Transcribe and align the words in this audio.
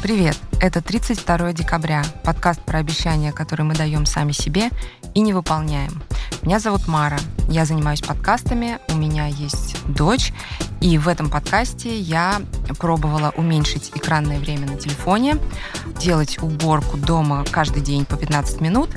Привет! 0.00 0.38
Это 0.60 0.80
32 0.80 1.52
декабря, 1.54 2.04
подкаст 2.22 2.60
про 2.62 2.78
обещания, 2.78 3.32
которые 3.32 3.66
мы 3.66 3.74
даем 3.74 4.06
сами 4.06 4.30
себе 4.30 4.70
и 5.12 5.20
не 5.20 5.32
выполняем. 5.32 6.04
Меня 6.42 6.60
зовут 6.60 6.86
Мара, 6.86 7.18
я 7.48 7.64
занимаюсь 7.64 8.00
подкастами, 8.00 8.78
у 8.90 8.94
меня 8.94 9.26
есть 9.26 9.76
дочь, 9.88 10.32
и 10.80 10.98
в 10.98 11.08
этом 11.08 11.28
подкасте 11.28 11.98
я 11.98 12.40
пробовала 12.78 13.32
уменьшить 13.36 13.90
экранное 13.96 14.38
время 14.38 14.68
на 14.70 14.76
телефоне, 14.76 15.36
делать 15.98 16.40
уборку 16.40 16.96
дома 16.96 17.44
каждый 17.50 17.82
день 17.82 18.04
по 18.04 18.16
15 18.16 18.60
минут 18.60 18.90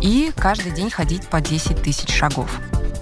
и 0.00 0.30
каждый 0.36 0.70
день 0.70 0.88
ходить 0.88 1.26
по 1.26 1.40
10 1.40 1.82
тысяч 1.82 2.14
шагов. 2.14 2.60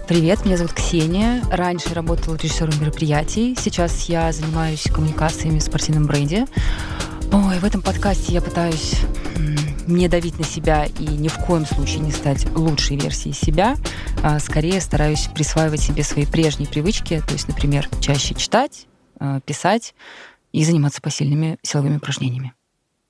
Привет, 0.09 0.45
меня 0.47 0.57
зовут 0.57 0.73
Ксения. 0.73 1.43
Раньше 1.51 1.95
работала 1.95 2.37
режиссером 2.37 2.81
мероприятий. 2.81 3.57
Сейчас 3.59 4.09
я 4.09 4.33
занимаюсь 4.33 4.85
коммуникациями 4.93 5.59
в 5.59 5.63
спортивном 5.63 6.07
бренде. 6.07 6.47
Ой, 7.33 7.59
в 7.61 7.65
этом 7.65 7.81
подкасте 7.81 8.35
я 8.35 8.43
пытаюсь 8.43 8.95
не 9.87 10.07
давить 10.07 10.39
на 10.39 10.45
себя 10.45 10.85
и 10.85 11.07
ни 11.07 11.29
в 11.29 11.39
коем 11.39 11.65
случае 11.65 12.01
не 12.01 12.13
стать 12.13 12.45
лучшей 12.55 12.99
версией 12.99 13.35
себя. 13.35 13.77
А 14.23 14.39
скорее 14.39 14.83
стараюсь 14.83 15.29
присваивать 15.35 15.81
себе 15.81 16.03
свои 16.03 16.27
прежние 16.27 16.69
привычки, 16.69 17.23
то 17.27 17.33
есть, 17.33 17.49
например, 17.49 17.89
чаще 18.03 18.35
читать, 18.35 18.87
а, 19.19 19.41
писать 19.41 19.95
и 20.53 20.63
заниматься 20.63 21.01
посильными 21.01 21.59
силовыми 21.63 21.97
упражнениями. 21.97 22.53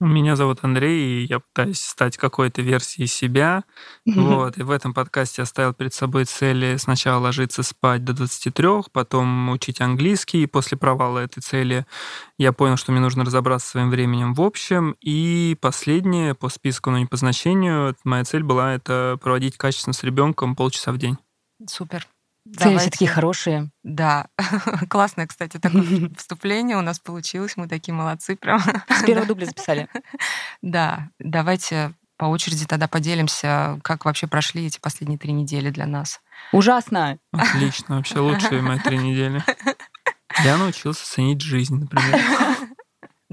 Меня 0.05 0.35
зовут 0.35 0.59
Андрей, 0.63 1.23
и 1.23 1.27
я 1.27 1.39
пытаюсь 1.39 1.81
стать 1.81 2.17
какой-то 2.17 2.61
версией 2.61 3.07
себя. 3.07 3.63
Вот, 4.05 4.59
и 4.59 4.65
в 4.65 4.73
этом 4.73 4.95
подкасте 4.95 5.43
я 5.43 5.47
ставил 5.47 5.75
перед 5.75 5.95
собой 5.95 6.25
цели 6.25 6.77
сначала 6.77 7.21
ложиться 7.21 7.63
спать 7.63 8.05
до 8.05 8.13
23, 8.13 8.91
потом 8.91 9.51
учить 9.51 9.81
английский. 9.81 10.43
И 10.43 10.47
после 10.47 10.77
провала 10.77 11.21
этой 11.21 11.41
цели 11.41 11.87
я 12.37 12.53
понял, 12.53 12.77
что 12.77 12.91
мне 12.91 13.01
нужно 13.01 13.25
разобраться 13.25 13.69
своим 13.69 13.91
временем 13.91 14.35
в 14.35 14.43
общем. 14.43 14.97
И 15.01 15.57
последнее 15.61 16.35
по 16.35 16.49
списку, 16.49 16.91
но 16.91 16.99
не 16.99 17.07
по 17.07 17.17
значению, 17.17 17.95
моя 18.03 18.25
цель 18.25 18.43
была 18.43 18.75
это 18.75 19.21
проводить 19.23 19.57
качественно 19.57 19.95
с 19.95 20.03
ребенком 20.03 20.57
полчаса 20.57 20.91
в 20.91 20.99
день. 20.99 21.17
Супер. 21.69 22.09
Цели 22.59 22.79
все 22.79 22.91
такие 22.91 23.11
хорошие. 23.11 23.71
Да. 23.83 24.27
Классное, 24.91 25.27
кстати, 25.27 25.59
такое 25.59 26.11
вступление 26.17 26.77
у 26.77 26.83
нас 26.83 26.99
получилось. 26.99 27.57
Мы 27.57 27.69
такие 27.69 27.95
молодцы 27.95 28.37
прям. 28.37 28.61
С 28.61 29.03
первого 29.05 29.27
дубля 29.27 29.47
записали. 29.47 29.89
Да. 30.63 31.09
Давайте 31.19 31.95
по 32.17 32.27
очереди 32.27 32.67
тогда 32.67 32.87
поделимся, 32.87 33.81
как 33.83 34.05
вообще 34.05 34.27
прошли 34.29 34.67
эти 34.67 34.79
последние 34.79 35.19
три 35.19 35.33
недели 35.33 35.71
для 35.71 35.87
нас. 35.87 36.21
Ужасно. 36.53 37.19
Отлично. 37.33 37.97
Вообще 37.97 38.21
лучшие 38.21 38.63
мои 38.63 38.79
три 38.79 38.99
недели. 38.99 39.43
Я 40.45 40.57
научился 40.57 41.05
ценить 41.05 41.41
жизнь, 41.41 41.79
например. 41.81 42.21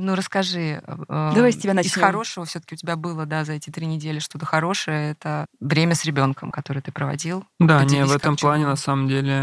Ну, 0.01 0.15
расскажи. 0.15 0.81
Э, 0.85 1.31
Давай 1.35 1.51
с 1.51 1.57
тебя 1.57 1.73
начнем. 1.73 1.91
Из 1.91 2.01
хорошего 2.01 2.45
все-таки 2.45 2.75
у 2.75 2.77
тебя 2.77 2.95
было, 2.95 3.25
да, 3.25 3.43
за 3.43 3.53
эти 3.53 3.69
три 3.69 3.85
недели 3.85 4.19
что-то 4.19 4.45
хорошее. 4.45 5.11
Это 5.11 5.45
время 5.59 5.93
с 5.93 6.05
ребенком, 6.05 6.51
которое 6.51 6.81
ты 6.81 6.91
проводил. 6.93 7.43
Да, 7.59 7.79
Поделись, 7.79 7.93
не, 7.93 8.05
в 8.05 8.15
этом 8.15 8.37
плане, 8.37 8.65
на 8.65 8.77
самом 8.77 9.09
деле, 9.09 9.35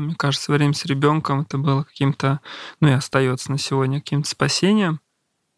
мне 0.00 0.14
кажется, 0.14 0.52
время 0.52 0.74
с 0.74 0.84
ребенком 0.84 1.40
это 1.40 1.56
было 1.56 1.84
каким-то, 1.84 2.40
ну 2.80 2.88
и 2.88 2.92
остается 2.92 3.50
на 3.50 3.58
сегодня 3.58 4.00
каким-то 4.00 4.28
спасением. 4.28 5.00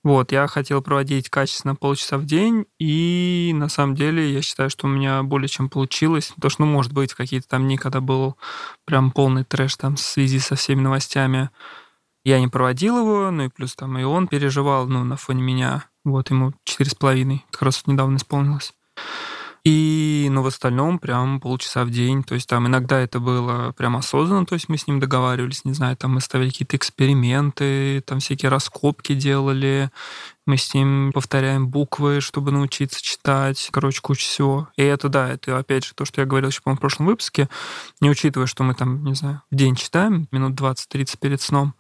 Вот, 0.05 0.30
я 0.30 0.47
хотел 0.47 0.83
проводить 0.83 1.28
качественно 1.28 1.75
полчаса 1.75 2.16
в 2.16 2.25
день, 2.25 2.66
и 2.78 3.50
на 3.53 3.69
самом 3.69 3.97
деле 3.97 4.33
я 4.33 4.41
считаю, 4.41 4.70
что 4.70 4.86
у 4.86 4.91
меня 4.91 5.25
более 5.25 5.48
чем 5.48 5.69
получилось. 5.69 6.31
Потому 6.36 6.50
что, 6.50 6.64
ну, 6.64 6.70
может 6.70 6.92
быть, 6.92 7.12
какие-то 7.12 7.48
там 7.48 7.64
дни, 7.64 7.77
когда 7.77 8.00
был 8.00 8.36
прям 8.84 9.10
полный 9.10 9.42
трэш 9.42 9.75
там 9.75 9.97
в 9.97 10.00
связи 10.00 10.38
со 10.38 10.55
всеми 10.55 10.81
новостями, 10.81 11.50
я 12.27 12.41
не 12.41 12.48
проводил 12.48 12.98
его, 12.98 13.30
ну 13.30 13.44
и 13.44 13.48
плюс 13.48 13.77
там 13.77 13.96
и 13.98 14.02
он 14.02 14.27
переживал, 14.27 14.88
ну, 14.88 15.05
на 15.05 15.16
фоне 15.16 15.42
меня. 15.42 15.84
Вот 16.05 16.28
ему 16.30 16.52
четыре 16.64 16.91
с 16.91 16.94
половиной, 16.96 17.44
как 17.52 17.62
раз 17.62 17.86
недавно 17.86 18.16
исполнилось. 18.16 18.74
И, 19.62 20.27
ну, 20.28 20.42
в 20.42 20.48
остальном 20.48 20.98
прям 20.98 21.41
полчаса 21.41 21.84
в 21.84 21.91
день. 21.91 22.25
То 22.25 22.34
есть 22.34 22.48
там 22.48 22.66
иногда 22.66 22.98
это 22.98 23.20
было 23.20 23.70
прям 23.76 23.97
осознанно, 23.97 24.44
то 24.44 24.54
есть 24.54 24.69
мы 24.69 24.76
с 24.76 24.88
ним 24.88 24.98
договаривались, 24.98 25.65
не 25.65 25.72
знаю, 25.72 25.97
там 25.97 26.15
мы 26.15 26.20
ставили 26.20 26.50
какие-то 26.50 26.76
эксперименты, 26.76 28.00
там 28.04 28.19
всякие 28.19 28.48
раскопки 28.48 29.15
делали, 29.15 29.92
мы 30.47 30.57
с 30.57 30.73
ним 30.73 31.11
повторяем 31.12 31.69
буквы, 31.69 32.21
чтобы 32.21 32.53
научиться 32.53 33.03
читать. 33.03 33.69
Короче, 33.73 34.01
куча 34.01 34.27
всего. 34.27 34.69
И 34.77 34.83
это, 34.83 35.09
да, 35.09 35.29
это 35.29 35.59
опять 35.59 35.84
же 35.84 35.95
то, 35.95 36.05
что 36.05 36.21
я 36.21 36.27
говорил 36.27 36.51
еще, 36.51 36.62
по 36.62 36.73
в 36.73 36.79
прошлом 36.79 37.07
выпуске, 37.07 37.49
не 38.01 38.09
учитывая, 38.09 38.47
что 38.47 38.62
мы 38.62 38.75
там, 38.75 39.05
не 39.05 39.15
знаю, 39.15 39.43
в 39.51 39.55
день 39.57 39.75
читаем, 39.75 40.29
минут 40.31 40.59
20-30 40.59 41.19
перед 41.19 41.43
сном. 41.43 41.75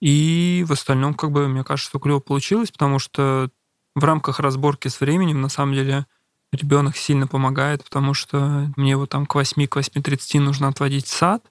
И 0.00 0.64
в 0.66 0.72
остальном, 0.72 1.14
как 1.14 1.30
бы, 1.30 1.48
мне 1.48 1.62
кажется, 1.62 1.88
что 1.90 2.00
клево 2.00 2.18
получилось, 2.18 2.72
потому 2.72 2.98
что 2.98 3.48
в 3.94 4.04
рамках 4.04 4.40
разборки 4.40 4.88
с 4.88 5.00
временем, 5.00 5.40
на 5.40 5.48
самом 5.48 5.74
деле, 5.74 6.06
ребенок 6.52 6.96
сильно 6.96 7.26
помогает, 7.26 7.84
потому 7.84 8.12
что 8.12 8.72
мне 8.76 8.90
его 8.92 9.06
там 9.06 9.24
к 9.24 9.34
8, 9.34 9.66
к 9.66 9.76
8.30 9.76 10.40
нужно 10.40 10.68
отводить 10.68 11.06
в 11.06 11.14
сад, 11.14 11.44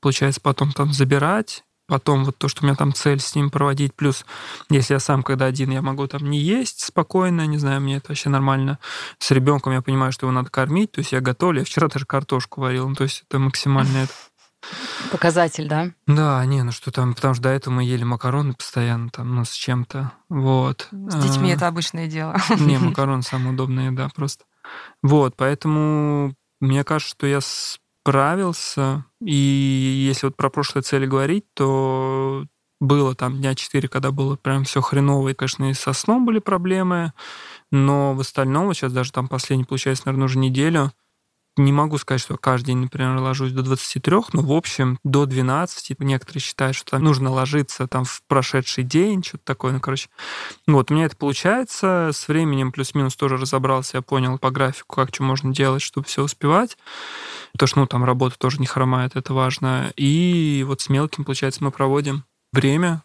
получается 0.00 0.40
потом 0.40 0.72
там 0.72 0.92
забирать, 0.92 1.64
потом 1.86 2.24
вот 2.24 2.38
то, 2.38 2.48
что 2.48 2.62
у 2.62 2.66
меня 2.66 2.76
там 2.76 2.92
цель 2.92 3.20
с 3.20 3.34
ним 3.34 3.50
проводить, 3.50 3.94
плюс 3.94 4.24
если 4.70 4.94
я 4.94 5.00
сам 5.00 5.22
когда 5.22 5.46
один, 5.46 5.70
я 5.70 5.82
могу 5.82 6.06
там 6.06 6.28
не 6.28 6.38
есть 6.38 6.80
спокойно, 6.80 7.46
не 7.46 7.58
знаю, 7.58 7.80
мне 7.80 7.96
это 7.96 8.08
вообще 8.08 8.28
нормально. 8.28 8.78
С 9.18 9.30
ребенком 9.30 9.72
я 9.72 9.82
понимаю, 9.82 10.12
что 10.12 10.26
его 10.26 10.32
надо 10.32 10.50
кормить, 10.50 10.92
то 10.92 11.00
есть 11.00 11.12
я 11.12 11.20
готовлю. 11.20 11.60
Я 11.60 11.64
вчера 11.64 11.88
даже 11.88 12.06
картошку 12.06 12.60
варил, 12.60 12.88
ну, 12.88 12.94
то 12.94 13.04
есть 13.04 13.24
это 13.28 13.38
максимально 13.38 13.98
это. 13.98 14.12
Показатель, 15.10 15.68
да? 15.68 15.90
Да, 16.06 16.44
не, 16.46 16.62
ну 16.62 16.72
что 16.72 16.90
там, 16.90 17.14
потому 17.14 17.34
что 17.34 17.42
до 17.44 17.48
этого 17.50 17.74
мы 17.74 17.84
ели 17.84 18.04
макароны 18.04 18.54
постоянно 18.54 19.10
там, 19.10 19.34
ну, 19.34 19.44
с 19.44 19.52
чем-то, 19.52 20.12
вот. 20.28 20.88
С 20.90 21.14
детьми 21.16 21.52
а, 21.52 21.54
это 21.54 21.68
обычное 21.68 22.06
дело. 22.06 22.36
Не, 22.58 22.78
макароны 22.78 23.22
самая 23.22 23.52
удобная 23.52 23.90
еда 23.90 24.08
просто. 24.14 24.44
Вот, 25.02 25.36
поэтому 25.36 26.34
мне 26.60 26.82
кажется, 26.82 27.14
что 27.14 27.26
я 27.26 27.40
справился. 28.04 29.06
И 29.24 29.34
если 29.34 30.26
вот 30.26 30.36
про 30.36 30.50
прошлые 30.50 30.82
цели 30.82 31.06
говорить, 31.06 31.46
то 31.54 32.44
было 32.80 33.14
там 33.14 33.38
дня 33.38 33.54
четыре, 33.54 33.88
когда 33.88 34.10
было 34.10 34.36
прям 34.36 34.64
все 34.64 34.82
хреново, 34.82 35.30
и, 35.30 35.34
конечно, 35.34 35.70
и 35.70 35.74
со 35.74 35.94
сном 35.94 36.26
были 36.26 36.38
проблемы, 36.38 37.14
но 37.70 38.12
в 38.14 38.20
остальном, 38.20 38.74
сейчас 38.74 38.92
даже 38.92 39.10
там 39.10 39.26
последний, 39.26 39.64
получается, 39.64 40.04
наверное, 40.06 40.26
уже 40.26 40.38
неделю, 40.38 40.92
не 41.56 41.72
могу 41.72 41.98
сказать, 41.98 42.20
что 42.20 42.36
каждый 42.36 42.68
день, 42.68 42.78
например, 42.78 43.16
ложусь 43.16 43.52
до 43.52 43.62
23, 43.62 44.16
но 44.32 44.42
в 44.42 44.52
общем 44.52 44.98
до 45.04 45.26
12. 45.26 45.98
Некоторые 46.00 46.40
считают, 46.40 46.76
что 46.76 46.98
нужно 46.98 47.30
ложиться 47.30 47.86
там 47.86 48.04
в 48.04 48.22
прошедший 48.26 48.84
день, 48.84 49.22
что-то 49.22 49.44
такое, 49.44 49.72
ну, 49.72 49.80
короче. 49.80 50.08
Вот, 50.66 50.90
у 50.90 50.94
меня 50.94 51.06
это 51.06 51.16
получается. 51.16 52.10
С 52.12 52.28
временем 52.28 52.72
плюс-минус 52.72 53.14
тоже 53.16 53.36
разобрался, 53.36 53.98
я 53.98 54.02
понял 54.02 54.38
по 54.38 54.50
графику, 54.50 54.96
как 54.96 55.14
что 55.14 55.22
можно 55.22 55.52
делать, 55.52 55.82
чтобы 55.82 56.06
все 56.06 56.22
успевать. 56.24 56.76
Потому 57.52 57.68
что, 57.68 57.78
ну, 57.80 57.86
там 57.86 58.04
работа 58.04 58.36
тоже 58.38 58.58
не 58.58 58.66
хромает, 58.66 59.14
это 59.14 59.32
важно. 59.32 59.92
И 59.96 60.64
вот 60.66 60.80
с 60.80 60.88
мелким, 60.88 61.24
получается, 61.24 61.62
мы 61.62 61.70
проводим 61.70 62.24
время, 62.52 63.04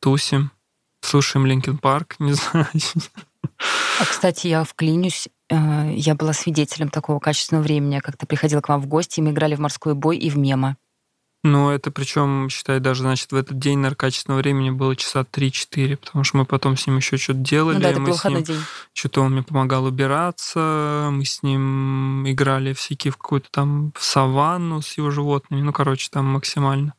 тусим, 0.00 0.52
слушаем 1.00 1.46
Линкен 1.46 1.78
Парк, 1.78 2.16
не 2.18 2.32
знаю. 2.32 2.68
А, 4.00 4.04
кстати, 4.04 4.46
я 4.46 4.64
вклинюсь. 4.64 5.28
Э, 5.52 5.92
я 5.94 6.14
была 6.14 6.32
свидетелем 6.32 6.88
такого 6.88 7.18
качественного 7.18 7.62
времени. 7.62 7.94
Я 7.94 8.00
как-то 8.00 8.26
приходила 8.26 8.60
к 8.60 8.68
вам 8.68 8.80
в 8.80 8.86
гости, 8.86 9.20
и 9.20 9.22
мы 9.22 9.32
играли 9.32 9.54
в 9.54 9.60
морской 9.60 9.94
бой 9.94 10.16
и 10.16 10.30
в 10.30 10.38
мема. 10.38 10.76
Ну, 11.44 11.70
это 11.70 11.90
причем, 11.90 12.48
считай, 12.48 12.78
даже, 12.78 13.02
значит, 13.02 13.32
в 13.32 13.36
этот 13.36 13.58
день, 13.58 13.78
наверное, 13.78 13.96
качественного 13.96 14.38
времени 14.38 14.70
было 14.70 14.94
часа 14.94 15.22
3-4, 15.22 15.96
потому 15.96 16.22
что 16.22 16.36
мы 16.36 16.44
потом 16.44 16.76
с 16.76 16.86
ним 16.86 16.98
еще 16.98 17.16
что-то 17.16 17.40
делали. 17.40 17.76
Ну 17.76 17.82
да, 17.82 17.90
это 17.90 18.00
мы 18.00 18.10
был 18.10 18.16
с 18.16 18.24
ним, 18.24 18.42
день. 18.44 18.60
Что-то 18.92 19.22
он 19.22 19.32
мне 19.32 19.42
помогал 19.42 19.84
убираться, 19.84 21.08
мы 21.10 21.24
с 21.24 21.42
ним 21.42 22.30
играли 22.30 22.72
всякие 22.74 23.12
в 23.12 23.16
какую-то 23.16 23.48
там 23.50 23.92
саванну 23.98 24.82
с 24.82 24.96
его 24.96 25.10
животными, 25.10 25.62
ну, 25.62 25.72
короче, 25.72 26.08
там 26.12 26.26
максимально. 26.26 26.94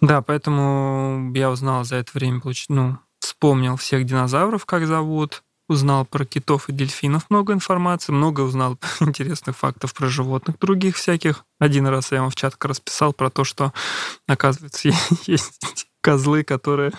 Да, 0.00 0.22
поэтому 0.22 1.30
я 1.34 1.50
узнал 1.50 1.84
за 1.84 1.96
это 1.96 2.10
время, 2.14 2.40
ну, 2.70 2.98
вспомнил 3.20 3.76
всех 3.76 4.04
динозавров, 4.06 4.64
как 4.64 4.86
зовут, 4.86 5.42
узнал 5.68 6.04
про 6.04 6.24
китов 6.24 6.68
и 6.68 6.72
дельфинов 6.72 7.30
много 7.30 7.52
информации, 7.52 8.12
много 8.12 8.40
узнал 8.40 8.78
интересных 9.00 9.56
фактов 9.56 9.94
про 9.94 10.08
животных 10.08 10.58
других 10.58 10.96
всяких. 10.96 11.44
Один 11.58 11.86
раз 11.86 12.10
я 12.10 12.22
вам 12.22 12.30
в 12.30 12.34
чатах 12.34 12.58
расписал 12.64 13.12
про 13.12 13.30
то, 13.30 13.44
что, 13.44 13.72
оказывается, 14.26 14.90
есть 15.26 15.86
козлы, 16.00 16.42
которые, 16.42 16.92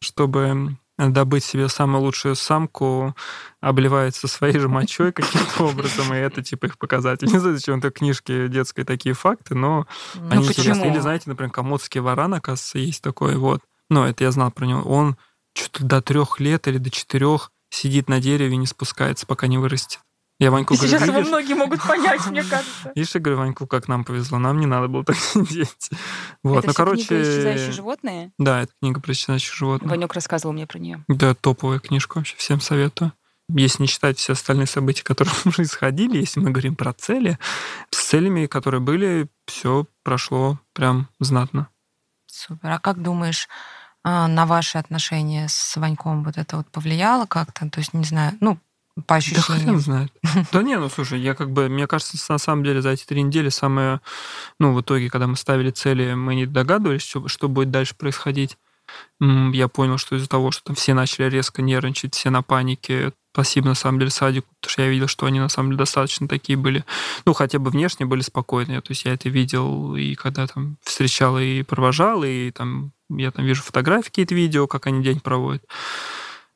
чтобы 0.00 0.76
добыть 0.98 1.44
себе 1.44 1.68
самую 1.68 2.02
лучшую 2.02 2.36
самку, 2.36 3.14
обливаются 3.60 4.28
своей 4.28 4.58
же 4.58 4.68
мочой 4.68 5.12
каким-то 5.12 5.64
образом, 5.64 6.12
и 6.14 6.16
это 6.16 6.42
типа 6.42 6.66
их 6.66 6.78
показатель. 6.78 7.28
Не 7.32 7.38
знаю, 7.38 7.56
зачем 7.56 7.78
это 7.78 7.90
книжки 7.90 8.48
детской 8.48 8.84
такие 8.84 9.14
факты, 9.14 9.54
но 9.54 9.86
ну, 10.14 10.30
они 10.30 10.46
почему? 10.46 10.64
интересны. 10.64 10.86
Или 10.90 10.98
знаете, 10.98 11.24
например, 11.26 11.52
комодский 11.52 12.00
варан, 12.00 12.34
оказывается, 12.34 12.78
есть 12.78 13.02
такой 13.02 13.36
вот. 13.36 13.60
Ну, 13.88 14.04
это 14.04 14.24
я 14.24 14.32
знал 14.32 14.50
про 14.50 14.64
него. 14.64 14.82
Он 14.82 15.16
что-то 15.54 15.84
до 15.84 16.00
трех 16.02 16.40
лет 16.40 16.66
или 16.66 16.78
до 16.78 16.90
четырех 16.90 17.50
сидит 17.70 18.08
на 18.08 18.20
дереве 18.20 18.54
и 18.54 18.56
не 18.56 18.66
спускается, 18.66 19.26
пока 19.26 19.46
не 19.46 19.58
вырастет. 19.58 20.00
Я 20.38 20.50
Ваньку 20.50 20.74
говорю, 20.74 20.90
Сейчас 20.90 21.02
его 21.02 21.18
«Видишь?» 21.18 21.28
многие 21.28 21.54
могут 21.54 21.82
понять, 21.82 22.26
мне 22.26 22.42
кажется. 22.42 22.92
Видишь, 22.94 23.14
я 23.14 23.20
говорю, 23.20 23.38
Ваньку, 23.38 23.66
как 23.66 23.88
нам 23.88 24.04
повезло, 24.04 24.38
нам 24.38 24.60
не 24.60 24.66
надо 24.66 24.88
было 24.88 25.02
так 25.02 25.16
сидеть. 25.16 25.90
Вот, 26.42 26.58
Это 26.58 26.68
ну, 26.68 26.74
короче... 26.74 27.06
книга 27.06 27.22
«Исчезающие 27.22 27.72
животные». 27.72 28.32
Да, 28.38 28.62
это 28.62 28.72
книга 28.80 29.00
про 29.00 29.12
исчезающих 29.12 29.54
животных. 29.54 29.90
Ванек 29.90 30.12
рассказывал 30.12 30.52
мне 30.52 30.66
про 30.66 30.78
нее. 30.78 31.02
Да, 31.08 31.34
топовая 31.34 31.78
книжка 31.78 32.18
вообще, 32.18 32.36
всем 32.36 32.60
советую. 32.60 33.12
Если 33.48 33.82
не 33.82 33.88
читать 33.88 34.18
все 34.18 34.34
остальные 34.34 34.66
события, 34.66 35.04
которые 35.04 35.34
происходили, 35.44 36.18
если 36.18 36.40
мы 36.40 36.50
говорим 36.50 36.76
про 36.76 36.92
цели, 36.92 37.38
с 37.90 38.04
целями, 38.04 38.46
которые 38.46 38.80
были, 38.80 39.28
все 39.46 39.86
прошло 40.02 40.58
прям 40.74 41.08
знатно. 41.18 41.68
Супер. 42.26 42.72
А 42.72 42.78
как 42.78 43.00
думаешь, 43.00 43.48
на 44.06 44.46
ваши 44.46 44.78
отношения 44.78 45.48
с 45.48 45.76
Ваньком 45.76 46.22
вот 46.22 46.38
это 46.38 46.58
вот 46.58 46.66
повлияло 46.68 47.26
как-то? 47.26 47.68
То 47.68 47.80
есть, 47.80 47.92
не 47.92 48.04
знаю, 48.04 48.34
ну, 48.40 48.58
по 49.06 49.16
Да 49.16 49.20
хрен 49.20 49.38
ощущениям. 49.40 49.80
знает. 49.80 50.12
Да 50.52 50.62
не, 50.62 50.78
ну 50.78 50.88
слушай, 50.88 51.20
я 51.20 51.34
как 51.34 51.50
бы, 51.50 51.68
мне 51.68 51.86
кажется, 51.86 52.16
на 52.32 52.38
самом 52.38 52.64
деле 52.64 52.80
за 52.80 52.90
эти 52.90 53.04
три 53.04 53.22
недели 53.22 53.48
самое, 53.50 54.00
ну, 54.58 54.72
в 54.72 54.80
итоге, 54.80 55.10
когда 55.10 55.26
мы 55.26 55.36
ставили 55.36 55.70
цели, 55.70 56.14
мы 56.14 56.34
не 56.34 56.46
догадывались, 56.46 57.02
что, 57.02 57.28
что 57.28 57.48
будет 57.48 57.70
дальше 57.70 57.94
происходить. 57.94 58.56
Я 59.20 59.66
понял, 59.68 59.98
что 59.98 60.16
из-за 60.16 60.28
того, 60.28 60.52
что 60.52 60.64
там 60.64 60.76
все 60.76 60.94
начали 60.94 61.28
резко 61.28 61.60
нервничать, 61.60 62.14
все 62.14 62.30
на 62.30 62.42
панике, 62.42 63.12
спасибо, 63.32 63.66
на 63.68 63.74
самом 63.74 63.98
деле, 63.98 64.10
садику, 64.10 64.46
потому 64.60 64.70
что 64.72 64.82
я 64.82 64.88
видел, 64.88 65.08
что 65.08 65.26
они, 65.26 65.40
на 65.40 65.48
самом 65.48 65.70
деле, 65.70 65.78
достаточно 65.80 66.28
такие 66.28 66.56
были, 66.56 66.84
ну, 67.26 67.34
хотя 67.34 67.58
бы 67.58 67.70
внешне 67.70 68.06
были 68.06 68.20
спокойные, 68.20 68.80
то 68.80 68.92
есть 68.92 69.04
я 69.04 69.12
это 69.12 69.28
видел, 69.28 69.96
и 69.96 70.14
когда 70.14 70.46
там 70.46 70.76
встречал 70.82 71.38
и 71.38 71.62
провожал, 71.62 72.22
и 72.24 72.50
там 72.52 72.92
я 73.08 73.30
там 73.30 73.44
вижу 73.44 73.62
фотографии, 73.62 74.08
какие-то 74.08 74.34
видео, 74.34 74.66
как 74.66 74.86
они 74.86 75.02
день 75.02 75.20
проводят 75.20 75.64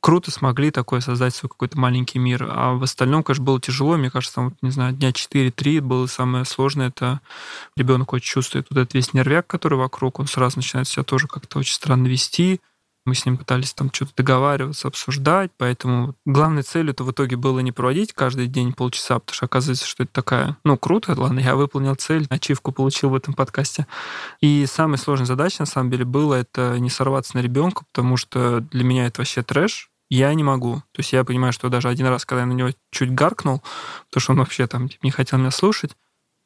круто 0.01 0.31
смогли 0.31 0.71
такое 0.71 1.01
создать 1.01 1.35
свой 1.35 1.51
какой-то 1.51 1.79
маленький 1.79 2.19
мир. 2.19 2.47
А 2.51 2.73
в 2.73 2.83
остальном, 2.83 3.23
конечно, 3.23 3.45
было 3.45 3.61
тяжело. 3.61 3.97
Мне 3.97 4.11
кажется, 4.11 4.37
там, 4.37 4.45
вот, 4.51 4.55
не 4.63 4.71
знаю, 4.71 4.95
дня 4.95 5.11
4-3 5.11 5.81
было 5.81 6.07
самое 6.07 6.45
сложное. 6.45 6.89
Это 6.89 7.21
ребенок 7.77 8.13
очень 8.13 8.27
чувствует 8.27 8.67
вот 8.71 8.79
этот 8.79 8.95
весь 8.95 9.13
нервяк, 9.13 9.47
который 9.47 9.79
вокруг. 9.79 10.19
Он 10.19 10.27
сразу 10.27 10.57
начинает 10.57 10.89
себя 10.89 11.05
тоже 11.05 11.29
как-то 11.29 11.59
очень 11.59 11.75
странно 11.75 12.07
вести. 12.07 12.61
Мы 13.07 13.15
с 13.15 13.25
ним 13.25 13.39
пытались 13.39 13.73
там 13.73 13.91
что-то 13.93 14.13
договариваться, 14.17 14.89
обсуждать. 14.89 15.51
Поэтому 15.57 16.15
главной 16.27 16.63
целью 16.63 16.93
это 16.93 17.05
в 17.05 17.11
итоге 17.11 17.37
было 17.37 17.61
не 17.61 17.73
проводить 17.73 18.13
каждый 18.13 18.47
день 18.47 18.73
полчаса, 18.73 19.19
потому 19.19 19.35
что 19.35 19.47
оказывается, 19.47 19.87
что 19.87 20.03
это 20.03 20.13
такая, 20.13 20.57
ну, 20.65 20.77
круто, 20.77 21.15
ладно, 21.17 21.41
я 21.41 21.57
выполнил 21.57 21.95
цель, 21.95 22.27
ачивку 22.31 22.73
получил 22.73 23.11
в 23.11 23.15
этом 23.15 23.35
подкасте. 23.35 23.87
И 24.41 24.67
самая 24.67 24.99
сложная 24.99 25.27
задача, 25.27 25.57
на 25.61 25.67
самом 25.67 25.91
деле, 25.91 26.05
было 26.05 26.35
это 26.35 26.79
не 26.79 26.91
сорваться 26.91 27.37
на 27.37 27.41
ребенка, 27.41 27.85
потому 27.93 28.17
что 28.17 28.61
для 28.61 28.85
меня 28.85 29.07
это 29.07 29.21
вообще 29.21 29.43
трэш. 29.43 29.91
Я 30.11 30.35
не 30.35 30.43
могу. 30.43 30.77
То 30.93 30.99
есть 30.99 31.13
я 31.13 31.23
понимаю, 31.25 31.53
что 31.53 31.69
даже 31.69 31.89
один 31.89 32.07
раз, 32.07 32.25
когда 32.25 32.41
я 32.41 32.47
на 32.47 32.53
него 32.53 32.71
чуть 32.91 33.15
гаркнул, 33.15 33.63
потому 34.09 34.21
что 34.21 34.33
он 34.33 34.39
вообще 34.41 34.67
там 34.67 34.89
типа, 34.89 35.05
не 35.05 35.13
хотел 35.13 35.39
меня 35.39 35.53
слушать, 35.53 35.93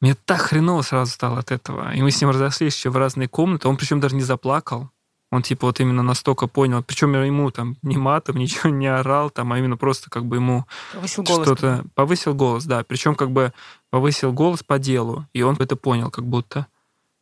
мне 0.01 0.13
так 0.13 0.41
хреново 0.41 0.81
сразу 0.83 1.11
стало 1.11 1.39
от 1.39 1.51
этого. 1.51 1.93
И 1.93 2.01
мы 2.01 2.11
с 2.11 2.21
ним 2.21 2.29
разошлись 2.29 2.75
еще 2.75 2.89
в 2.89 2.97
разные 2.97 3.27
комнаты. 3.27 3.67
Он 3.67 3.77
причем 3.77 3.99
даже 3.99 4.15
не 4.15 4.21
заплакал. 4.21 4.91
Он 5.31 5.41
типа 5.41 5.67
вот 5.67 5.79
именно 5.79 6.03
настолько 6.03 6.47
понял. 6.47 6.83
Причем 6.83 7.13
ему 7.13 7.51
там 7.51 7.77
ни 7.81 7.97
матом, 7.97 8.35
ничего 8.37 8.69
не 8.69 8.87
орал, 8.87 9.29
там, 9.29 9.51
а 9.53 9.59
именно 9.59 9.77
просто 9.77 10.09
как 10.09 10.25
бы 10.25 10.37
ему 10.37 10.65
Повысил 10.93 11.23
голос. 11.23 11.47
что-то... 11.47 11.85
Повысил 11.95 12.33
голос, 12.33 12.65
да. 12.65 12.83
Причем 12.83 13.15
как 13.15 13.31
бы 13.31 13.53
повысил 13.89 14.31
голос 14.31 14.63
по 14.63 14.79
делу. 14.79 15.27
И 15.33 15.41
он 15.41 15.55
это 15.59 15.75
понял 15.75 16.09
как 16.11 16.25
будто. 16.25 16.67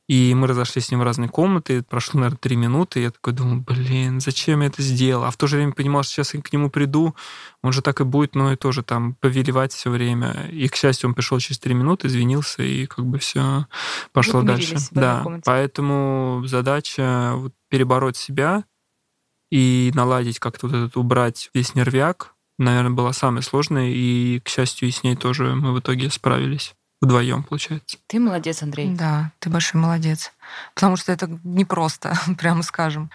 И 0.10 0.34
мы 0.36 0.48
разошлись 0.48 0.88
с 0.88 0.92
ним 0.92 1.00
в 1.00 1.04
разные 1.04 1.30
комнаты. 1.30 1.82
Прошло, 1.82 2.20
наверное, 2.20 2.38
три 2.38 2.58
минуты. 2.58 3.00
И 3.00 3.04
я 3.04 3.12
такой 3.12 3.32
думаю, 3.32 3.62
блин, 3.62 4.20
зачем 4.20 4.62
я 4.62 4.68
это 4.68 4.82
сделал? 4.82 5.24
А 5.24 5.32
в 5.32 5.38
то 5.38 5.48
же 5.48 5.56
время 5.56 5.72
понимал, 5.72 6.04
что 6.04 6.14
сейчас 6.14 6.34
я 6.34 6.42
к 6.42 6.52
нему 6.52 6.70
приду, 6.70 7.16
он 7.62 7.72
же 7.72 7.82
так 7.82 8.02
и 8.02 8.04
будет, 8.04 8.36
ну 8.36 8.52
и 8.52 8.58
тоже 8.58 8.84
там 8.84 9.16
повелевать 9.16 9.72
все 9.72 9.90
время. 9.90 10.50
И, 10.52 10.68
к 10.68 10.76
счастью, 10.76 11.10
он 11.10 11.16
пришел 11.16 11.40
через 11.40 11.60
три 11.60 11.74
минуты, 11.74 12.08
извинился, 12.08 12.64
и 12.64 12.86
как 12.86 13.06
бы 13.06 13.18
все 13.18 13.68
пошло 14.12 14.42
дальше. 14.42 14.76
Да, 14.92 15.26
поэтому 15.46 16.44
задача 16.46 17.34
вот 17.36 17.54
перебороть 17.70 18.18
себя 18.18 18.66
и 19.52 19.92
наладить 19.96 20.40
как-то 20.40 20.68
вот 20.68 20.76
этот, 20.76 20.98
убрать 20.98 21.50
весь 21.54 21.76
нервяк, 21.76 22.34
наверное, 22.58 22.92
была 22.92 23.14
самая 23.14 23.42
сложная. 23.42 23.90
И, 23.90 24.42
к 24.42 24.50
счастью, 24.50 24.90
и 24.90 24.92
с 24.92 25.04
ней 25.04 25.16
тоже 25.16 25.56
мы 25.56 25.74
в 25.74 25.80
итоге 25.80 26.10
справились. 26.10 26.76
Вдвоем, 27.04 27.44
получается. 27.44 27.98
Ты 28.08 28.18
молодец, 28.18 28.64
Андрей. 28.64 28.88
Да, 28.96 29.34
ты 29.40 29.50
большой 29.50 29.82
молодец. 29.82 30.32
Потому 30.74 30.96
что 30.96 31.12
это 31.12 31.30
непросто, 31.44 32.14
прямо 32.38 32.64
скажем. 32.64 33.12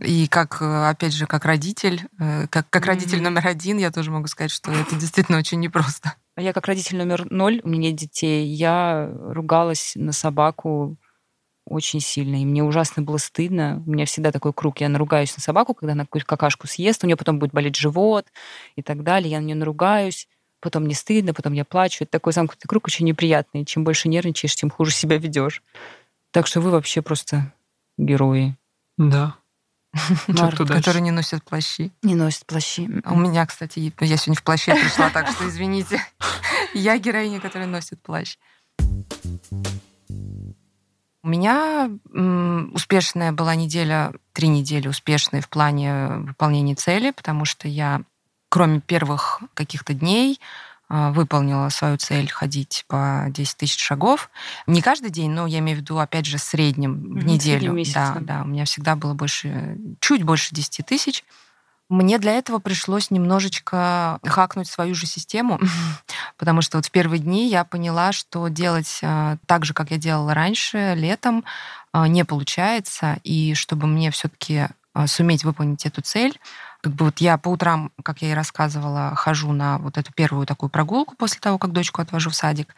И 0.00 0.26
как, 0.26 0.60
опять 0.60 1.12
же, 1.12 1.26
как 1.26 1.44
родитель, 1.44 2.08
э, 2.18 2.48
как, 2.48 2.68
как 2.70 2.86
родитель 2.86 3.22
номер 3.22 3.46
один, 3.46 3.78
я 3.78 3.92
тоже 3.92 4.10
могу 4.10 4.26
сказать, 4.26 4.50
что 4.50 4.72
это 4.72 4.96
действительно 4.96 5.38
очень 5.38 5.60
непросто. 5.60 6.14
А 6.34 6.42
Я 6.42 6.52
как 6.52 6.66
родитель 6.66 6.96
номер 6.96 7.30
ноль, 7.30 7.60
у 7.62 7.68
меня 7.68 7.90
нет 7.90 8.00
детей, 8.00 8.48
я 8.48 9.08
ругалась 9.16 9.92
на 9.94 10.10
собаку 10.10 10.96
очень 11.66 12.00
сильно, 12.00 12.42
и 12.42 12.44
мне 12.44 12.64
ужасно 12.64 13.04
было 13.04 13.18
стыдно. 13.18 13.80
У 13.86 13.90
меня 13.92 14.06
всегда 14.06 14.32
такой 14.32 14.52
круг. 14.52 14.80
Я 14.80 14.88
наругаюсь 14.88 15.36
на 15.36 15.40
собаку, 15.40 15.74
когда 15.74 15.92
она 15.92 16.02
какую-то 16.04 16.26
какашку 16.26 16.66
съест, 16.66 17.04
у 17.04 17.06
нее 17.06 17.16
потом 17.16 17.38
будет 17.38 17.52
болеть 17.52 17.76
живот 17.76 18.26
и 18.74 18.82
так 18.82 19.04
далее. 19.04 19.30
Я 19.30 19.40
на 19.40 19.44
нее 19.44 19.54
наругаюсь, 19.54 20.26
потом 20.64 20.84
мне 20.84 20.94
стыдно, 20.94 21.34
потом 21.34 21.52
я 21.52 21.64
плачу. 21.64 22.04
Это 22.04 22.12
такой 22.12 22.32
замкнутый 22.32 22.66
круг 22.66 22.86
очень 22.86 23.06
неприятный. 23.06 23.64
Чем 23.64 23.84
больше 23.84 24.08
нервничаешь, 24.08 24.56
тем 24.56 24.70
хуже 24.70 24.90
себя 24.90 25.18
ведешь. 25.18 25.62
Так 26.32 26.46
что 26.46 26.60
вы 26.60 26.70
вообще 26.70 27.02
просто 27.02 27.52
герои. 27.98 28.56
Да. 28.96 29.36
Мар, 30.26 30.54
Что 30.54 30.64
дальше? 30.64 30.82
Которые 30.82 31.02
не 31.02 31.10
носят 31.10 31.44
плащи. 31.44 31.92
Не 32.02 32.14
носит 32.14 32.46
плащи. 32.46 32.88
У 33.04 33.16
меня, 33.16 33.46
кстати, 33.46 33.92
я 34.00 34.16
сегодня 34.16 34.40
в 34.40 34.42
плаще 34.42 34.74
пришла, 34.74 35.10
так 35.10 35.28
что 35.28 35.48
извините. 35.48 36.00
Я 36.74 36.98
героиня, 36.98 37.40
которая 37.40 37.68
носит 37.68 38.02
плащ. 38.02 38.36
У 41.22 41.28
меня 41.28 41.88
успешная 42.74 43.30
была 43.30 43.54
неделя, 43.54 44.12
три 44.32 44.48
недели 44.48 44.88
успешные 44.88 45.40
в 45.40 45.48
плане 45.48 46.08
выполнения 46.18 46.74
цели, 46.74 47.12
потому 47.12 47.44
что 47.44 47.68
я, 47.68 48.02
кроме 48.54 48.78
первых 48.78 49.42
каких-то 49.54 49.94
дней, 49.94 50.40
а, 50.88 51.10
выполнила 51.10 51.70
свою 51.70 51.96
цель 51.96 52.30
ходить 52.30 52.84
по 52.86 53.26
10 53.30 53.56
тысяч 53.56 53.80
шагов. 53.80 54.30
Не 54.68 54.80
каждый 54.80 55.10
день, 55.10 55.32
но 55.32 55.48
я 55.48 55.58
имею 55.58 55.78
в 55.78 55.80
виду, 55.80 55.98
опять 55.98 56.24
же, 56.24 56.38
в 56.38 56.40
среднем 56.40 57.18
в 57.18 57.24
неделю. 57.24 57.72
да. 58.20 58.20
да, 58.20 58.42
у 58.42 58.46
меня 58.46 58.64
всегда 58.64 58.94
было 58.94 59.12
больше, 59.12 59.76
чуть 59.98 60.22
больше 60.22 60.54
10 60.54 60.86
тысяч. 60.86 61.24
Мне 61.88 62.16
для 62.20 62.34
этого 62.34 62.60
пришлось 62.60 63.10
немножечко 63.10 64.20
хакнуть 64.24 64.68
свою 64.68 64.94
же 64.94 65.06
систему, 65.06 65.58
потому 66.38 66.62
что 66.62 66.78
вот 66.78 66.86
в 66.86 66.92
первые 66.92 67.18
дни 67.18 67.48
я 67.48 67.64
поняла, 67.64 68.12
что 68.12 68.46
делать 68.46 69.00
а, 69.02 69.36
так 69.46 69.64
же, 69.64 69.74
как 69.74 69.90
я 69.90 69.96
делала 69.96 70.32
раньше, 70.32 70.94
летом, 70.96 71.42
а, 71.90 72.06
не 72.06 72.24
получается, 72.24 73.18
и 73.24 73.54
чтобы 73.54 73.88
мне 73.88 74.12
все-таки 74.12 74.68
суметь 75.06 75.42
выполнить 75.42 75.86
эту 75.86 76.02
цель, 76.02 76.38
как 76.84 76.92
бы 76.92 77.06
вот 77.06 77.18
я 77.18 77.38
по 77.38 77.48
утрам, 77.48 77.90
как 78.02 78.20
я 78.20 78.32
и 78.32 78.34
рассказывала, 78.34 79.14
хожу 79.14 79.52
на 79.52 79.78
вот 79.78 79.96
эту 79.96 80.12
первую 80.12 80.44
такую 80.44 80.68
прогулку 80.68 81.16
после 81.16 81.40
того, 81.40 81.56
как 81.56 81.72
дочку 81.72 82.02
отвожу 82.02 82.28
в 82.28 82.34
садик. 82.34 82.74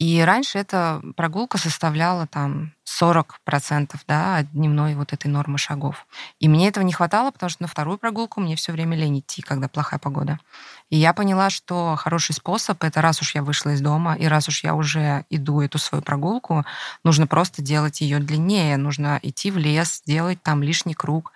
И 0.00 0.20
раньше 0.20 0.58
эта 0.58 1.00
прогулка 1.14 1.56
составляла 1.56 2.26
там 2.26 2.72
40% 3.00 3.94
да, 4.08 4.38
от 4.38 4.50
дневной 4.50 4.96
вот 4.96 5.12
этой 5.12 5.28
нормы 5.28 5.58
шагов. 5.58 6.08
И 6.40 6.48
мне 6.48 6.66
этого 6.66 6.82
не 6.82 6.92
хватало, 6.92 7.30
потому 7.30 7.48
что 7.48 7.62
на 7.62 7.68
вторую 7.68 7.98
прогулку 7.98 8.40
мне 8.40 8.56
все 8.56 8.72
время 8.72 8.96
лень 8.96 9.20
идти, 9.20 9.42
когда 9.42 9.68
плохая 9.68 10.00
погода. 10.00 10.40
И 10.90 10.96
я 10.96 11.12
поняла, 11.12 11.48
что 11.48 11.94
хороший 11.94 12.34
способ 12.34 12.82
это 12.82 13.00
раз 13.00 13.22
уж 13.22 13.36
я 13.36 13.44
вышла 13.44 13.70
из 13.70 13.80
дома, 13.80 14.16
и 14.16 14.26
раз 14.26 14.48
уж 14.48 14.64
я 14.64 14.74
уже 14.74 15.24
иду 15.30 15.60
эту 15.60 15.78
свою 15.78 16.02
прогулку, 16.02 16.66
нужно 17.04 17.28
просто 17.28 17.62
делать 17.62 18.00
ее 18.00 18.18
длиннее, 18.18 18.76
нужно 18.78 19.20
идти 19.22 19.52
в 19.52 19.56
лес, 19.56 20.02
делать 20.04 20.42
там 20.42 20.64
лишний 20.64 20.94
круг. 20.94 21.32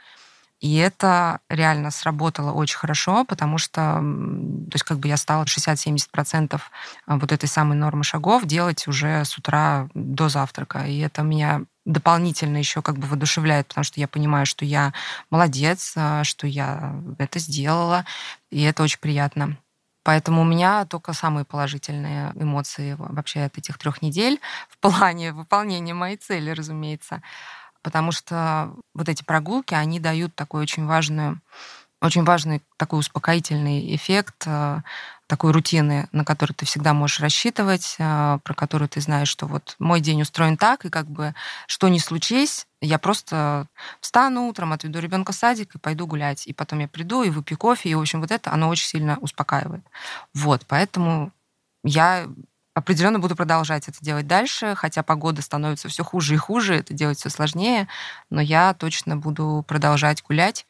И 0.61 0.77
это 0.77 1.41
реально 1.49 1.91
сработало 1.91 2.53
очень 2.53 2.77
хорошо, 2.77 3.25
потому 3.25 3.57
что, 3.57 3.81
то 3.81 4.75
есть 4.75 4.85
как 4.85 4.99
бы 4.99 5.09
я 5.09 5.17
стала 5.17 5.45
60-70% 5.45 6.61
вот 7.07 7.33
этой 7.33 7.49
самой 7.49 7.77
нормы 7.79 8.05
шагов 8.05 8.45
делать 8.45 8.87
уже 8.87 9.25
с 9.25 9.39
утра 9.39 9.89
до 9.95 10.29
завтрака. 10.29 10.81
И 10.81 10.99
это 10.99 11.23
меня 11.23 11.63
дополнительно 11.87 12.59
еще 12.59 12.83
как 12.83 12.99
бы 12.99 13.07
воодушевляет, 13.07 13.69
потому 13.69 13.85
что 13.85 14.01
я 14.01 14.07
понимаю, 14.07 14.45
что 14.45 14.67
я 14.67 14.93
молодец, 15.31 15.95
а, 15.97 16.25
что 16.25 16.47
я 16.47 16.95
это 17.19 17.39
сделала, 17.39 18.05
и 18.51 18.63
это 18.63 18.83
очень 18.83 19.01
приятно. 19.01 19.57
Поэтому 20.03 20.43
у 20.43 20.45
меня 20.45 20.87
только 20.87 21.13
самые 21.13 21.45
положительные 21.45 22.33
эмоции 22.35 22.97
вообще 22.99 23.43
от 23.43 23.59
этих 23.59 23.79
трех 23.79 24.03
недель 24.03 24.41
в 24.69 24.79
плане 24.79 25.33
выполнения 25.33 25.95
моей 25.95 26.17
цели, 26.17 26.51
разумеется 26.51 27.23
потому 27.83 28.13
что 28.13 28.73
вот 28.95 29.09
эти 29.09 29.23
прогулки, 29.23 29.75
они 29.75 30.01
дают 30.01 30.35
такой 30.35 30.63
очень 30.63 30.87
важную, 30.87 31.41
очень 32.01 32.25
важный 32.25 32.63
такой 32.77 32.99
успокоительный 33.01 33.95
эффект, 33.95 34.45
э, 34.47 34.81
такой 35.27 35.53
рутины, 35.53 36.09
на 36.13 36.25
которую 36.25 36.57
ты 36.57 36.67
всегда 36.67 36.93
можешь 36.93 37.21
рассчитывать, 37.21 37.97
э, 37.99 38.39
про 38.43 38.55
которую 38.55 38.89
ты 38.89 39.01
знаешь, 39.01 39.29
что 39.29 39.47
вот 39.47 39.77
мой 39.79 40.01
день 40.01 40.23
устроен 40.23 40.57
так, 40.57 40.85
и 40.85 40.91
как 40.91 41.07
бы 41.07 41.35
что 41.67 41.89
ни 41.89 41.99
случись, 41.99 42.67
я 42.81 42.99
просто 42.99 43.69
встану 44.01 44.49
утром, 44.49 44.73
отведу 44.73 44.99
ребенка 44.99 45.33
в 45.33 45.37
садик 45.37 45.75
и 45.75 45.79
пойду 45.79 46.07
гулять. 46.07 46.47
И 46.47 46.53
потом 46.53 46.81
я 46.81 46.89
приду 46.89 47.23
и 47.23 47.31
выпью 47.31 47.59
кофе. 47.59 47.91
И, 47.91 47.95
в 47.95 48.01
общем, 48.01 48.21
вот 48.21 48.31
это, 48.31 48.53
оно 48.53 48.69
очень 48.69 48.87
сильно 48.87 49.19
успокаивает. 49.21 49.85
Вот, 50.35 50.65
поэтому 50.67 51.33
я 51.85 52.27
определенно 52.75 53.19
буду 53.19 53.37
продолжать 53.37 53.89
это 53.89 53.99
делать 54.01 54.27
дальше, 54.27 54.75
хотя 54.77 55.03
погода 55.03 55.43
становится 55.43 55.89
все 55.89 56.05
хуже 56.05 56.35
и 56.35 56.39
хуже, 56.39 56.77
это 56.77 56.95
делать 56.95 57.19
все 57.19 57.31
сложнее, 57.31 57.89
но 58.31 58.41
я 58.41 58.75
точно 58.75 59.17
буду 59.17 59.65
продолжать 59.67 60.23
гулять. 60.23 60.67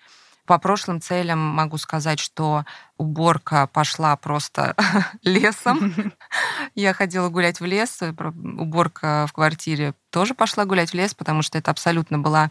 По 0.46 0.58
прошлым 0.58 1.00
целям 1.00 1.38
могу 1.38 1.76
сказать, 1.78 2.18
что 2.18 2.64
уборка 2.96 3.68
пошла 3.68 4.16
просто 4.16 4.74
лесом. 5.22 5.94
Я 6.74 6.92
ходила 6.92 7.28
гулять 7.28 7.60
в 7.60 7.64
лес, 7.64 8.00
уборка 8.02 9.26
в 9.28 9.32
квартире 9.32 9.94
тоже 10.10 10.34
пошла 10.34 10.64
гулять 10.64 10.90
в 10.90 10.94
лес, 10.94 11.14
потому 11.14 11.42
что 11.42 11.56
это 11.56 11.70
абсолютно 11.70 12.18
была 12.18 12.50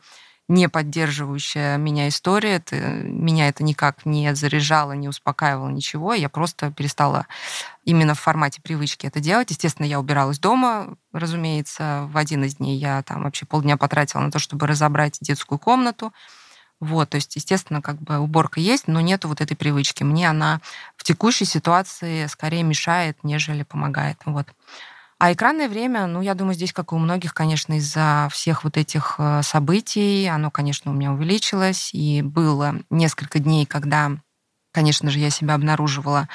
не 0.49 0.67
поддерживающая 0.67 1.77
меня 1.77 2.09
история. 2.09 2.55
Это, 2.55 2.75
меня 2.75 3.47
это 3.47 3.63
никак 3.63 4.05
не 4.05 4.35
заряжало, 4.35 4.93
не 4.93 5.07
успокаивало, 5.07 5.69
ничего. 5.69 6.13
Я 6.13 6.27
просто 6.27 6.71
перестала 6.71 7.27
именно 7.85 8.15
в 8.15 8.19
формате 8.19 8.59
привычки 8.61 9.05
это 9.05 9.19
делать. 9.19 9.51
Естественно, 9.51 9.85
я 9.85 9.99
убиралась 9.99 10.39
дома, 10.39 10.97
разумеется. 11.13 12.09
В 12.11 12.17
один 12.17 12.43
из 12.43 12.55
дней 12.55 12.77
я 12.77 13.03
там 13.03 13.23
вообще 13.23 13.45
полдня 13.45 13.77
потратила 13.77 14.21
на 14.21 14.31
то, 14.31 14.39
чтобы 14.39 14.65
разобрать 14.67 15.19
детскую 15.21 15.59
комнату. 15.59 16.11
Вот, 16.79 17.09
то 17.09 17.15
есть, 17.15 17.35
естественно, 17.35 17.81
как 17.81 18.01
бы 18.01 18.17
уборка 18.19 18.59
есть, 18.59 18.87
но 18.87 19.01
нету 19.01 19.27
вот 19.27 19.41
этой 19.41 19.55
привычки. 19.55 20.03
Мне 20.03 20.29
она 20.29 20.61
в 20.95 21.03
текущей 21.03 21.45
ситуации 21.45 22.25
скорее 22.27 22.63
мешает, 22.63 23.17
нежели 23.23 23.63
помогает. 23.63 24.17
Вот. 24.25 24.47
А 25.19 25.33
экранное 25.33 25.67
время, 25.67 26.07
ну, 26.07 26.21
я 26.21 26.33
думаю, 26.33 26.53
здесь, 26.53 26.71
как 26.71 26.93
и 26.93 26.95
у 26.95 26.97
многих, 26.97 27.33
конечно, 27.33 27.73
из-за 27.73 28.29
всех 28.31 28.63
вот 28.63 28.77
этих 28.77 29.15
э, 29.17 29.41
событий, 29.43 30.27
оно, 30.27 30.49
конечно, 30.49 30.91
у 30.91 30.93
меня 30.93 31.11
увеличилось. 31.11 31.89
И 31.93 32.21
было 32.21 32.75
несколько 32.89 33.39
дней, 33.39 33.65
когда, 33.65 34.11
конечно 34.71 35.11
же, 35.11 35.19
я 35.19 35.29
себя 35.29 35.55
обнаруживала 35.55 36.29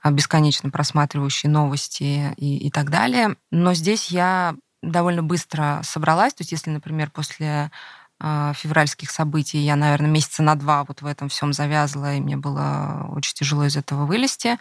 а, 0.00 0.10
бесконечно 0.10 0.70
просматривающие 0.70 1.50
новости 1.52 2.32
и, 2.38 2.56
и 2.66 2.70
так 2.70 2.88
далее. 2.88 3.36
Но 3.50 3.74
здесь 3.74 4.08
я 4.10 4.54
довольно 4.82 5.22
быстро 5.22 5.80
собралась. 5.84 6.32
То 6.32 6.40
есть, 6.40 6.52
если, 6.52 6.70
например, 6.70 7.10
после 7.10 7.70
а, 8.18 8.54
февральских 8.54 9.10
событий 9.10 9.58
я, 9.58 9.76
наверное, 9.76 10.10
месяца 10.10 10.42
на 10.42 10.54
два 10.54 10.84
вот 10.84 11.02
в 11.02 11.06
этом 11.06 11.28
всем 11.28 11.52
завязла, 11.52 12.14
и 12.14 12.20
мне 12.20 12.38
было 12.38 13.06
очень 13.10 13.34
тяжело 13.34 13.66
из 13.66 13.76
этого 13.76 14.06
вылезти 14.06 14.58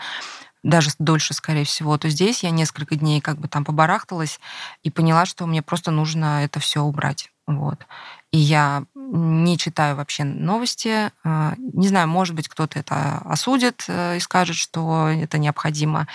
даже 0.64 0.92
дольше, 1.00 1.34
скорее 1.34 1.64
всего, 1.64 1.98
то 1.98 2.10
здесь 2.10 2.44
я 2.44 2.52
несколько 2.52 2.96
дней 2.96 3.22
как 3.22 3.40
бы 3.40 3.48
там 3.48 3.64
побарахталась 3.64 4.40
и 4.84 4.92
поняла, 4.92 5.26
что 5.26 5.46
мне 5.46 5.62
просто 5.62 5.92
нужно 5.92 6.44
это 6.44 6.60
все 6.60 6.82
убрать. 6.82 7.30
Вот. 7.48 7.88
И 8.32 8.38
я 8.38 8.84
не 8.96 9.58
читаю 9.58 9.96
вообще 9.96 10.24
новости. 10.24 11.12
А, 11.24 11.56
не 11.58 11.88
знаю, 11.88 12.08
может 12.08 12.36
быть, 12.36 12.48
кто-то 12.48 12.78
это 12.78 13.18
осудит 13.26 13.86
э, 13.88 14.18
и 14.18 14.20
скажет, 14.20 14.56
что 14.56 15.08
это 15.08 15.40
необходимо. 15.40 16.08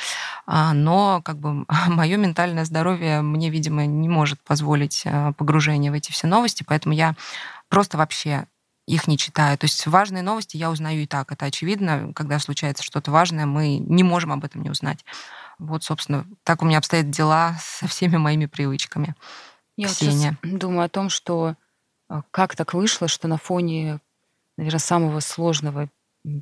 А, 0.46 0.72
но 0.74 1.20
как 1.24 1.38
бы 1.38 1.64
мое 1.88 2.16
ментальное 2.16 2.64
здоровье 2.64 3.20
мне, 3.20 3.50
видимо, 3.50 3.84
не 3.84 4.08
может 4.08 4.40
позволить 4.42 5.02
э, 5.04 5.32
погружение 5.36 5.90
в 5.90 5.94
эти 5.94 6.12
все 6.12 6.28
новости, 6.28 6.64
поэтому 6.64 6.94
я 6.94 7.16
просто 7.68 7.98
вообще 7.98 8.46
их 8.86 9.06
не 9.06 9.16
читаю. 9.16 9.56
То 9.56 9.64
есть 9.64 9.86
важные 9.86 10.22
новости 10.22 10.56
я 10.56 10.70
узнаю 10.70 11.02
и 11.02 11.06
так. 11.06 11.32
Это 11.32 11.46
очевидно. 11.46 12.12
Когда 12.14 12.38
случается 12.38 12.82
что-то 12.82 13.10
важное, 13.10 13.46
мы 13.46 13.78
не 13.78 14.02
можем 14.02 14.32
об 14.32 14.44
этом 14.44 14.62
не 14.62 14.70
узнать. 14.70 15.04
Вот, 15.58 15.84
собственно, 15.84 16.26
так 16.42 16.62
у 16.62 16.66
меня 16.66 16.78
обстоят 16.78 17.10
дела 17.10 17.56
со 17.60 17.86
всеми 17.86 18.16
моими 18.16 18.46
привычками. 18.46 19.14
Я 19.76 19.88
Ксения. 19.88 20.38
вот 20.42 20.58
думаю 20.58 20.84
о 20.84 20.88
том, 20.88 21.08
что 21.08 21.56
а, 22.08 22.22
как 22.30 22.56
так 22.56 22.74
вышло, 22.74 23.08
что 23.08 23.28
на 23.28 23.38
фоне, 23.38 24.00
наверное, 24.56 24.78
самого 24.78 25.20
сложного 25.20 25.88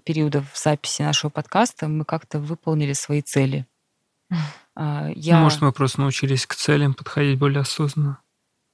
периода 0.04 0.42
в 0.52 0.58
записи 0.58 1.02
нашего 1.02 1.30
подкаста 1.30 1.88
мы 1.88 2.04
как-то 2.04 2.38
выполнили 2.38 2.92
свои 2.92 3.22
цели. 3.22 3.66
А, 4.74 5.10
я... 5.14 5.38
Может, 5.38 5.60
мы 5.60 5.70
просто 5.70 6.00
научились 6.00 6.46
к 6.46 6.54
целям 6.54 6.94
подходить 6.94 7.38
более 7.38 7.60
осознанно. 7.60 8.22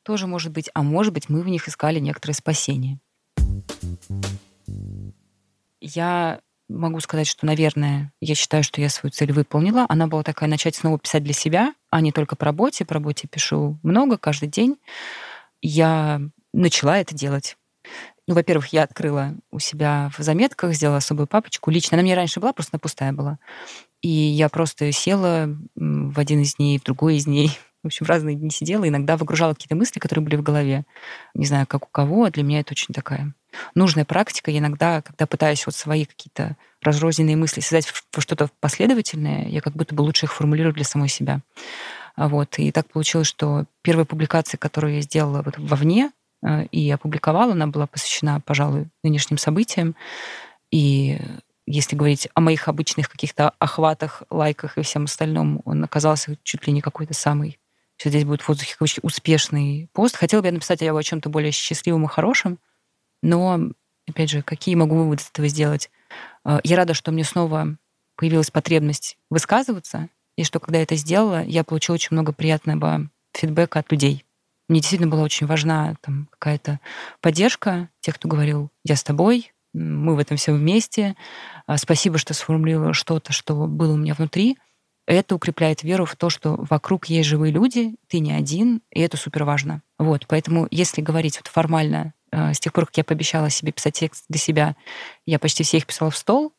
Тоже 0.05 0.29
может 0.29 0.53
быть. 0.53 0.71
А 0.73 0.85
может 0.85 1.13
быть, 1.13 1.29
мы 1.29 1.43
в 1.43 1.49
них 1.49 1.67
искали 1.67 1.99
некоторое 1.99 2.35
спасение. 2.35 3.01
Я 5.81 6.41
могу 6.69 7.01
сказать, 7.01 7.27
что, 7.27 7.47
наверное, 7.47 8.13
я 8.21 8.35
считаю, 8.35 8.63
что 8.63 8.81
я 8.81 8.89
свою 8.89 9.11
цель 9.11 9.33
выполнила. 9.33 9.87
Она 9.89 10.07
была 10.07 10.23
такая 10.23 10.49
начать 10.49 10.77
снова 10.77 10.99
писать 10.99 11.25
для 11.25 11.33
себя, 11.33 11.75
а 11.91 12.01
не 12.01 12.13
только 12.13 12.37
по 12.37 12.45
работе. 12.45 12.85
По 12.85 12.95
работе 12.95 13.29
пишу 13.29 13.79
много, 13.83 14.19
каждый 14.19 14.49
день. 14.49 14.77
Я 15.63 16.21
начала 16.53 16.99
это 16.99 17.15
делать. 17.15 17.57
Ну, 18.27 18.35
во-первых, 18.35 18.69
я 18.75 18.83
открыла 18.83 19.35
у 19.51 19.59
себя 19.59 20.11
в 20.17 20.23
заметках, 20.23 20.75
сделала 20.75 20.99
особую 20.99 21.27
папочку. 21.27 21.71
Лично 21.71 21.95
она 21.97 22.03
мне 22.03 22.15
раньше 22.15 22.41
была, 22.41 22.53
просто 22.53 22.75
она 22.75 22.81
пустая 22.81 23.13
была. 23.13 23.39
И 24.03 24.09
я 24.09 24.51
просто 24.51 24.93
села 24.93 25.49
в 25.75 26.19
один 26.19 26.43
из 26.43 26.57
дней, 26.57 26.79
в 26.79 26.85
другой 26.85 27.17
из 27.17 27.25
дней, 27.25 27.59
в 27.83 27.87
общем, 27.87 28.05
в 28.05 28.09
разные 28.09 28.37
дни 28.37 28.51
сидела, 28.51 28.87
иногда 28.87 29.17
выгружала 29.17 29.55
какие-то 29.55 29.77
мысли, 29.77 29.99
которые 29.99 30.25
были 30.25 30.37
в 30.37 30.43
голове. 30.43 30.85
Не 31.35 31.47
знаю, 31.47 31.67
как 31.67 31.87
у 31.87 31.89
кого, 31.91 32.25
а 32.25 32.31
для 32.31 32.43
меня 32.43 32.61
это 32.61 32.73
очень 32.73 32.93
такая 32.93 33.35
нужная 33.75 34.05
практика. 34.05 34.51
Я 34.51 34.59
иногда, 34.59 35.03
когда 35.03 35.27
пытаюсь 35.27 35.65
вот 35.67 35.75
свои 35.75 36.05
какие-то 36.05 36.57
разрозненные 36.83 37.37
мысли 37.37 37.61
создать 37.61 37.93
во 38.15 38.21
что-то 38.21 38.51
последовательное, 38.61 39.47
я 39.49 39.61
как 39.61 39.75
будто 39.75 39.95
бы 39.95 40.03
лучше 40.03 40.27
их 40.27 40.35
формулирую 40.35 40.75
для 40.75 40.85
самой 40.85 41.09
себя. 41.09 41.41
Вот. 42.17 42.59
И 42.59 42.73
так 42.73 42.89
получилось, 42.89 43.29
что 43.29 43.67
первая 43.83 44.05
публикация, 44.05 44.59
которую 44.59 44.95
я 44.97 45.01
сделала 45.03 45.43
вот 45.43 45.57
вовне 45.59 46.11
э, 46.43 46.65
и 46.67 46.91
опубликовала, 46.91 47.53
она 47.53 47.67
была 47.67 47.87
посвящена, 47.87 48.41
пожалуй, 48.41 48.89
нынешним 49.03 49.39
событиям. 49.39 49.95
И 50.71 51.19
если 51.67 51.97
говорить 51.97 52.29
о 52.35 52.41
моих 52.41 52.67
обычных 52.69 53.09
каких-то 53.09 53.53
охватах, 53.59 54.23
лайках 54.31 54.79
и 54.79 54.83
всем 54.83 55.05
остальном, 55.05 55.63
он 55.65 55.85
оказался 55.85 56.37
чуть 56.43 56.67
ли 56.67 56.73
не 56.73 56.81
какой-то 56.81 57.15
самый 57.15 57.59
что 57.99 58.11
здесь 58.11 58.25
будет 58.25 58.43
в 58.43 58.49
воздухе 58.49 58.77
успешный 59.03 59.91
пост. 59.93 60.17
Хотела 60.17 60.41
бы 60.41 60.47
я 60.47 60.53
написать 60.53 60.81
о 60.83 61.03
чем-то 61.03 61.29
более 61.29 61.51
счастливом 61.51 62.05
и 62.05 62.09
хорошем, 62.09 62.59
но, 63.23 63.61
опять 64.09 64.31
же, 64.31 64.43
какие 64.43 64.75
могу 64.75 64.97
выводы 64.97 65.23
из 65.23 65.29
этого 65.29 65.49
сделать? 65.49 65.91
А, 66.45 66.61
я 66.65 66.77
рада, 66.77 66.95
что 66.95 67.13
мне 67.13 67.25
снова 67.25 67.77
появилась 68.17 68.51
потребность 68.51 69.17
высказываться, 69.31 70.09
и 70.37 70.45
что, 70.45 70.61
когда 70.61 70.79
я 70.79 70.85
это 70.85 70.97
сделала, 70.97 71.43
я 71.43 71.65
получила 71.65 71.95
очень 71.95 72.09
много 72.13 72.33
приятного 72.33 73.11
фидбэка 73.35 73.81
от 73.81 73.91
людей. 73.91 74.25
Мне 74.69 74.81
действительно 74.81 75.11
была 75.11 75.23
очень 75.23 75.47
важна 75.47 75.97
там 76.01 76.29
какая-то 76.31 76.81
поддержка 77.21 77.89
тех, 78.01 78.17
кто 78.17 78.29
говорил 78.29 78.71
«я 78.85 78.97
с 78.97 79.03
тобой», 79.03 79.53
мы 79.75 80.17
в 80.17 80.19
этом 80.19 80.37
все 80.37 80.53
вместе, 80.53 81.15
а, 81.67 81.77
спасибо, 81.77 82.19
что 82.19 82.35
сформулировала 82.35 82.95
что-то, 82.95 83.33
что 83.33 83.67
было 83.67 83.93
у 83.93 83.97
меня 83.97 84.15
внутри. 84.15 84.59
Это 85.07 85.35
укрепляет 85.35 85.83
веру 85.83 86.05
в 86.07 86.17
то, 86.17 86.31
что 86.31 86.57
вокруг 86.69 87.07
есть 87.07 87.29
живые 87.29 87.53
люди, 87.53 87.97
ты 88.09 88.19
не 88.19 88.33
один, 88.33 88.83
и 88.91 89.01
это 89.01 89.17
супер 89.17 89.45
важно. 89.45 89.83
Вот, 89.99 90.27
поэтому 90.27 90.67
если 90.71 91.01
говорить 91.01 91.37
вот 91.37 91.47
формально 91.49 92.13
Э, 92.13 92.18
с 92.53 92.61
тех 92.61 92.73
пор, 92.73 92.87
как 92.87 92.97
я 92.97 93.05
пообещала 93.05 93.51
себе 93.51 93.73
писать 93.73 93.95
текст 93.95 94.25
для 94.29 94.39
себя, 94.39 94.77
я 95.27 95.39
почти 95.39 95.65
все 95.65 95.79
их 95.79 95.87
писала 95.87 96.11
в 96.11 96.17
стол, 96.17 96.53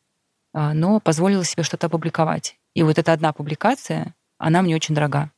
э, 0.54 0.72
но 0.72 1.00
позволила 1.00 1.44
себе 1.44 1.62
что-то 1.62 1.86
опубликовать. 1.86 2.56
И 2.74 2.82
вот 2.82 2.98
эта 2.98 3.12
одна 3.12 3.32
публикация, 3.32 4.14
она 4.38 4.62
мне 4.62 4.74
очень 4.74 4.94
дорога. 4.94 5.30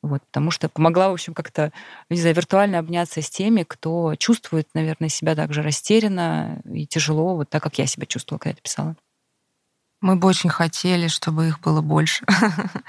Вот, 0.00 0.22
потому 0.22 0.52
что 0.52 0.68
помогла, 0.68 1.08
в 1.08 1.14
общем, 1.14 1.34
как-то, 1.34 1.72
не 2.08 2.20
знаю, 2.20 2.36
виртуально 2.36 2.78
обняться 2.78 3.20
с 3.20 3.28
теми, 3.28 3.64
кто 3.64 4.14
чувствует, 4.14 4.68
наверное, 4.74 5.08
себя 5.08 5.34
также 5.34 5.60
растерянно 5.62 6.62
и 6.72 6.86
тяжело, 6.86 7.34
вот 7.34 7.50
так, 7.50 7.62
как 7.62 7.78
я 7.78 7.86
себя 7.86 8.06
чувствовала, 8.06 8.38
когда 8.38 8.52
это 8.52 8.62
писала. 8.62 8.96
Мы 10.00 10.14
бы 10.14 10.28
очень 10.28 10.50
хотели, 10.50 11.08
чтобы 11.08 11.48
их 11.48 11.60
было 11.60 11.80
больше. 11.80 12.24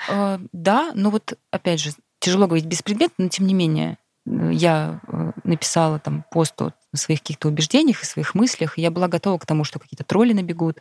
Э, 0.09 0.37
да, 0.53 0.91
но 0.93 1.09
вот, 1.09 1.33
опять 1.51 1.79
же, 1.79 1.91
тяжело 2.19 2.45
говорить 2.45 2.65
беспредметно, 2.65 3.25
но 3.25 3.29
тем 3.29 3.47
не 3.47 3.55
менее, 3.55 3.97
я 4.25 4.99
э, 5.07 5.31
написала 5.43 5.97
там 5.99 6.23
пост 6.31 6.61
о 6.61 6.73
своих 6.97 7.19
каких-то 7.21 7.47
убеждениях 7.47 8.01
и 8.01 8.05
своих 8.05 8.35
мыслях, 8.35 8.77
и 8.77 8.81
я 8.81 8.91
была 8.91 9.07
готова 9.07 9.37
к 9.37 9.45
тому, 9.45 9.63
что 9.63 9.79
какие-то 9.79 10.03
тролли 10.03 10.33
набегут, 10.33 10.79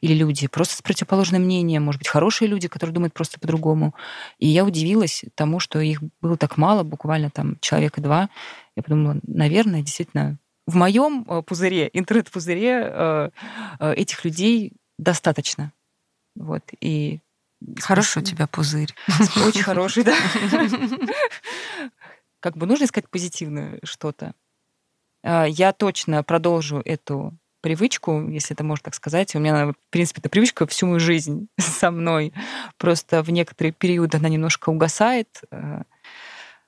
или 0.00 0.14
люди 0.14 0.46
просто 0.46 0.76
с 0.76 0.82
противоположным 0.82 1.42
мнением, 1.42 1.84
может 1.84 2.00
быть, 2.00 2.08
хорошие 2.08 2.48
люди, 2.48 2.68
которые 2.68 2.94
думают 2.94 3.14
просто 3.14 3.40
по-другому. 3.40 3.94
И 4.38 4.46
я 4.46 4.64
удивилась 4.64 5.24
тому, 5.34 5.60
что 5.60 5.80
их 5.80 6.00
было 6.20 6.36
так 6.36 6.56
мало, 6.56 6.82
буквально 6.82 7.30
там 7.30 7.58
человека 7.60 8.00
два. 8.00 8.28
Я 8.76 8.82
подумала, 8.82 9.18
наверное, 9.26 9.82
действительно, 9.82 10.38
в 10.66 10.76
моем 10.76 11.24
э, 11.28 11.42
пузыре, 11.42 11.90
интернет-пузыре 11.92 12.82
э, 12.82 13.30
этих 13.80 14.24
людей 14.24 14.74
достаточно. 14.98 15.72
Вот. 16.36 16.62
И 16.80 17.20
Хороший 17.80 18.22
у 18.22 18.24
тебя 18.24 18.46
пузырь. 18.46 18.94
Очень 19.46 19.62
хороший, 19.62 20.04
да. 20.04 20.14
как 22.40 22.56
бы 22.56 22.66
нужно 22.66 22.84
искать 22.84 23.08
позитивное 23.08 23.80
что-то. 23.82 24.34
А, 25.22 25.44
я 25.46 25.72
точно 25.72 26.22
продолжу 26.22 26.80
эту 26.84 27.36
привычку, 27.60 28.28
если 28.28 28.54
это 28.54 28.64
можно 28.64 28.84
так 28.84 28.94
сказать. 28.94 29.34
У 29.34 29.40
меня, 29.40 29.68
в 29.68 29.74
принципе, 29.90 30.20
эта 30.20 30.28
привычка 30.28 30.66
всю 30.66 30.86
мою 30.86 31.00
жизнь 31.00 31.48
со 31.58 31.90
мной. 31.90 32.32
Просто 32.76 33.22
в 33.22 33.30
некоторые 33.30 33.72
периоды 33.72 34.18
она 34.18 34.28
немножко 34.28 34.70
угасает, 34.70 35.42
а, 35.50 35.82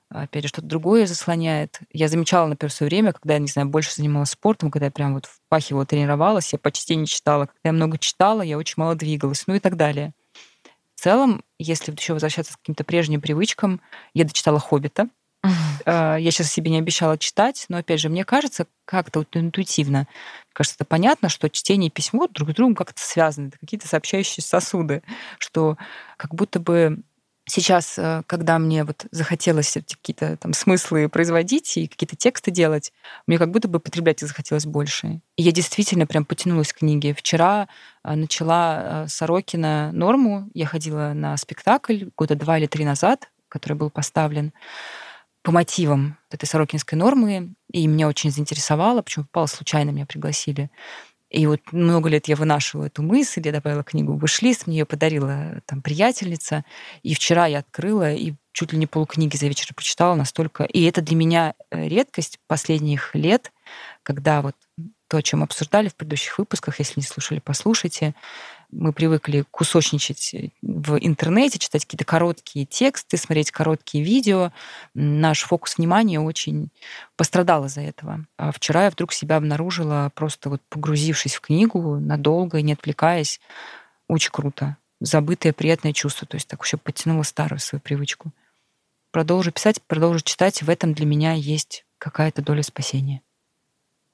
опять 0.09 0.43
же, 0.43 0.49
что-то 0.49 0.67
другое 0.67 1.05
заслоняет. 1.05 1.79
Я 1.93 2.07
замечала, 2.07 2.47
например, 2.47 2.71
в 2.71 2.75
свое 2.75 2.89
время, 2.89 3.13
когда 3.13 3.35
я, 3.35 3.39
не 3.39 3.47
знаю, 3.47 3.69
больше 3.69 3.95
занималась 3.95 4.31
спортом, 4.31 4.69
когда 4.69 4.85
я 4.85 4.91
прям 4.91 5.13
вот 5.13 5.25
впахивала, 5.25 5.85
тренировалась, 5.85 6.51
я 6.51 6.59
почти 6.59 6.95
не 6.95 7.07
читала. 7.07 7.45
Когда 7.45 7.69
я 7.69 7.73
много 7.73 7.97
читала, 7.97 8.41
я 8.41 8.57
очень 8.57 8.75
мало 8.77 8.95
двигалась, 8.95 9.45
ну 9.47 9.55
и 9.55 9.59
так 9.59 9.77
далее 9.77 10.13
целом, 11.01 11.43
если 11.57 11.91
еще 11.91 12.13
возвращаться 12.13 12.53
к 12.53 12.57
каким-то 12.57 12.83
прежним 12.83 13.21
привычкам, 13.21 13.81
я 14.13 14.23
дочитала 14.23 14.59
«Хоббита», 14.59 15.09
я 15.85 16.19
сейчас 16.19 16.51
себе 16.51 16.71
не 16.71 16.77
обещала 16.77 17.17
читать, 17.17 17.65
но, 17.69 17.77
опять 17.77 17.99
же, 17.99 18.09
мне 18.09 18.25
кажется, 18.25 18.67
как-то 18.85 19.19
вот 19.19 19.35
интуитивно, 19.35 20.07
кажется, 20.53 20.75
это 20.77 20.85
понятно, 20.85 21.29
что 21.29 21.49
чтение 21.49 21.87
и 21.87 21.91
письмо 21.91 22.27
друг 22.27 22.51
с 22.51 22.53
другом 22.53 22.75
как-то 22.75 23.01
связаны, 23.01 23.47
это 23.47 23.57
какие-то 23.57 23.87
сообщающие 23.87 24.43
сосуды, 24.43 25.01
что 25.39 25.77
как 26.17 26.35
будто 26.35 26.59
бы 26.59 27.03
сейчас, 27.45 27.97
э, 27.97 28.23
когда 28.27 28.59
мне 28.59 28.83
вот 28.83 29.05
захотелось 29.11 29.73
какие-то 29.73 30.37
там 30.37 30.53
смыслы 30.53 31.09
производить 31.09 31.77
и 31.77 31.87
какие-то 31.87 32.15
тексты 32.15 32.51
делать, 32.51 32.93
мне 33.27 33.37
как 33.37 33.51
будто 33.51 33.67
бы 33.67 33.79
потреблять 33.79 34.21
их 34.21 34.27
захотелось 34.27 34.65
больше. 34.65 35.21
И 35.35 35.43
я 35.43 35.51
действительно 35.51 36.07
прям 36.07 36.25
потянулась 36.25 36.73
к 36.73 36.77
книге. 36.77 37.13
Вчера 37.13 37.67
э, 38.03 38.15
начала 38.15 39.05
Сорокина 39.07 39.91
«Норму». 39.91 40.49
Я 40.53 40.65
ходила 40.65 41.13
на 41.13 41.37
спектакль 41.37 42.05
года 42.15 42.35
два 42.35 42.57
или 42.57 42.67
три 42.67 42.85
назад, 42.85 43.29
который 43.49 43.73
был 43.73 43.89
поставлен 43.89 44.53
по 45.43 45.51
мотивам 45.51 46.17
этой 46.29 46.45
сорокинской 46.45 46.97
нормы, 46.97 47.53
и 47.71 47.87
меня 47.87 48.07
очень 48.07 48.31
заинтересовало, 48.31 49.01
почему 49.01 49.25
попало 49.25 49.47
случайно, 49.47 49.89
меня 49.89 50.05
пригласили. 50.05 50.69
И 51.29 51.47
вот 51.47 51.61
много 51.71 52.09
лет 52.09 52.27
я 52.27 52.35
вынашивала 52.35 52.85
эту 52.85 53.03
мысль, 53.03 53.41
я 53.45 53.53
добавила 53.53 53.83
книгу 53.83 54.13
«Вышлист», 54.13 54.67
мне 54.67 54.79
ее 54.79 54.85
подарила 54.85 55.61
там 55.65 55.81
приятельница, 55.81 56.65
и 57.03 57.13
вчера 57.13 57.45
я 57.45 57.59
открыла 57.59 58.13
и 58.13 58.33
чуть 58.51 58.73
ли 58.73 58.77
не 58.77 58.85
полкниги 58.85 59.37
за 59.37 59.47
вечер 59.47 59.73
прочитала 59.73 60.15
настолько. 60.15 60.65
И 60.65 60.83
это 60.83 61.01
для 61.01 61.15
меня 61.15 61.53
э, 61.71 61.87
редкость 61.87 62.37
последних 62.47 63.15
лет, 63.15 63.53
когда 64.03 64.41
вот 64.41 64.55
то, 65.07 65.17
о 65.17 65.21
чем 65.21 65.41
обсуждали 65.41 65.87
в 65.87 65.95
предыдущих 65.95 66.37
выпусках, 66.37 66.79
если 66.79 66.99
не 66.99 67.05
слушали, 67.05 67.39
послушайте, 67.39 68.13
мы 68.71 68.93
привыкли 68.93 69.43
кусочничать 69.51 70.35
в 70.61 70.97
интернете, 70.97 71.59
читать 71.59 71.85
какие-то 71.85 72.05
короткие 72.05 72.65
тексты, 72.65 73.17
смотреть 73.17 73.51
короткие 73.51 74.03
видео. 74.03 74.51
Наш 74.93 75.43
фокус 75.43 75.77
внимания 75.77 76.19
очень 76.19 76.69
пострадал 77.15 77.65
из-за 77.65 77.81
этого. 77.81 78.25
А 78.37 78.51
вчера 78.51 78.85
я 78.85 78.89
вдруг 78.89 79.13
себя 79.13 79.37
обнаружила, 79.37 80.11
просто 80.15 80.49
вот 80.49 80.61
погрузившись 80.69 81.35
в 81.35 81.41
книгу 81.41 81.99
надолго, 81.99 82.61
не 82.61 82.73
отвлекаясь. 82.73 83.39
Очень 84.07 84.31
круто. 84.31 84.77
Забытое 84.99 85.53
приятное 85.53 85.93
чувство. 85.93 86.27
То 86.27 86.35
есть 86.35 86.47
так 86.47 86.63
еще 86.63 86.77
подтянула 86.77 87.23
старую 87.23 87.59
свою 87.59 87.81
привычку. 87.81 88.31
Продолжу 89.11 89.51
писать, 89.51 89.81
продолжу 89.81 90.21
читать. 90.21 90.61
В 90.61 90.69
этом 90.69 90.93
для 90.93 91.05
меня 91.05 91.33
есть 91.33 91.85
какая-то 91.97 92.41
доля 92.41 92.63
спасения. 92.63 93.21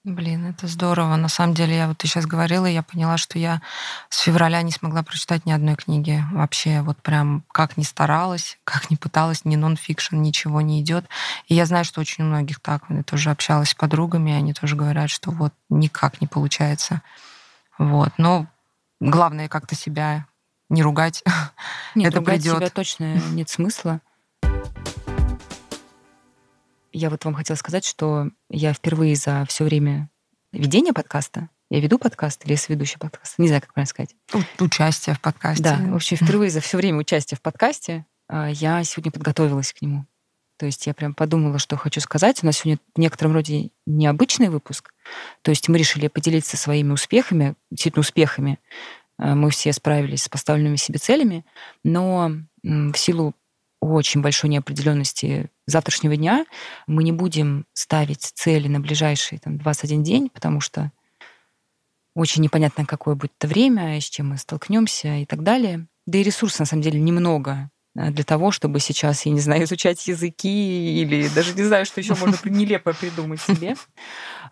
Блин, 0.07 0.45
это 0.45 0.67
здорово. 0.67 1.17
На 1.17 1.27
самом 1.27 1.53
деле, 1.53 1.75
я 1.75 1.87
вот 1.89 1.97
ты 1.97 2.07
сейчас 2.07 2.25
говорила, 2.25 2.65
и 2.65 2.73
я 2.73 2.81
поняла, 2.81 3.17
что 3.17 3.37
я 3.37 3.61
с 4.07 4.19
февраля 4.21 4.61
не 4.61 4.71
смогла 4.71 5.03
прочитать 5.03 5.45
ни 5.45 5.51
одной 5.51 5.75
книги. 5.75 6.23
Вообще, 6.31 6.81
вот 6.81 6.95
прям 7.01 7.43
как 7.51 7.75
ни 7.75 7.83
старалась, 7.83 8.57
как 8.63 8.89
ни 8.89 8.95
пыталась, 8.95 9.43
ни 9.43 9.57
нон-фикшн, 9.57 10.15
ничего 10.15 10.61
не 10.61 10.79
идет. 10.79 11.03
И 11.49 11.55
я 11.55 11.65
знаю, 11.65 11.83
что 11.83 11.99
очень 11.99 12.23
у 12.23 12.27
многих 12.27 12.61
так. 12.61 12.83
Я 12.87 13.03
тоже 13.03 13.31
общалась 13.31 13.71
с 13.71 13.75
подругами, 13.75 14.31
они 14.31 14.53
тоже 14.53 14.77
говорят, 14.77 15.09
что 15.09 15.29
вот 15.31 15.53
никак 15.67 16.21
не 16.21 16.27
получается. 16.27 17.01
Вот. 17.77 18.13
Но 18.17 18.47
главное 19.01 19.49
как-то 19.49 19.75
себя 19.75 20.25
не 20.69 20.83
ругать. 20.83 21.21
Нет, 21.95 22.13
это 22.13 22.19
ругать 22.19 22.43
придет. 22.43 22.55
себя 22.55 22.69
точно 22.69 23.15
нет 23.33 23.49
смысла. 23.49 23.99
Я 26.97 27.11
вот 27.11 27.23
вам 27.25 27.35
хотела 27.35 27.55
сказать, 27.55 27.85
что 27.85 28.31
я 28.49 28.73
впервые 28.73 29.15
за 29.15 29.45
все 29.47 29.65
время 29.65 30.09
ведения 30.51 30.93
подкаста, 30.93 31.49
я 31.69 31.79
веду 31.79 31.99
подкаст 31.99 32.43
или 32.43 32.53
я 32.53 32.57
сведущий 32.57 32.97
подкаст, 32.97 33.37
не 33.37 33.47
знаю, 33.47 33.61
как 33.61 33.71
правильно 33.71 33.87
сказать. 33.87 34.15
Участие 34.57 35.13
в 35.13 35.21
подкасте. 35.21 35.63
Да, 35.63 35.77
в 35.77 35.93
общем, 35.93 36.17
впервые 36.17 36.49
за 36.49 36.59
все 36.59 36.75
время 36.75 36.97
участия 36.97 37.35
в 37.35 37.41
подкасте 37.43 38.07
а, 38.27 38.49
я 38.49 38.83
сегодня 38.83 39.11
подготовилась 39.11 39.73
к 39.73 39.83
нему. 39.83 40.07
То 40.57 40.65
есть 40.65 40.87
я 40.87 40.95
прям 40.95 41.13
подумала, 41.13 41.59
что 41.59 41.77
хочу 41.77 42.01
сказать. 42.01 42.41
У 42.41 42.47
нас 42.47 42.57
сегодня 42.57 42.79
в 42.95 42.99
некотором 42.99 43.33
роде 43.33 43.69
необычный 43.85 44.49
выпуск. 44.49 44.91
То 45.43 45.51
есть 45.51 45.69
мы 45.69 45.77
решили 45.77 46.07
поделиться 46.07 46.57
своими 46.57 46.93
успехами, 46.93 47.53
действительно 47.69 48.01
успехами. 48.01 48.57
А, 49.19 49.35
мы 49.35 49.51
все 49.51 49.71
справились 49.71 50.23
с 50.23 50.29
поставленными 50.29 50.77
себе 50.77 50.97
целями, 50.97 51.45
но 51.83 52.31
в 52.63 52.95
силу 52.95 53.35
очень 53.79 54.21
большой 54.21 54.49
неопределенности 54.49 55.49
завтрашнего 55.65 56.15
дня 56.15 56.45
мы 56.87 57.03
не 57.03 57.11
будем 57.11 57.65
ставить 57.73 58.21
цели 58.21 58.67
на 58.67 58.79
ближайшие 58.79 59.39
там, 59.39 59.57
21 59.57 60.03
день, 60.03 60.29
потому 60.29 60.61
что 60.61 60.91
очень 62.15 62.41
непонятно, 62.41 62.85
какое 62.85 63.13
будет 63.13 63.33
это 63.37 63.47
время, 63.47 64.01
с 64.01 64.05
чем 64.05 64.29
мы 64.29 64.37
столкнемся 64.37 65.17
и 65.17 65.25
так 65.25 65.43
далее. 65.43 65.85
Да 66.07 66.17
и 66.17 66.23
ресурсов, 66.23 66.61
на 66.61 66.65
самом 66.65 66.81
деле, 66.81 66.99
немного 66.99 67.69
э, 67.95 68.09
для 68.09 68.23
того, 68.23 68.49
чтобы 68.49 68.79
сейчас, 68.79 69.23
я 69.27 69.31
не 69.31 69.39
знаю, 69.39 69.63
изучать 69.65 70.07
языки 70.07 70.99
или 70.99 71.27
даже 71.27 71.53
не 71.53 71.63
знаю, 71.63 71.85
что 71.85 72.01
еще 72.01 72.15
можно 72.15 72.35
нелепо 72.45 72.93
придумать 72.93 73.39
себе. 73.41 73.75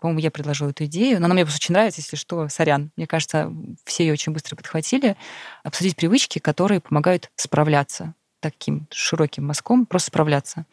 По-моему, 0.00 0.20
я 0.20 0.30
предложила 0.30 0.70
эту 0.70 0.84
идею, 0.84 1.18
но 1.18 1.24
она 1.24 1.34
мне 1.34 1.44
просто 1.44 1.58
очень 1.58 1.72
нравится, 1.72 2.00
если 2.00 2.14
что, 2.14 2.48
сорян. 2.48 2.92
Мне 2.96 3.08
кажется, 3.08 3.52
все 3.84 4.06
ее 4.06 4.12
очень 4.12 4.32
быстро 4.32 4.54
подхватили. 4.54 5.16
Обсудить 5.64 5.96
привычки, 5.96 6.38
которые 6.38 6.80
помогают 6.80 7.32
справляться 7.34 8.14
таким 8.50 8.86
широким 8.90 9.46
мазком 9.46 9.86
просто 9.86 10.08
справляться. 10.08 10.66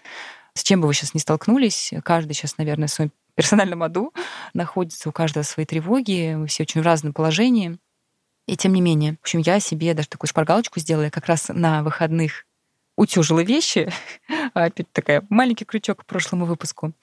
С 0.54 0.64
чем 0.64 0.82
бы 0.82 0.88
вы 0.88 0.94
сейчас 0.94 1.14
не 1.14 1.20
столкнулись, 1.20 1.94
каждый 2.04 2.34
сейчас, 2.34 2.58
наверное, 2.58 2.88
в 2.88 2.92
своем 2.92 3.12
персональном 3.36 3.84
аду 3.84 4.14
находится, 4.54 5.10
у 5.10 5.12
каждого 5.12 5.44
свои 5.44 5.66
тревоги, 5.66 6.36
мы 6.36 6.48
все 6.48 6.64
очень 6.64 6.82
в 6.82 6.86
разном 6.86 7.14
положении. 7.14 7.78
И 8.46 8.58
тем 8.58 8.74
не 8.74 8.82
менее, 8.82 9.14
в 9.14 9.22
общем, 9.22 9.40
я 9.40 9.60
себе 9.60 9.94
даже 9.94 10.10
такую 10.10 10.28
шпаргалочку 10.28 10.80
сделала. 10.80 11.06
Я 11.06 11.12
как 11.12 11.28
раз 11.28 11.48
на 11.48 11.82
выходных 11.82 12.46
утюжила 12.96 13.42
вещи. 13.42 13.92
Опять 14.54 14.92
такая 14.92 15.24
маленький 15.30 15.66
крючок 15.66 16.02
к 16.02 16.06
прошлому 16.06 16.46
выпуску. 16.46 16.94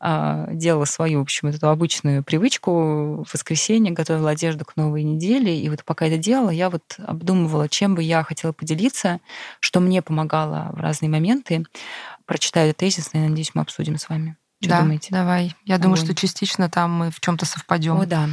А, 0.00 0.48
делала 0.52 0.84
свою, 0.84 1.20
в 1.20 1.22
общем, 1.22 1.48
эту 1.48 1.68
обычную 1.68 2.22
привычку. 2.22 3.24
В 3.24 3.26
воскресенье 3.32 3.92
готовила 3.92 4.30
одежду 4.30 4.64
к 4.64 4.76
новой 4.76 5.02
неделе. 5.02 5.58
И 5.58 5.68
вот 5.68 5.84
пока 5.84 6.06
это 6.06 6.18
делала, 6.18 6.50
я 6.50 6.70
вот 6.70 6.82
обдумывала, 6.98 7.68
чем 7.68 7.94
бы 7.94 8.02
я 8.02 8.22
хотела 8.22 8.52
поделиться, 8.52 9.20
что 9.60 9.80
мне 9.80 10.02
помогало 10.02 10.70
в 10.72 10.80
разные 10.80 11.08
моменты. 11.08 11.64
Прочитаю 12.26 12.70
этот 12.70 12.80
тезис, 12.80 13.10
и 13.12 13.18
надеюсь, 13.18 13.54
мы 13.54 13.62
обсудим 13.62 13.96
с 13.96 14.08
вами. 14.08 14.36
Что 14.60 14.70
да, 14.70 14.80
думаете? 14.80 15.08
давай. 15.10 15.54
Я 15.64 15.76
Огонь. 15.76 15.82
думаю, 15.82 15.96
что 15.96 16.14
частично 16.14 16.68
там 16.68 16.92
мы 16.92 17.10
в 17.10 17.20
чем-то 17.20 17.46
совпадем. 17.46 18.00
О, 18.00 18.06
да. 18.06 18.28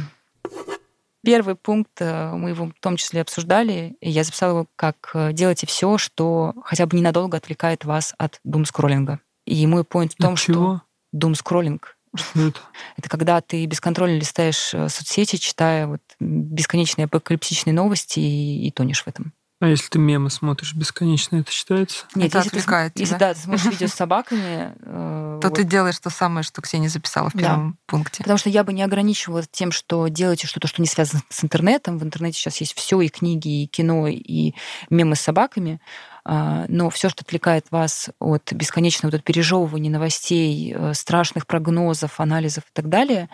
Первый 1.24 1.56
пункт 1.56 1.90
э, 2.00 2.32
мы 2.32 2.50
его 2.50 2.66
в 2.66 2.80
том 2.80 2.96
числе 2.96 3.20
обсуждали, 3.20 3.96
и 4.00 4.10
я 4.10 4.22
записала 4.22 4.50
его 4.50 4.66
как 4.76 5.10
э, 5.14 5.32
«делайте 5.32 5.66
все, 5.66 5.98
что 5.98 6.54
хотя 6.64 6.86
бы 6.86 6.96
ненадолго 6.96 7.36
отвлекает 7.36 7.84
вас 7.84 8.14
от 8.18 8.40
дум-скроллинга». 8.44 9.20
И 9.44 9.66
мой 9.66 9.84
поинт 9.84 10.12
в 10.12 10.16
том, 10.16 10.34
от 10.34 10.38
что... 10.38 10.52
Чего? 10.52 10.82
Дум-скроллинг. 11.12 11.96
Это? 12.34 12.60
это 12.96 13.08
когда 13.08 13.40
ты 13.40 13.66
бесконтрольно 13.66 14.16
листаешь 14.16 14.72
э, 14.72 14.88
соцсети, 14.88 15.36
читая 15.36 15.86
вот 15.86 16.02
бесконечные 16.20 17.06
апокалиптичные 17.06 17.74
новости 17.74 18.20
и, 18.20 18.68
и 18.68 18.70
тонешь 18.70 19.02
в 19.02 19.08
этом. 19.08 19.32
А 19.58 19.68
если 19.68 19.88
ты 19.88 19.98
мемы 19.98 20.28
смотришь 20.28 20.74
бесконечно, 20.74 21.36
это 21.36 21.50
считается? 21.50 22.04
Нет, 22.14 22.28
это 22.28 22.38
если, 22.38 22.50
отвлекает 22.50 22.92
ты, 22.92 23.02
если 23.02 23.16
да, 23.16 23.32
ты 23.32 23.40
смотришь 23.40 23.64
видео 23.64 23.86
с 23.86 23.94
собаками, 23.94 24.74
э, 24.80 25.38
то 25.40 25.48
вот. 25.48 25.54
ты 25.54 25.64
делаешь 25.64 25.98
то 25.98 26.10
самое, 26.10 26.42
что 26.44 26.60
Ксения 26.60 26.90
записала 26.90 27.30
в 27.30 27.32
первом 27.32 27.72
да. 27.72 27.76
пункте. 27.86 28.18
Потому 28.18 28.36
что 28.36 28.50
я 28.50 28.64
бы 28.64 28.74
не 28.74 28.82
ограничивала 28.82 29.44
тем, 29.44 29.72
что 29.72 30.08
делаете 30.08 30.46
что-то, 30.46 30.68
что 30.68 30.82
не 30.82 30.88
связано 30.88 31.22
с 31.30 31.42
интернетом. 31.42 31.98
В 31.98 32.04
интернете 32.04 32.38
сейчас 32.38 32.58
есть 32.58 32.74
все 32.76 33.00
и 33.00 33.08
книги, 33.08 33.62
и 33.62 33.66
кино, 33.66 34.08
и 34.08 34.52
мемы 34.90 35.16
с 35.16 35.20
собаками. 35.20 35.80
А, 36.28 36.66
но 36.68 36.90
все, 36.90 37.08
что 37.08 37.22
отвлекает 37.22 37.66
вас 37.70 38.10
от 38.18 38.52
бесконечного 38.52 39.12
вот 39.12 39.22
пережевывания 39.22 39.90
новостей, 39.90 40.74
э, 40.76 40.92
страшных 40.92 41.46
прогнозов, 41.46 42.20
анализов 42.20 42.64
и 42.64 42.72
так 42.74 42.88
далее, 42.88 43.30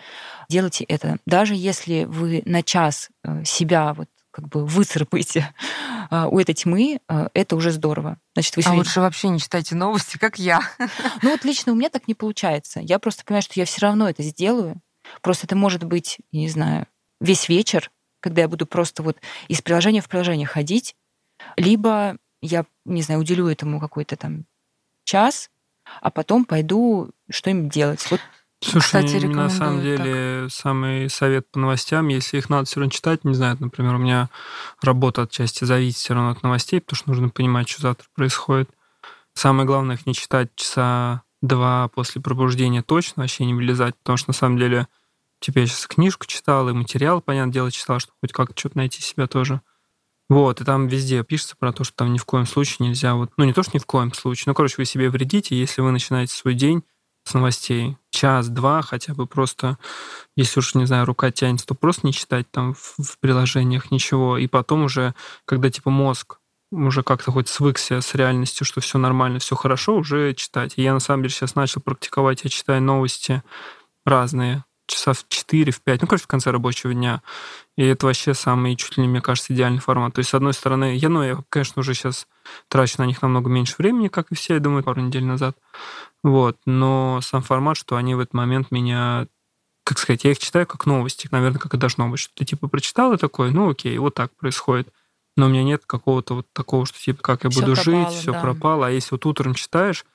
делайте 0.47 0.85
это. 0.85 1.17
Даже 1.25 1.55
если 1.55 2.05
вы 2.05 2.43
на 2.45 2.61
час 2.61 3.09
э, 3.23 3.43
себя 3.43 3.93
вот 3.93 4.07
как 4.33 4.49
бы 4.49 4.65
выцарапаете 4.65 5.53
а, 6.09 6.27
у 6.27 6.39
этой 6.39 6.55
тьмы, 6.55 6.99
а, 7.07 7.29
это 7.33 7.55
уже 7.55 7.71
здорово. 7.71 8.17
Значит, 8.33 8.57
вы 8.57 8.63
а 8.65 8.73
лучше 8.73 8.99
вообще 8.99 9.29
не 9.29 9.39
читайте 9.39 9.75
новости, 9.75 10.17
как 10.17 10.37
я. 10.39 10.61
Ну 11.21 11.31
вот 11.31 11.45
лично 11.45 11.71
у 11.71 11.75
меня 11.75 11.89
так 11.89 12.07
не 12.07 12.15
получается. 12.15 12.81
Я 12.81 12.99
просто 12.99 13.23
понимаю, 13.23 13.43
что 13.43 13.53
я 13.55 13.65
все 13.65 13.81
равно 13.81 14.09
это 14.09 14.23
сделаю. 14.23 14.81
Просто 15.21 15.45
это 15.45 15.55
может 15.55 15.83
быть, 15.83 16.17
не 16.31 16.49
знаю, 16.49 16.87
весь 17.21 17.47
вечер, 17.47 17.91
когда 18.19 18.41
я 18.41 18.47
буду 18.47 18.65
просто 18.65 19.03
вот 19.03 19.17
из 19.47 19.61
приложения 19.61 20.01
в 20.01 20.09
приложение 20.09 20.47
ходить, 20.47 20.95
либо 21.55 22.17
я, 22.41 22.65
не 22.85 23.01
знаю, 23.01 23.21
уделю 23.21 23.47
этому 23.47 23.79
какой-то 23.79 24.17
там 24.17 24.45
час, 25.03 25.49
а 26.01 26.09
потом 26.09 26.45
пойду 26.45 27.11
что-нибудь 27.29 27.71
делать. 27.71 28.05
Вот 28.09 28.21
Слушай, 28.63 28.85
Кстати, 28.85 29.25
на 29.25 29.49
самом 29.49 29.81
деле, 29.81 30.43
так. 30.43 30.51
самый 30.51 31.09
совет 31.09 31.49
по 31.51 31.59
новостям, 31.59 32.07
если 32.07 32.37
их 32.37 32.49
надо 32.49 32.65
все 32.65 32.79
равно 32.79 32.91
читать, 32.91 33.25
не 33.25 33.33
знаю, 33.33 33.57
например, 33.59 33.95
у 33.95 33.97
меня 33.97 34.29
работа 34.81 35.23
отчасти 35.23 35.65
зависит 35.65 35.97
все 35.97 36.13
равно 36.13 36.31
от 36.31 36.43
новостей, 36.43 36.79
потому 36.79 36.97
что 36.97 37.09
нужно 37.09 37.29
понимать, 37.29 37.67
что 37.67 37.81
завтра 37.81 38.07
происходит. 38.15 38.69
Самое 39.33 39.67
главное 39.67 39.95
их 39.95 40.05
не 40.05 40.13
читать 40.13 40.55
часа 40.55 41.23
два 41.41 41.89
после 41.89 42.21
пробуждения 42.21 42.81
точно, 42.81 43.23
вообще 43.23 43.45
не 43.45 43.53
вылезать, 43.53 43.95
потому 43.97 44.17
что 44.17 44.29
на 44.29 44.33
самом 44.33 44.57
деле, 44.57 44.87
типа 45.41 45.59
я 45.59 45.67
сейчас 45.67 45.85
книжку 45.87 46.25
читал, 46.25 46.69
и 46.69 46.73
материал, 46.73 47.21
понятное 47.21 47.53
дело, 47.53 47.71
читал, 47.71 47.99
чтобы 47.99 48.15
хоть 48.21 48.31
как-то 48.31 48.57
что-то 48.57 48.77
найти 48.77 49.01
себя 49.01 49.27
тоже. 49.27 49.61
Вот, 50.29 50.61
и 50.61 50.63
там 50.63 50.87
везде 50.87 51.21
пишется 51.23 51.57
про 51.59 51.73
то, 51.73 51.83
что 51.83 51.95
там 51.97 52.13
ни 52.13 52.17
в 52.17 52.25
коем 52.25 52.45
случае 52.45 52.87
нельзя, 52.87 53.15
вот, 53.15 53.31
ну 53.35 53.43
не 53.43 53.51
то, 53.51 53.61
что 53.61 53.71
ни 53.73 53.79
в 53.79 53.85
коем 53.85 54.13
случае, 54.13 54.45
ну, 54.47 54.53
короче, 54.53 54.75
вы 54.77 54.85
себе 54.85 55.09
вредите, 55.09 55.53
если 55.55 55.81
вы 55.81 55.91
начинаете 55.91 56.33
свой 56.33 56.53
день 56.53 56.83
с 57.23 57.33
новостей. 57.33 57.97
Час-два 58.09 58.81
хотя 58.81 59.13
бы 59.13 59.25
просто, 59.27 59.77
если 60.35 60.59
уж, 60.59 60.75
не 60.75 60.85
знаю, 60.85 61.05
рука 61.05 61.31
тянется, 61.31 61.65
то 61.65 61.75
просто 61.75 62.05
не 62.05 62.13
читать 62.13 62.49
там 62.51 62.73
в, 62.73 62.95
в 62.97 63.19
приложениях 63.19 63.91
ничего. 63.91 64.37
И 64.37 64.47
потом 64.47 64.83
уже, 64.83 65.13
когда 65.45 65.69
типа 65.69 65.89
мозг 65.89 66.39
уже 66.71 67.03
как-то 67.03 67.31
хоть 67.31 67.47
свыкся 67.47 68.01
с 68.01 68.15
реальностью, 68.15 68.65
что 68.65 68.81
все 68.81 68.97
нормально, 68.97 69.39
все 69.39 69.55
хорошо, 69.55 69.95
уже 69.95 70.33
читать. 70.33 70.73
И 70.77 70.81
я 70.81 70.93
на 70.93 70.99
самом 70.99 71.23
деле 71.23 71.33
сейчас 71.33 71.55
начал 71.55 71.81
практиковать, 71.81 72.43
я 72.43 72.49
читаю 72.49 72.81
новости 72.81 73.43
разные, 74.05 74.65
часа 74.87 75.13
в 75.13 75.25
4, 75.27 75.71
в 75.71 75.81
5, 75.81 76.01
ну, 76.01 76.07
короче, 76.07 76.23
в 76.23 76.27
конце 76.27 76.51
рабочего 76.51 76.93
дня. 76.93 77.21
И 77.77 77.83
это 77.83 78.05
вообще 78.05 78.33
самый, 78.33 78.75
чуть 78.75 78.97
ли 78.97 79.03
не, 79.03 79.09
мне 79.09 79.21
кажется, 79.21 79.53
идеальный 79.53 79.79
формат. 79.79 80.13
То 80.13 80.19
есть, 80.19 80.29
с 80.31 80.33
одной 80.33 80.53
стороны, 80.53 80.95
я, 80.95 81.09
ну, 81.09 81.23
я, 81.23 81.37
конечно, 81.49 81.79
уже 81.79 81.93
сейчас 81.93 82.27
трачу 82.67 82.95
на 82.99 83.05
них 83.05 83.21
намного 83.21 83.49
меньше 83.49 83.75
времени, 83.77 84.07
как 84.07 84.31
и 84.31 84.35
все, 84.35 84.55
я 84.55 84.59
думаю, 84.59 84.83
пару 84.83 85.01
недель 85.01 85.23
назад. 85.23 85.57
Вот. 86.23 86.57
Но 86.65 87.19
сам 87.21 87.41
формат, 87.41 87.77
что 87.77 87.95
они 87.95 88.15
в 88.15 88.19
этот 88.19 88.33
момент 88.33 88.71
меня 88.71 89.27
как 89.85 89.99
сказать, 89.99 90.23
я 90.23 90.31
их 90.31 90.39
читаю 90.39 90.65
как 90.65 90.85
новости, 90.85 91.27
наверное, 91.31 91.59
как 91.59 91.73
и 91.73 91.77
должно 91.77 92.07
быть. 92.07 92.19
Что 92.19 92.33
ты 92.35 92.45
типа 92.45 92.67
прочитал 92.67 93.13
и 93.13 93.17
такой, 93.17 93.51
ну 93.51 93.69
окей, 93.69 93.97
вот 93.97 94.13
так 94.13 94.31
происходит. 94.35 94.87
Но 95.35 95.47
у 95.47 95.49
меня 95.49 95.63
нет 95.63 95.83
какого-то 95.85 96.35
вот 96.35 96.47
такого, 96.53 96.85
что 96.85 96.99
типа, 96.99 97.21
как 97.21 97.43
я 97.43 97.49
Всё 97.49 97.61
буду 97.61 97.75
пропало, 97.75 98.09
жить, 98.09 98.19
все 98.19 98.31
да. 98.31 98.39
пропало. 98.39 98.87
А 98.87 98.91
если 98.91 99.09
вот 99.11 99.25
утром 99.25 99.55
читаешь, 99.55 100.05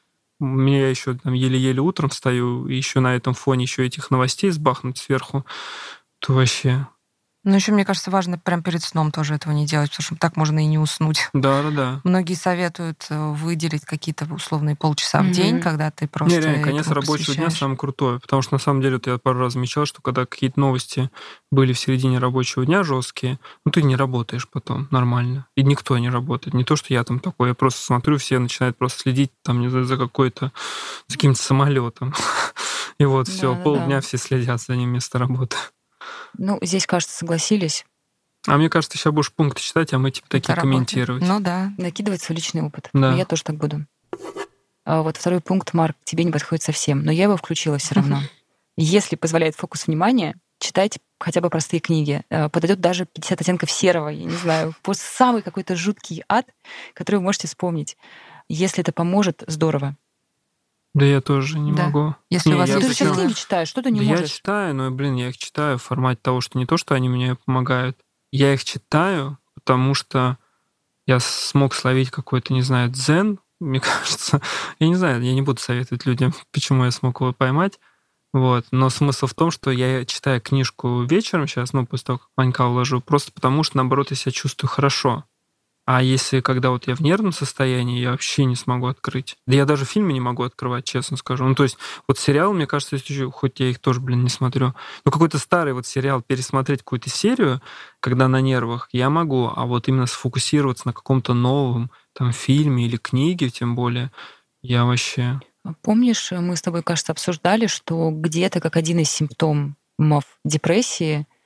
меня 0.44 0.88
еще 0.88 1.14
там 1.14 1.32
еле-еле 1.32 1.80
утром 1.80 2.10
встаю, 2.10 2.66
еще 2.66 3.00
на 3.00 3.16
этом 3.16 3.34
фоне 3.34 3.64
еще 3.64 3.86
этих 3.86 4.10
новостей 4.10 4.50
сбахнуть 4.50 4.98
сверху, 4.98 5.44
то 6.20 6.34
вообще... 6.34 6.86
Ну, 7.44 7.54
еще, 7.54 7.72
мне 7.72 7.84
кажется, 7.84 8.10
важно 8.10 8.36
прям 8.38 8.62
перед 8.62 8.82
сном 8.82 9.12
тоже 9.12 9.34
этого 9.34 9.52
не 9.52 9.64
делать, 9.64 9.90
потому 9.90 10.04
что 10.04 10.16
так 10.16 10.36
можно 10.36 10.58
и 10.58 10.66
не 10.66 10.78
уснуть. 10.78 11.28
Да-да-да. 11.32 12.00
Многие 12.04 12.34
советуют 12.34 13.06
э, 13.10 13.30
выделить 13.30 13.84
какие-то 13.84 14.26
условные 14.32 14.74
полчаса 14.76 15.20
в 15.20 15.24
Мгм. 15.26 15.32
день, 15.32 15.60
когда 15.60 15.90
ты 15.90 16.08
просто 16.08 16.36
Не, 16.38 16.44
реально, 16.44 16.64
конец 16.64 16.88
рабочего 16.88 17.34
дня 17.36 17.50
самый 17.50 17.76
крутой. 17.76 18.18
Потому 18.18 18.42
что 18.42 18.54
на 18.54 18.58
самом 18.58 18.82
деле 18.82 18.96
вот 18.96 19.06
я 19.06 19.18
пару 19.18 19.38
раз 19.38 19.52
замечал, 19.52 19.86
что 19.86 20.02
когда 20.02 20.26
какие-то 20.26 20.58
новости 20.58 21.10
были 21.50 21.72
в 21.72 21.78
середине 21.78 22.18
рабочего 22.18 22.66
дня 22.66 22.82
жесткие, 22.82 23.38
ну 23.64 23.70
ты 23.70 23.82
не 23.82 23.94
работаешь 23.96 24.48
потом 24.48 24.88
нормально. 24.90 25.46
И 25.56 25.62
никто 25.62 25.96
не 25.96 26.10
работает. 26.10 26.54
Не 26.54 26.64
то, 26.64 26.74
что 26.76 26.92
я 26.92 27.04
там 27.04 27.20
такой, 27.20 27.48
я 27.50 27.54
просто 27.54 27.80
смотрю, 27.82 28.18
все 28.18 28.38
начинают 28.40 28.76
просто 28.76 29.02
следить 29.02 29.30
там 29.42 29.60
не 29.60 29.68
за, 29.68 29.84
за 29.84 29.96
какой-то, 29.96 30.52
за 31.06 31.16
каким-то 31.16 31.40
самолетом. 31.42 32.14
И 32.98 33.04
вот 33.04 33.28
все, 33.28 33.54
полдня 33.56 34.00
все 34.00 34.18
следят 34.18 34.60
за 34.60 34.74
ним 34.74 34.90
вместо 34.90 35.18
работы. 35.18 35.56
Ну, 36.36 36.58
здесь, 36.62 36.86
кажется, 36.86 37.16
согласились. 37.16 37.84
А 38.46 38.56
мне 38.56 38.70
кажется, 38.70 38.96
сейчас 38.96 39.12
будешь 39.12 39.32
пункты 39.32 39.60
читать, 39.60 39.92
а 39.92 39.98
мы 39.98 40.10
типа 40.10 40.26
Это 40.26 40.30
такие 40.40 40.54
работает. 40.54 40.74
комментировать. 40.74 41.22
Ну 41.22 41.40
да. 41.40 41.72
Накидывать 41.76 42.22
свой 42.22 42.36
личный 42.36 42.62
опыт. 42.62 42.88
Да. 42.92 43.14
Я 43.14 43.24
тоже 43.24 43.42
так 43.42 43.56
буду. 43.56 43.84
А 44.84 45.02
вот 45.02 45.16
второй 45.16 45.40
пункт, 45.40 45.74
Марк, 45.74 45.96
тебе 46.04 46.24
не 46.24 46.32
подходит 46.32 46.62
совсем, 46.62 47.04
но 47.04 47.12
я 47.12 47.24
его 47.24 47.36
включила 47.36 47.78
все 47.78 47.94
равно. 47.96 48.20
Если 48.76 49.16
позволяет 49.16 49.54
фокус 49.56 49.86
внимания, 49.86 50.36
читайте 50.60 51.00
хотя 51.20 51.40
бы 51.40 51.50
простые 51.50 51.80
книги. 51.80 52.22
Э, 52.30 52.48
Подойдет 52.48 52.80
даже 52.80 53.04
50 53.06 53.40
оттенков 53.40 53.70
серого, 53.70 54.08
я 54.08 54.24
не 54.24 54.36
знаю, 54.36 54.74
по 54.82 54.94
самый 54.94 55.42
какой-то 55.42 55.76
жуткий 55.76 56.22
ад, 56.28 56.46
который 56.94 57.16
вы 57.16 57.22
можете 57.22 57.48
вспомнить. 57.48 57.96
Если 58.48 58.80
это 58.80 58.92
поможет, 58.92 59.42
здорово. 59.46 59.96
Да 60.94 61.04
я 61.04 61.20
тоже 61.20 61.58
не 61.58 61.72
Да. 61.72 61.86
могу. 61.86 62.14
Если 62.30 62.48
Не, 62.50 62.54
у 62.54 62.58
вас 62.58 62.68
я 62.68 62.78
Ты 62.80 62.86
есть 62.86 62.98
сейчас 62.98 63.16
книги 63.16 63.32
читаешь, 63.32 63.68
что 63.68 63.82
ты 63.82 63.90
не 63.90 64.00
Да 64.00 64.04
я 64.06 64.10
можешь? 64.12 64.30
читаю, 64.30 64.74
но, 64.74 64.90
блин, 64.90 65.14
я 65.16 65.28
их 65.28 65.38
читаю 65.38 65.78
в 65.78 65.82
формате 65.82 66.20
того, 66.22 66.40
что 66.40 66.58
не 66.58 66.66
то, 66.66 66.76
что 66.76 66.94
они 66.94 67.08
мне 67.08 67.34
помогают. 67.36 67.98
Я 68.32 68.54
их 68.54 68.64
читаю, 68.64 69.38
потому 69.54 69.94
что 69.94 70.38
я 71.06 71.20
смог 71.20 71.74
словить 71.74 72.10
какой-то, 72.10 72.52
не 72.52 72.62
знаю, 72.62 72.90
дзен, 72.90 73.38
мне 73.60 73.80
кажется. 73.80 74.40
Я 74.78 74.88
не 74.88 74.94
знаю, 74.94 75.22
я 75.22 75.34
не 75.34 75.42
буду 75.42 75.60
советовать 75.60 76.06
людям, 76.06 76.34
почему 76.52 76.84
я 76.84 76.90
смог 76.90 77.20
его 77.20 77.32
поймать. 77.32 77.78
Вот. 78.32 78.66
Но 78.72 78.90
смысл 78.90 79.26
в 79.26 79.34
том, 79.34 79.50
что 79.50 79.70
я 79.70 80.04
читаю 80.04 80.40
книжку 80.40 81.02
вечером 81.02 81.46
сейчас, 81.46 81.72
ну, 81.72 81.86
после 81.86 82.06
того, 82.06 82.18
как 82.18 82.28
Ванька 82.36 82.66
уложу, 82.66 83.00
просто 83.00 83.32
потому 83.32 83.62
что, 83.62 83.78
наоборот, 83.78 84.10
я 84.10 84.16
себя 84.16 84.32
чувствую 84.32 84.68
хорошо. 84.70 85.24
А 85.90 86.02
если 86.02 86.40
когда 86.40 86.68
вот 86.68 86.86
я 86.86 86.94
в 86.94 87.00
нервном 87.00 87.32
состоянии, 87.32 87.98
я 87.98 88.10
вообще 88.10 88.44
не 88.44 88.56
смогу 88.56 88.88
открыть. 88.88 89.38
Да 89.46 89.56
я 89.56 89.64
даже 89.64 89.86
фильмы 89.86 90.12
не 90.12 90.20
могу 90.20 90.42
открывать, 90.42 90.84
честно 90.84 91.16
скажу. 91.16 91.46
Ну, 91.46 91.54
то 91.54 91.62
есть 91.62 91.78
вот 92.06 92.18
сериал, 92.18 92.52
мне 92.52 92.66
кажется, 92.66 92.96
если 92.96 93.10
еще- 93.14 93.30
хоть 93.30 93.58
я 93.58 93.70
их 93.70 93.78
тоже, 93.78 93.98
блин, 93.98 94.22
не 94.22 94.28
смотрю, 94.28 94.74
но 95.06 95.10
какой-то 95.10 95.38
старый 95.38 95.72
вот 95.72 95.86
сериал, 95.86 96.20
пересмотреть 96.20 96.80
какую-то 96.80 97.08
серию, 97.08 97.62
когда 98.00 98.28
на 98.28 98.42
нервах, 98.42 98.90
я 98.92 99.08
могу, 99.08 99.50
а 99.56 99.64
вот 99.64 99.88
именно 99.88 100.04
сфокусироваться 100.04 100.88
на 100.88 100.92
каком-то 100.92 101.32
новом 101.32 101.90
там 102.12 102.32
фильме 102.32 102.84
или 102.84 102.98
книге, 102.98 103.48
тем 103.48 103.74
более, 103.74 104.12
я 104.60 104.84
вообще... 104.84 105.40
Помнишь, 105.80 106.32
мы 106.32 106.56
с 106.56 106.60
тобой, 106.60 106.82
кажется, 106.82 107.12
обсуждали, 107.12 107.66
что 107.66 108.10
где-то 108.10 108.60
как 108.60 108.76
один 108.76 108.98
из 108.98 109.08
симптомов 109.08 110.24
депрессии 110.44 111.20
а, 111.20 111.37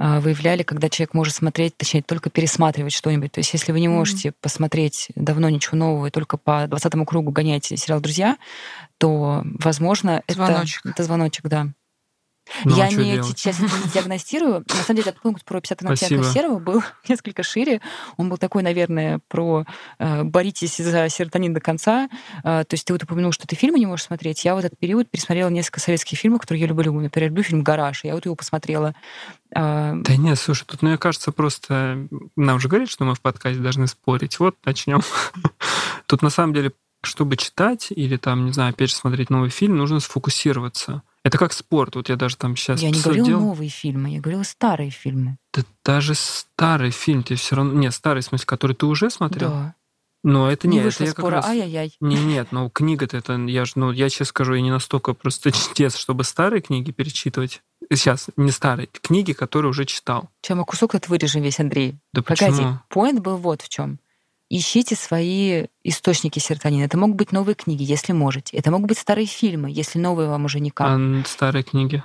выявляли, 0.00 0.62
когда 0.62 0.88
человек 0.88 1.12
может 1.12 1.34
смотреть, 1.34 1.76
точнее, 1.76 2.02
только 2.02 2.30
пересматривать 2.30 2.94
что-нибудь. 2.94 3.32
То 3.32 3.40
есть 3.40 3.52
если 3.52 3.72
вы 3.72 3.80
не 3.80 3.88
можете 3.88 4.32
посмотреть 4.40 5.08
давно 5.14 5.50
ничего 5.50 5.76
нового 5.76 6.06
и 6.06 6.10
только 6.10 6.38
по 6.38 6.66
20 6.66 6.92
кругу 7.06 7.30
гоняете 7.30 7.76
сериал 7.76 8.00
«Друзья», 8.00 8.38
то, 8.98 9.42
возможно, 9.58 10.22
Звоночек. 10.26 10.80
это, 10.84 10.90
это 10.94 11.04
звоночек, 11.04 11.46
да. 11.48 11.68
Ну, 12.64 12.76
я 12.76 12.84
а 12.84 12.90
не, 12.90 13.12
делать? 13.12 13.26
сейчас 13.26 13.58
не 13.60 13.68
диагностирую. 13.92 14.64
На 14.68 14.74
самом 14.74 14.96
деле, 14.96 15.10
этот 15.10 15.22
пункт 15.22 15.44
про 15.44 15.60
50 15.60 15.78
оттенков 15.78 15.98
Спасибо. 15.98 16.24
серого 16.24 16.58
был 16.58 16.82
несколько 17.08 17.42
шире. 17.42 17.80
Он 18.16 18.28
был 18.28 18.38
такой, 18.38 18.62
наверное, 18.62 19.20
про 19.28 19.64
э, 19.98 20.22
боритесь 20.24 20.76
за 20.76 21.08
серотонин 21.08 21.54
до 21.54 21.60
конца. 21.60 22.08
Э, 22.44 22.64
то 22.64 22.74
есть 22.74 22.84
ты 22.84 22.92
вот 22.92 23.02
упомянул, 23.02 23.32
что 23.32 23.46
ты 23.46 23.56
фильмы 23.56 23.78
не 23.78 23.86
можешь 23.86 24.06
смотреть. 24.06 24.44
Я 24.44 24.54
в 24.54 24.58
этот 24.58 24.78
период 24.78 25.10
пересмотрела 25.10 25.48
несколько 25.48 25.80
советских 25.80 26.18
фильмов, 26.18 26.40
которые 26.40 26.62
я 26.62 26.66
люблю. 26.66 26.92
Например, 26.92 27.30
люблю 27.30 27.42
фильм 27.42 27.62
«Гараж». 27.62 28.04
Я 28.04 28.14
вот 28.14 28.24
его 28.24 28.34
посмотрела. 28.34 28.94
Э, 29.54 29.94
Да 29.94 30.16
нет, 30.16 30.38
слушай, 30.38 30.64
тут, 30.64 30.82
мне 30.82 30.98
кажется, 30.98 31.32
просто... 31.32 32.08
Нам 32.36 32.60
же 32.60 32.68
говорят, 32.68 32.90
что 32.90 33.04
мы 33.04 33.14
в 33.14 33.20
подкасте 33.20 33.60
должны 33.60 33.86
спорить. 33.86 34.38
Вот, 34.38 34.56
начнем. 34.64 35.00
Тут, 36.06 36.22
на 36.22 36.30
самом 36.30 36.54
деле, 36.54 36.72
чтобы 37.02 37.36
читать 37.36 37.88
или 37.90 38.16
там, 38.16 38.46
не 38.46 38.52
знаю, 38.52 38.70
опять 38.70 38.90
же, 38.90 38.96
смотреть 38.96 39.30
новый 39.30 39.50
фильм, 39.50 39.76
нужно 39.76 40.00
сфокусироваться. 40.00 41.02
Это 41.22 41.36
как 41.36 41.52
спорт. 41.52 41.96
Вот 41.96 42.08
я 42.08 42.16
даже 42.16 42.36
там 42.36 42.56
сейчас 42.56 42.80
я 42.80 42.90
не 42.90 43.00
говорила 43.00 43.28
новые 43.28 43.68
фильмы, 43.68 44.10
я 44.10 44.20
говорила 44.20 44.42
старые 44.42 44.90
фильмы. 44.90 45.36
Да 45.52 45.62
даже 45.84 46.14
старый 46.14 46.90
фильм 46.90 47.22
ты 47.22 47.34
все 47.34 47.56
равно... 47.56 47.72
Нет, 47.74 47.94
старый, 47.94 48.22
в 48.22 48.24
смысле, 48.24 48.46
который 48.46 48.74
ты 48.74 48.86
уже 48.86 49.10
смотрел? 49.10 49.50
Да. 49.50 49.74
Но 50.22 50.50
это 50.50 50.68
Не 50.68 50.80
вышло 50.80 51.04
это 51.04 51.10
я 51.10 51.14
как 51.14 51.22
спора. 51.22 51.36
раз... 51.36 51.46
Ай-яй-яй. 51.46 51.96
Не, 52.00 52.16
нет, 52.16 52.48
ну 52.50 52.68
книга-то 52.68 53.16
это, 53.16 53.34
я 53.36 53.64
же, 53.64 53.72
ну, 53.76 53.90
я 53.90 54.08
честно 54.10 54.26
скажу, 54.26 54.54
я 54.54 54.60
не 54.60 54.70
настолько 54.70 55.14
просто 55.14 55.50
чтец, 55.52 55.96
чтобы 55.96 56.24
старые 56.24 56.60
книги 56.60 56.90
перечитывать. 56.90 57.62
Сейчас, 57.90 58.28
не 58.36 58.50
старые, 58.50 58.86
книги, 58.86 59.32
которые 59.32 59.70
уже 59.70 59.84
читал. 59.86 60.28
Чем 60.42 60.58
мы 60.58 60.64
кусок 60.64 60.92
тут 60.92 61.08
вырежем 61.08 61.42
весь, 61.42 61.58
Андрей? 61.58 61.96
Да 62.12 62.22
Погоди, 62.22 62.52
почему? 62.52 62.78
поинт 62.88 63.20
был 63.20 63.36
вот 63.38 63.62
в 63.62 63.68
чем. 63.68 63.98
Ищите 64.52 64.96
свои 64.96 65.66
источники 65.84 66.40
серотонина. 66.40 66.84
Это 66.84 66.98
могут 66.98 67.16
быть 67.16 67.30
новые 67.30 67.54
книги, 67.54 67.84
если 67.84 68.12
можете. 68.12 68.56
Это 68.56 68.72
могут 68.72 68.88
быть 68.88 68.98
старые 68.98 69.26
фильмы, 69.26 69.70
если 69.70 70.00
новые 70.00 70.28
вам 70.28 70.44
уже 70.44 70.58
никак. 70.58 70.88
А 70.88 71.22
старые 71.24 71.62
книги? 71.62 72.02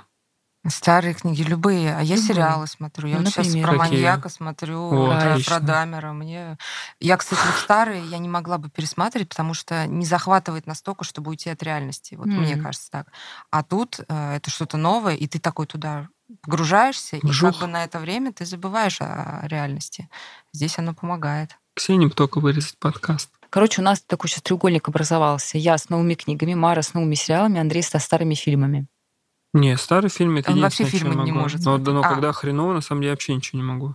Старые 0.68 1.14
книги, 1.14 1.42
любые. 1.42 1.90
А 1.96 2.02
я 2.02 2.14
Любые. 2.16 2.18
сериалы 2.34 2.66
смотрю. 2.68 3.08
Я 3.08 3.16
Ну, 3.18 3.24
вот 3.24 3.32
сейчас 3.32 3.46
например. 3.46 3.68
про 3.68 3.78
Какие? 3.78 3.92
маньяка 3.98 4.28
смотрю, 4.28 4.80
О, 4.92 5.06
про 5.08 5.32
отлично. 5.32 5.60
Дамера. 5.60 6.12
Мне... 6.12 6.56
Я, 7.00 7.16
кстати, 7.16 7.40
вот 7.46 7.54
старые 7.56 8.04
я 8.06 8.18
не 8.18 8.28
могла 8.28 8.58
бы 8.58 8.68
пересматривать, 8.68 9.28
потому 9.28 9.54
что 9.54 9.86
не 9.86 10.04
захватывает 10.06 10.66
настолько, 10.66 11.04
чтобы 11.04 11.30
уйти 11.30 11.50
от 11.50 11.62
реальности. 11.64 12.14
Вот 12.16 12.26
мне 12.26 12.54
М. 12.54 12.62
кажется 12.64 12.90
так. 12.90 13.08
А 13.50 13.62
тут 13.64 14.00
э, 14.08 14.36
это 14.36 14.50
что-то 14.50 14.76
новое, 14.76 15.14
и 15.14 15.26
ты 15.28 15.38
такой 15.40 15.66
туда 15.66 16.08
погружаешься, 16.42 17.16
и 17.16 17.20
Вжух. 17.26 17.52
как 17.52 17.60
бы 17.60 17.66
на 17.68 17.84
это 17.84 17.98
время 18.00 18.32
ты 18.32 18.44
забываешь 18.44 18.98
о 19.00 19.40
реальности. 19.44 20.08
Здесь 20.52 20.78
оно 20.78 20.94
помогает. 20.94 21.56
Ксении 21.76 22.08
только 22.08 22.40
вырезать 22.40 22.78
подкаст. 22.78 23.30
Короче, 23.50 23.82
у 23.82 23.84
нас 23.84 24.00
такой 24.00 24.30
сейчас 24.30 24.42
треугольник 24.42 24.88
образовался. 24.88 25.58
Я 25.58 25.76
с 25.76 25.90
новыми 25.90 26.14
книгами, 26.14 26.54
Мара 26.54 26.80
с 26.80 26.94
новыми 26.94 27.14
сериалами, 27.14 27.60
Андрей 27.60 27.82
со 27.82 27.98
старыми 27.98 28.34
фильмами. 28.34 28.86
Не, 29.52 29.76
старый 29.76 30.08
фильм 30.10 30.38
это 30.38 30.52
Он 30.52 30.60
вообще 30.60 30.84
фильмы 30.84 31.14
не 31.24 31.32
могу. 31.32 31.42
может 31.42 31.64
Но, 31.64 31.76
но 31.76 32.00
А. 32.00 32.08
когда 32.08 32.32
хреново, 32.32 32.72
на 32.72 32.80
самом 32.80 33.02
деле, 33.02 33.12
вообще 33.12 33.34
ничего 33.34 33.60
не 33.60 33.64
могу. 33.66 33.94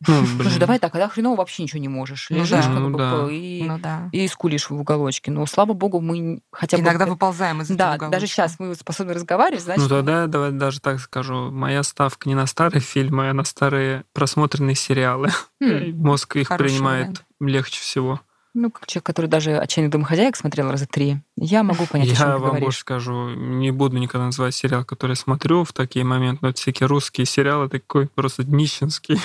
Ну. 0.06 0.26
Слушай, 0.42 0.58
давай 0.58 0.78
так, 0.78 0.92
когда 0.92 1.08
хреново 1.08 1.36
вообще 1.36 1.62
ничего 1.62 1.80
не 1.80 1.88
можешь. 1.88 2.26
Ну 2.30 2.38
Лежишь 2.38 2.64
да. 2.66 2.72
как 2.72 2.78
Ну 2.80 2.90
бы 2.90 2.98
да. 2.98 3.26
и, 3.30 3.62
Ну 3.62 3.78
да. 3.78 4.08
и 4.12 4.28
скулишь 4.28 4.68
в 4.68 4.74
уголочке. 4.78 5.30
Но, 5.30 5.46
слава 5.46 5.72
богу, 5.72 6.00
мы 6.00 6.40
хотя 6.52 6.76
бы... 6.76 6.82
Иногда 6.82 7.06
выползаем 7.06 7.62
из 7.62 7.68
Да, 7.68 7.94
этого 7.96 8.10
даже 8.10 8.24
уголочка. 8.24 8.26
сейчас 8.26 8.58
мы 8.58 8.74
способны 8.74 9.14
разговаривать, 9.14 9.62
значит... 9.64 9.82
Ну 9.82 9.88
тогда 9.88 10.26
давай 10.26 10.50
даже 10.52 10.80
так 10.80 11.00
скажу. 11.00 11.50
Моя 11.50 11.82
ставка 11.82 12.28
не 12.28 12.34
на 12.34 12.46
старые 12.46 12.80
фильмы, 12.80 13.30
а 13.30 13.32
на 13.32 13.44
старые 13.44 14.04
просмотренные 14.12 14.74
сериалы. 14.74 15.30
Хм. 15.62 15.92
Мозг 15.96 16.36
их 16.36 16.48
Хороший 16.48 16.68
принимает 16.74 17.00
вариант. 17.06 17.24
легче 17.40 17.80
всего. 17.80 18.20
Ну, 18.56 18.70
как 18.70 18.86
человек, 18.86 19.04
который 19.06 19.26
даже 19.26 19.58
«Отчаянных 19.58 19.90
домохозяек» 19.92 20.36
смотрел 20.36 20.70
раза 20.70 20.86
три, 20.86 21.18
я 21.36 21.64
могу 21.64 21.86
понять, 21.86 22.12
о 22.12 22.14
чем 22.14 22.26
Я 22.26 22.32
вам 22.34 22.42
говоришь. 22.42 22.62
больше 22.62 22.78
скажу, 22.80 23.30
не 23.30 23.72
буду 23.72 23.96
никогда 23.98 24.26
называть 24.26 24.54
сериал, 24.54 24.84
который 24.84 25.12
я 25.12 25.16
смотрю 25.16 25.64
в 25.64 25.72
такие 25.72 26.04
моменты, 26.04 26.38
но 26.42 26.48
это 26.50 26.60
всякие 26.60 26.86
русские 26.86 27.26
сериалы, 27.26 27.68
такой 27.68 28.06
просто 28.06 28.44
днищенский. 28.44 29.18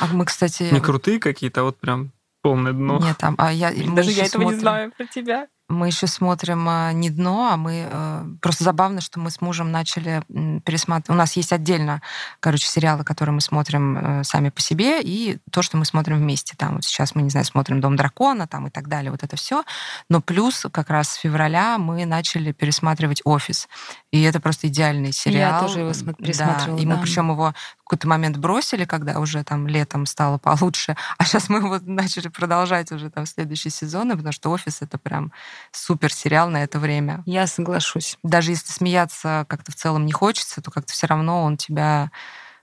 А 0.00 0.06
мы, 0.12 0.26
кстати... 0.26 0.64
Не 0.70 0.80
крутые 0.80 1.18
какие-то, 1.18 1.62
а 1.62 1.64
вот 1.64 1.78
прям 1.78 2.10
полное 2.42 2.72
дно. 2.72 2.98
Нет, 2.98 3.16
там, 3.16 3.36
а 3.38 3.50
я, 3.52 3.72
Даже 3.94 4.10
я 4.10 4.26
этого 4.26 4.42
не 4.42 4.48
смотрим- 4.50 4.60
знаю 4.60 4.92
про 4.94 5.06
тебя. 5.06 5.46
Мы 5.72 5.86
еще 5.86 6.06
смотрим 6.06 6.68
а, 6.68 6.92
не 6.92 7.08
дно, 7.08 7.50
а 7.52 7.56
мы 7.56 7.88
э, 7.90 8.24
просто 8.40 8.62
забавно, 8.62 9.00
что 9.00 9.18
мы 9.18 9.30
с 9.30 9.40
мужем 9.40 9.70
начали 9.70 10.22
пересматривать. 10.64 11.10
У 11.10 11.18
нас 11.18 11.34
есть 11.34 11.52
отдельно, 11.52 12.02
короче, 12.40 12.66
сериалы, 12.66 13.04
которые 13.04 13.34
мы 13.34 13.40
смотрим 13.40 13.96
э, 13.96 14.24
сами 14.24 14.50
по 14.50 14.60
себе, 14.60 15.00
и 15.00 15.38
то, 15.50 15.62
что 15.62 15.78
мы 15.78 15.86
смотрим 15.86 16.18
вместе. 16.18 16.54
Там 16.56 16.74
вот 16.74 16.84
сейчас 16.84 17.14
мы 17.14 17.22
не 17.22 17.30
знаю, 17.30 17.46
смотрим 17.46 17.80
Дом 17.80 17.96
дракона, 17.96 18.46
там 18.46 18.66
и 18.66 18.70
так 18.70 18.88
далее, 18.88 19.10
вот 19.10 19.22
это 19.22 19.36
все. 19.36 19.64
Но 20.10 20.20
плюс 20.20 20.66
как 20.70 20.90
раз 20.90 21.08
с 21.08 21.14
февраля 21.14 21.78
мы 21.78 22.04
начали 22.04 22.52
пересматривать 22.52 23.22
офис, 23.24 23.68
и 24.12 24.22
это 24.22 24.38
просто 24.40 24.68
идеальный 24.68 25.10
сериал. 25.10 25.62
тоже 25.66 25.80
его 25.80 25.90
смо- 25.90 26.14
Да, 26.18 26.76
И 26.78 26.86
мы 26.86 26.94
да. 26.96 27.00
причем 27.02 27.30
его 27.30 27.54
в 27.78 27.84
какой-то 27.84 28.06
момент 28.06 28.36
бросили, 28.36 28.84
когда 28.84 29.18
уже 29.18 29.42
там 29.42 29.66
летом 29.66 30.06
стало 30.06 30.38
получше, 30.38 30.96
а 31.18 31.24
сейчас 31.24 31.48
мы 31.48 31.58
его 31.58 31.78
начали 31.82 32.28
продолжать 32.28 32.92
уже 32.92 33.10
там 33.10 33.26
следующие 33.26 33.70
сезоны, 33.70 34.14
потому 34.14 34.32
что 34.32 34.50
офис 34.50 34.82
это 34.82 34.98
прям 34.98 35.32
супер 35.72 36.12
сериал 36.12 36.48
на 36.50 36.62
это 36.62 36.78
время. 36.78 37.22
Я 37.26 37.46
соглашусь. 37.46 38.18
Даже 38.22 38.50
если 38.52 38.70
смеяться 38.72 39.46
как-то 39.48 39.72
в 39.72 39.74
целом 39.76 40.04
не 40.06 40.12
хочется, 40.12 40.60
то 40.62 40.70
как-то 40.70 40.92
все 40.92 41.06
равно 41.06 41.42
он 41.42 41.56
тебя 41.56 42.10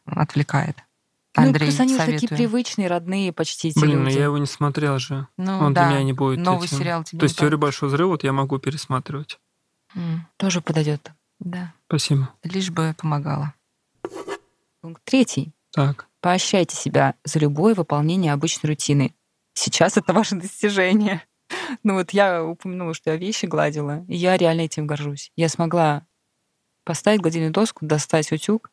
отвлекает. 0.05 0.77
Андрей, 1.35 1.67
ну, 1.67 1.71
плюс 1.71 1.79
они 1.79 1.93
уже 1.95 1.99
такие 2.05 2.19
советую. 2.19 2.37
привычные, 2.37 2.87
родные 2.87 3.31
почти 3.31 3.69
эти 3.69 3.79
Блин, 3.79 3.99
ну 3.99 4.05
люди. 4.09 4.17
я 4.17 4.23
его 4.25 4.37
не 4.39 4.47
смотрел 4.47 4.97
же. 4.97 5.27
Ну, 5.37 5.59
Он 5.59 5.73
да, 5.73 5.85
для 5.87 5.95
меня 5.95 6.03
не 6.03 6.13
будет 6.13 6.39
новый 6.39 6.65
этим. 6.67 6.77
сериал 6.79 7.03
тебе 7.03 7.19
То 7.19 7.25
есть 7.25 7.35
не 7.37 7.41
теорию 7.41 7.59
большого 7.59 7.89
взрыва 7.89 8.09
вот 8.09 8.23
я 8.23 8.33
могу 8.33 8.57
пересматривать. 8.57 9.39
М, 9.95 10.27
Тоже 10.37 10.61
подойдет. 10.61 11.11
Да, 11.39 11.73
Спасибо. 11.87 12.33
лишь 12.43 12.69
бы 12.69 12.95
помогала. 12.97 13.53
Пункт 14.81 15.01
третий. 15.03 15.53
Так. 15.71 16.07
Поощряйте 16.21 16.75
себя 16.75 17.15
за 17.23 17.39
любое 17.39 17.75
выполнение 17.75 18.33
обычной 18.33 18.69
рутины. 18.69 19.15
Сейчас 19.53 19.97
это 19.97 20.13
ваше 20.13 20.35
достижение. 20.35 21.23
Ну 21.83 21.95
вот 21.95 22.11
я 22.11 22.43
упомянула, 22.43 22.93
что 22.93 23.11
я 23.11 23.15
вещи 23.15 23.45
гладила, 23.45 24.03
и 24.07 24.15
я 24.15 24.37
реально 24.37 24.61
этим 24.61 24.85
горжусь. 24.85 25.31
Я 25.35 25.49
смогла 25.49 26.05
поставить 26.83 27.21
гладильную 27.21 27.51
доску, 27.51 27.85
достать 27.85 28.31
утюг 28.31 28.71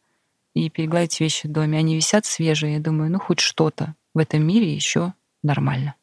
и 0.54 0.68
перегладить 0.70 1.20
вещи 1.20 1.46
в 1.46 1.52
доме. 1.52 1.78
Они 1.78 1.94
висят 1.94 2.26
свежие. 2.26 2.74
Я 2.74 2.80
думаю, 2.80 3.10
ну 3.10 3.18
хоть 3.18 3.40
что-то 3.40 3.94
в 4.14 4.18
этом 4.18 4.46
мире 4.46 4.74
еще 4.74 5.14
нормально. 5.42 5.94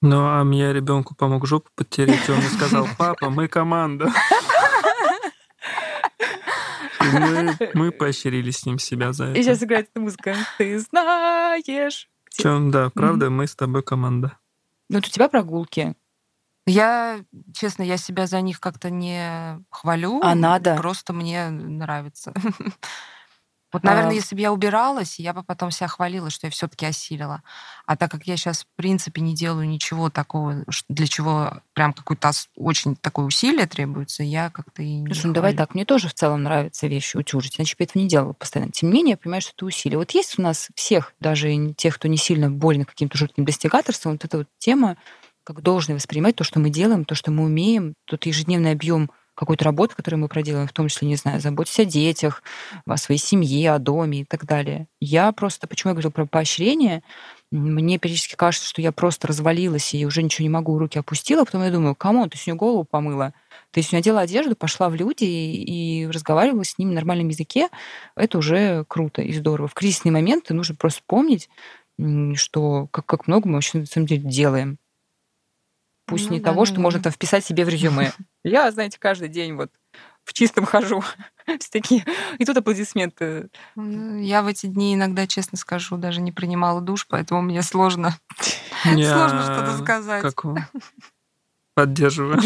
Ну, 0.00 0.24
а 0.26 0.44
мне 0.44 0.72
ребенку 0.72 1.14
помог 1.16 1.46
жопу 1.46 1.70
подтереть, 1.74 2.28
и 2.28 2.32
он 2.32 2.38
мне 2.38 2.48
сказал, 2.48 2.86
папа, 2.96 3.30
мы 3.30 3.48
команда. 3.48 4.12
Мы, 7.12 7.56
мы 7.74 7.90
поощрили 7.92 8.50
с 8.50 8.64
ним 8.66 8.78
себя 8.78 9.12
за 9.12 9.32
И 9.32 9.42
сейчас 9.42 9.56
это. 9.58 9.66
играет 9.66 9.88
эта 9.90 10.00
музыка. 10.00 10.34
Ты 10.58 10.78
знаешь. 10.78 11.62
где- 11.64 12.42
Чем, 12.42 12.70
да, 12.70 12.90
правда, 12.90 13.30
мы 13.30 13.46
с 13.46 13.54
тобой 13.56 13.82
команда. 13.82 14.38
Ну, 14.90 14.96
вот 14.98 15.06
у 15.06 15.10
тебя 15.10 15.28
прогулки. 15.28 15.94
Я, 16.66 17.20
честно, 17.54 17.82
я 17.82 17.96
себя 17.96 18.26
за 18.26 18.40
них 18.42 18.60
как-то 18.60 18.90
не 18.90 19.58
хвалю. 19.70 20.20
А 20.22 20.34
надо? 20.34 20.76
Просто 20.76 21.12
мне 21.12 21.48
нравится. 21.50 22.32
Вот, 23.72 23.82
наверное, 23.82 24.12
А. 24.12 24.14
если 24.14 24.34
бы 24.34 24.40
я 24.40 24.52
убиралась, 24.52 25.18
я 25.18 25.34
бы 25.34 25.42
потом 25.42 25.70
себя 25.70 25.88
хвалила, 25.88 26.30
что 26.30 26.46
я 26.46 26.50
все-таки 26.50 26.86
осилила. 26.86 27.42
А 27.86 27.96
так 27.96 28.10
как 28.10 28.26
я 28.26 28.36
сейчас, 28.36 28.62
в 28.62 28.66
принципе, 28.76 29.20
не 29.20 29.34
делаю 29.34 29.68
ничего 29.68 30.08
такого, 30.08 30.64
для 30.88 31.06
чего 31.06 31.60
прям 31.74 31.92
какое-то 31.92 32.30
очень 32.56 32.96
такое 32.96 33.26
усилие 33.26 33.66
требуется, 33.66 34.22
я 34.22 34.50
как-то 34.50 34.82
и 34.82 35.00
не 35.00 35.06
Слушай, 35.08 35.26
ну 35.26 35.32
давай 35.34 35.54
так, 35.54 35.74
мне 35.74 35.84
тоже 35.84 36.08
в 36.08 36.14
целом 36.14 36.42
нравятся 36.42 36.86
вещи 36.86 37.16
утюжить, 37.18 37.58
иначе 37.58 37.74
бы 37.76 37.82
я 37.82 37.84
этого 37.84 38.02
не 38.02 38.08
делала 38.08 38.32
постоянно. 38.32 38.72
Тем 38.72 38.88
не 38.88 38.94
менее, 38.94 39.12
я 39.12 39.16
понимаю, 39.18 39.42
что 39.42 39.52
это 39.54 39.66
усилие. 39.66 39.98
Вот 39.98 40.12
есть 40.12 40.38
у 40.38 40.42
нас 40.42 40.68
всех, 40.74 41.12
даже 41.20 41.74
тех, 41.74 41.94
кто 41.96 42.08
не 42.08 42.16
сильно 42.16 42.50
болен 42.50 42.84
каким-то 42.84 43.18
жутким 43.18 43.44
достигаторством, 43.44 44.12
вот 44.12 44.24
эта 44.24 44.38
вот 44.38 44.48
тема, 44.58 44.96
как 45.44 45.62
должны 45.62 45.94
воспринимать 45.94 46.36
то, 46.36 46.44
что 46.44 46.60
мы 46.60 46.70
делаем, 46.70 47.04
то, 47.04 47.14
что 47.14 47.30
мы 47.30 47.44
умеем, 47.44 47.94
тот 48.06 48.26
ежедневный 48.26 48.72
объем 48.72 49.10
какой-то 49.38 49.64
работы, 49.64 49.94
которую 49.94 50.20
мы 50.20 50.28
проделываем, 50.28 50.66
в 50.66 50.72
том 50.72 50.88
числе, 50.88 51.06
не 51.06 51.14
знаю, 51.14 51.40
заботиться 51.40 51.82
о 51.82 51.84
детях, 51.84 52.42
о 52.86 52.96
своей 52.96 53.20
семье, 53.20 53.72
о 53.72 53.78
доме 53.78 54.22
и 54.22 54.24
так 54.24 54.44
далее. 54.44 54.88
Я 55.00 55.30
просто, 55.30 55.68
почему 55.68 55.90
я 55.90 55.94
говорила 55.94 56.10
про 56.10 56.26
поощрение, 56.26 57.04
мне 57.52 57.98
периодически 57.98 58.34
кажется, 58.34 58.68
что 58.68 58.82
я 58.82 58.90
просто 58.90 59.28
развалилась 59.28 59.94
и 59.94 60.04
уже 60.04 60.24
ничего 60.24 60.42
не 60.42 60.48
могу, 60.48 60.76
руки 60.76 60.98
опустила, 60.98 61.44
потом 61.44 61.62
я 61.62 61.70
думаю, 61.70 61.94
кому 61.94 62.26
ты 62.28 62.36
сегодня 62.36 62.58
голову 62.58 62.82
помыла? 62.82 63.32
Ты 63.70 63.80
сегодня 63.82 63.98
одела 63.98 64.20
одежду, 64.22 64.56
пошла 64.56 64.88
в 64.88 64.96
люди 64.96 65.24
и, 65.24 66.02
и 66.02 66.06
разговаривала 66.08 66.64
с 66.64 66.76
ними 66.76 66.88
на 66.90 66.96
нормальном 66.96 67.28
языке. 67.28 67.68
Это 68.16 68.38
уже 68.38 68.84
круто 68.88 69.22
и 69.22 69.32
здорово. 69.32 69.68
В 69.68 69.74
кризисные 69.74 70.10
моменты 70.10 70.52
нужно 70.52 70.74
просто 70.74 71.02
помнить, 71.06 71.48
что 72.34 72.88
как, 72.88 73.06
как 73.06 73.28
много 73.28 73.48
мы 73.48 73.54
вообще 73.54 73.78
на 73.78 73.86
самом 73.86 74.06
деле 74.06 74.22
делаем. 74.22 74.78
Пусть 76.08 76.28
Ну 76.28 76.34
не 76.34 76.40
да, 76.40 76.50
того, 76.50 76.64
что 76.64 76.74
наверно. 76.74 76.82
можно 76.82 77.02
там 77.02 77.12
вписать 77.12 77.44
себе 77.44 77.64
в 77.64 77.68
резюме. 77.68 78.12
Я, 78.42 78.70
знаете, 78.72 78.98
каждый 78.98 79.28
день 79.28 79.54
вот 79.54 79.70
в 80.24 80.32
чистом 80.32 80.64
хожу. 80.64 81.02
Все 81.46 81.70
такие. 81.70 82.04
И 82.38 82.44
тут 82.44 82.56
аплодисменты. 82.56 83.50
Ну, 83.76 84.18
Я 84.18 84.42
в 84.42 84.46
эти 84.46 84.66
дни 84.66 84.94
иногда, 84.94 85.26
честно 85.26 85.56
скажу, 85.58 85.96
даже 85.96 86.20
не 86.20 86.32
принимала 86.32 86.80
душ, 86.80 87.06
поэтому 87.08 87.42
мне 87.42 87.62
сложно, 87.62 88.18
сложно 88.82 89.42
что-то 89.42 89.78
сказать. 89.82 90.22
Поддерживаю. 91.78 92.40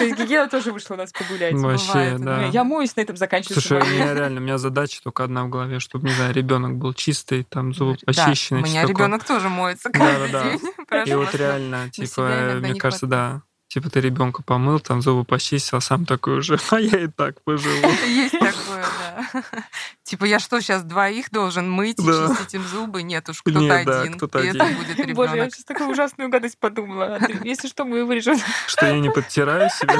Гигена 0.00 0.48
тоже 0.48 0.72
вышла 0.72 0.94
у 0.94 0.96
нас 0.96 1.12
погулять. 1.12 1.54
Вообще, 1.54 2.16
да. 2.18 2.46
Я 2.46 2.64
моюсь, 2.64 2.96
на 2.96 3.02
этом 3.02 3.16
заканчиваю. 3.16 3.60
Слушай, 3.60 3.80
у 3.80 3.86
меня 3.86 4.14
реально, 4.14 4.40
у 4.40 4.42
меня 4.42 4.58
задача 4.58 5.00
только 5.00 5.22
одна 5.22 5.44
в 5.44 5.48
голове, 5.48 5.78
чтобы, 5.78 6.08
не 6.08 6.14
знаю, 6.14 6.34
ребенок 6.34 6.76
был 6.76 6.92
чистый, 6.92 7.44
там 7.44 7.72
зубы 7.72 7.98
почищены. 8.04 8.62
у 8.62 8.64
меня 8.64 8.84
ребенок 8.84 9.22
тоже 9.22 9.48
моется 9.48 9.90
каждый 9.90 10.28
день. 10.28 10.60
И 11.06 11.14
вот 11.14 11.32
реально, 11.36 11.88
типа, 11.90 12.56
мне 12.58 12.72
не 12.72 12.80
кажется, 12.80 13.06
да. 13.06 13.42
Типа 13.74 13.90
ты 13.90 14.00
ребенка 14.00 14.40
помыл, 14.44 14.78
там 14.78 15.02
зубы 15.02 15.24
почистил, 15.24 15.78
а 15.78 15.80
сам 15.80 16.06
такой 16.06 16.38
уже, 16.38 16.60
а 16.70 16.78
я 16.78 17.00
и 17.00 17.06
так 17.08 17.42
поживу. 17.42 17.88
Есть 18.06 18.38
такое, 18.38 18.84
да. 19.00 19.42
Типа, 20.04 20.26
я 20.26 20.38
что, 20.38 20.60
сейчас 20.60 20.84
двоих 20.84 21.32
должен 21.32 21.68
мыть 21.68 21.98
и 21.98 22.04
чистить 22.04 22.54
им 22.54 22.62
зубы? 22.62 23.02
Нет 23.02 23.28
уж, 23.28 23.42
кто-то 23.42 23.58
Нет, 23.58 23.84
да, 23.84 24.02
один. 24.02 24.14
кто-то 24.14 24.38
И 24.38 24.46
это 24.46 24.62
один. 24.62 24.76
будет 24.76 25.16
Боже, 25.16 25.30
я 25.30 25.34
ребенок. 25.34 25.54
сейчас 25.54 25.64
такую 25.64 25.88
ужасную 25.88 26.30
гадость 26.30 26.56
подумала. 26.58 27.16
Андрей, 27.16 27.40
Если 27.42 27.66
что, 27.66 27.84
мы 27.84 28.04
вырежем. 28.04 28.36
Что 28.68 28.86
я 28.86 29.00
не 29.00 29.10
подтираю 29.10 29.68
себе. 29.70 29.94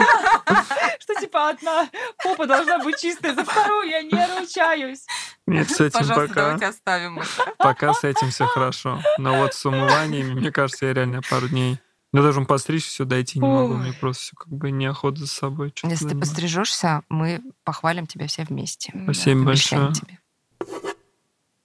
Что 1.01 1.15
типа 1.21 1.49
одна 1.49 1.89
попа 2.23 2.47
должна 2.47 2.79
быть 2.79 3.01
чистая, 3.01 3.35
за 3.35 3.45
вторую 3.45 3.89
я 3.89 4.03
не 4.03 4.39
ручаюсь. 4.39 5.05
Нет, 5.49 5.69
с 5.69 5.81
этим 5.81 5.99
Пожалуйста, 5.99 6.29
пока, 6.29 6.43
давайте 6.43 6.67
оставим 6.67 7.19
это. 7.19 7.53
пока 7.59 7.93
с 7.93 8.05
этим 8.05 8.31
все 8.31 8.47
хорошо. 8.47 9.03
Но 9.19 9.37
вот 9.39 9.53
с 9.53 9.67
умываниями, 9.67 10.35
мне 10.35 10.53
кажется, 10.53 10.87
я 10.87 10.95
реально 10.95 11.23
пару 11.29 11.49
дней. 11.49 11.81
Я 12.15 12.23
даже 12.23 12.41
постричь 12.43 12.87
все 12.87 13.05
дойти 13.05 13.41
не 13.41 13.47
могу. 13.47 13.75
Мне 13.75 13.93
просто 13.93 14.23
все 14.23 14.37
как 14.37 14.49
бы 14.49 14.71
неохота 14.71 15.19
за 15.19 15.27
собой. 15.27 15.75
Если 15.83 16.09
ты 16.09 16.17
пострижешься, 16.17 17.03
мы 17.09 17.43
похвалим 17.65 18.07
тебя 18.07 18.29
все 18.29 18.45
вместе. 18.45 18.93
Спасибо 19.03 19.51
Обещаем 19.51 19.87
большое. 19.87 19.93
тебе. 19.93 20.19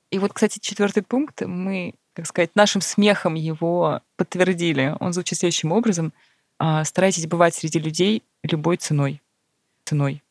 И 0.10 0.18
вот, 0.18 0.34
кстати, 0.34 0.58
четвертый 0.58 1.04
пункт, 1.04 1.42
мы, 1.46 1.94
как 2.14 2.26
сказать, 2.26 2.50
нашим 2.56 2.82
смехом 2.82 3.36
его 3.36 4.02
подтвердили. 4.16 4.96
Он 5.00 5.14
звучит 5.14 5.38
следующим 5.38 5.72
образом. 5.72 6.14
А, 6.58 6.84
Старайтесь 6.84 7.28
бывать 7.28 7.54
среди 7.54 7.78
людей 7.78 8.24
любой 8.42 8.78
ценой. 8.78 9.22
Ценой. 9.86 10.24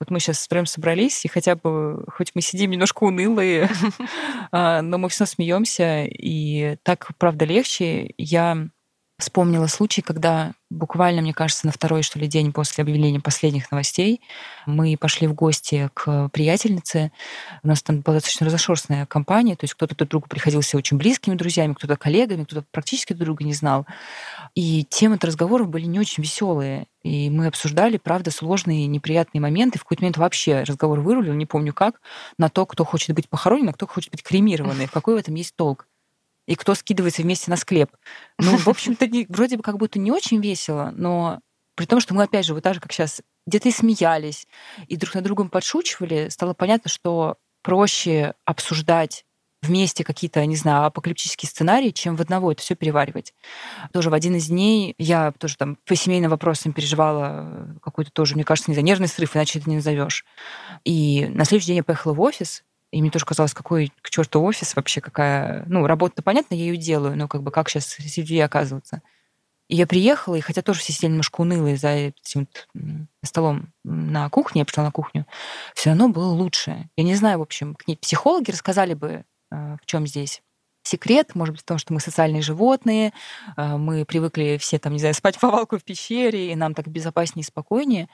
Вот 0.00 0.10
мы 0.10 0.20
сейчас 0.20 0.48
прям 0.48 0.64
собрались, 0.64 1.22
и 1.26 1.28
хотя 1.28 1.54
бы, 1.54 2.04
хоть 2.08 2.32
мы 2.34 2.40
сидим 2.40 2.70
немножко 2.70 3.04
унылые, 3.04 3.70
а, 4.52 4.80
но 4.80 4.96
мы 4.96 5.10
все 5.10 5.26
смеемся, 5.26 6.04
и 6.06 6.76
так, 6.82 7.10
правда, 7.18 7.44
легче. 7.44 8.14
Я 8.16 8.68
вспомнила 9.18 9.66
случай, 9.68 10.02
когда 10.02 10.52
буквально, 10.70 11.22
мне 11.22 11.32
кажется, 11.32 11.66
на 11.66 11.72
второй, 11.72 12.02
что 12.02 12.18
ли, 12.18 12.26
день 12.26 12.52
после 12.52 12.82
объявления 12.82 13.20
последних 13.20 13.70
новостей 13.70 14.20
мы 14.66 14.96
пошли 14.96 15.26
в 15.26 15.34
гости 15.34 15.88
к 15.94 16.28
приятельнице. 16.30 17.12
У 17.62 17.68
нас 17.68 17.82
там 17.82 18.00
была 18.00 18.16
достаточно 18.16 18.46
разошерстная 18.46 19.06
компания, 19.06 19.54
то 19.56 19.64
есть 19.64 19.74
кто-то 19.74 19.94
друг 19.94 20.10
другу 20.10 20.26
приходился 20.28 20.76
очень 20.76 20.96
близкими 20.96 21.34
друзьями, 21.36 21.74
кто-то 21.74 21.96
коллегами, 21.96 22.44
кто-то 22.44 22.64
практически 22.70 23.12
друг 23.12 23.26
друга 23.26 23.44
не 23.44 23.54
знал. 23.54 23.86
И 24.54 24.84
темы 24.84 25.18
разговоров 25.20 25.68
были 25.68 25.84
не 25.84 26.00
очень 26.00 26.22
веселые. 26.22 26.86
И 27.02 27.28
мы 27.30 27.46
обсуждали, 27.46 27.98
правда, 27.98 28.30
сложные, 28.30 28.86
неприятные 28.86 29.40
моменты. 29.40 29.78
В 29.78 29.84
какой-то 29.84 30.02
момент 30.02 30.16
вообще 30.16 30.62
разговор 30.62 31.00
вырулил, 31.00 31.34
не 31.34 31.46
помню 31.46 31.74
как, 31.74 32.00
на 32.38 32.48
то, 32.48 32.66
кто 32.66 32.84
хочет 32.84 33.14
быть 33.14 33.28
похоронен, 33.28 33.68
а 33.68 33.72
кто 33.74 33.86
хочет 33.86 34.10
быть 34.10 34.22
кремированный. 34.22 34.88
Какой 34.88 35.14
в 35.14 35.18
этом 35.18 35.34
есть 35.34 35.54
толк? 35.54 35.86
И 36.46 36.54
кто 36.56 36.74
скидывается 36.74 37.22
вместе 37.22 37.50
на 37.50 37.56
склеп. 37.56 37.90
Ну, 38.38 38.56
в 38.56 38.68
общем-то, 38.68 39.08
вроде 39.28 39.56
бы 39.56 39.62
как 39.62 39.78
будто 39.78 39.98
не 39.98 40.10
очень 40.10 40.40
весело, 40.40 40.92
но 40.94 41.40
при 41.74 41.86
том, 41.86 42.00
что 42.00 42.14
мы, 42.14 42.24
опять 42.24 42.44
же, 42.44 42.54
вот 42.54 42.62
так 42.62 42.74
же, 42.74 42.80
как 42.80 42.92
сейчас, 42.92 43.22
где-то 43.46 43.68
и 43.68 43.72
смеялись, 43.72 44.46
и 44.86 44.96
друг 44.96 45.14
над 45.14 45.24
другом 45.24 45.48
подшучивали, 45.48 46.28
стало 46.28 46.54
понятно, 46.54 46.90
что 46.90 47.36
проще 47.62 48.34
обсуждать 48.44 49.24
вместе 49.64 50.04
какие-то, 50.04 50.44
не 50.44 50.56
знаю, 50.56 50.84
апокалиптические 50.84 51.48
сценарии, 51.48 51.90
чем 51.90 52.16
в 52.16 52.20
одного 52.20 52.52
это 52.52 52.60
все 52.60 52.74
переваривать. 52.74 53.34
Тоже 53.92 54.10
в 54.10 54.14
один 54.14 54.36
из 54.36 54.48
дней 54.48 54.94
я 54.98 55.32
тоже 55.32 55.56
там 55.56 55.78
по 55.86 55.96
семейным 55.96 56.30
вопросам 56.30 56.72
переживала 56.72 57.74
какой-то 57.82 58.10
тоже, 58.12 58.34
мне 58.34 58.44
кажется, 58.44 58.70
не 58.70 58.74
знаю, 58.74 58.84
нервный 58.84 59.08
срыв, 59.08 59.34
иначе 59.34 59.58
это 59.58 59.70
не 59.70 59.76
назовешь. 59.76 60.24
И 60.84 61.26
на 61.30 61.44
следующий 61.44 61.68
день 61.68 61.76
я 61.78 61.84
поехала 61.84 62.12
в 62.12 62.20
офис, 62.20 62.62
и 62.94 63.00
мне 63.00 63.10
тоже 63.10 63.24
казалось, 63.24 63.54
какой 63.54 63.92
к 64.02 64.10
черту 64.10 64.40
офис 64.40 64.76
вообще, 64.76 65.00
какая... 65.00 65.64
Ну, 65.66 65.84
работа-то 65.84 66.22
понятно, 66.22 66.54
я 66.54 66.66
ее 66.66 66.76
делаю, 66.76 67.16
но 67.16 67.26
как 67.26 67.42
бы 67.42 67.50
как 67.50 67.68
сейчас 67.68 67.86
среди 67.86 68.38
оказываться. 68.38 69.02
И 69.66 69.74
я 69.74 69.88
приехала, 69.88 70.36
и 70.36 70.40
хотя 70.40 70.62
тоже 70.62 70.78
все 70.78 70.92
сидели 70.92 71.10
немножко 71.10 71.40
унылые 71.40 71.76
за 71.76 71.88
этим 71.88 72.46
столом 73.24 73.72
на 73.82 74.28
кухне, 74.30 74.60
я 74.60 74.64
пришла 74.64 74.84
на 74.84 74.92
кухню, 74.92 75.26
все 75.74 75.90
равно 75.90 76.08
было 76.08 76.28
лучше. 76.28 76.88
Я 76.96 77.02
не 77.02 77.16
знаю, 77.16 77.40
в 77.40 77.42
общем, 77.42 77.74
к 77.74 77.88
ней 77.88 77.96
психологи 77.96 78.52
рассказали 78.52 78.94
бы, 78.94 79.24
э, 79.50 79.76
в 79.82 79.86
чем 79.86 80.06
здесь 80.06 80.40
секрет, 80.84 81.34
может 81.34 81.54
быть, 81.54 81.62
в 81.62 81.66
том, 81.66 81.78
что 81.78 81.92
мы 81.92 81.98
социальные 81.98 82.42
животные, 82.42 83.12
э, 83.56 83.76
мы 83.76 84.04
привыкли 84.04 84.56
все 84.60 84.78
там, 84.78 84.92
не 84.92 85.00
знаю, 85.00 85.14
спать 85.14 85.40
по 85.40 85.50
валку 85.50 85.78
в 85.78 85.82
пещере, 85.82 86.52
и 86.52 86.54
нам 86.54 86.74
так 86.74 86.86
безопаснее 86.86 87.42
и 87.42 87.46
спокойнее. 87.46 88.08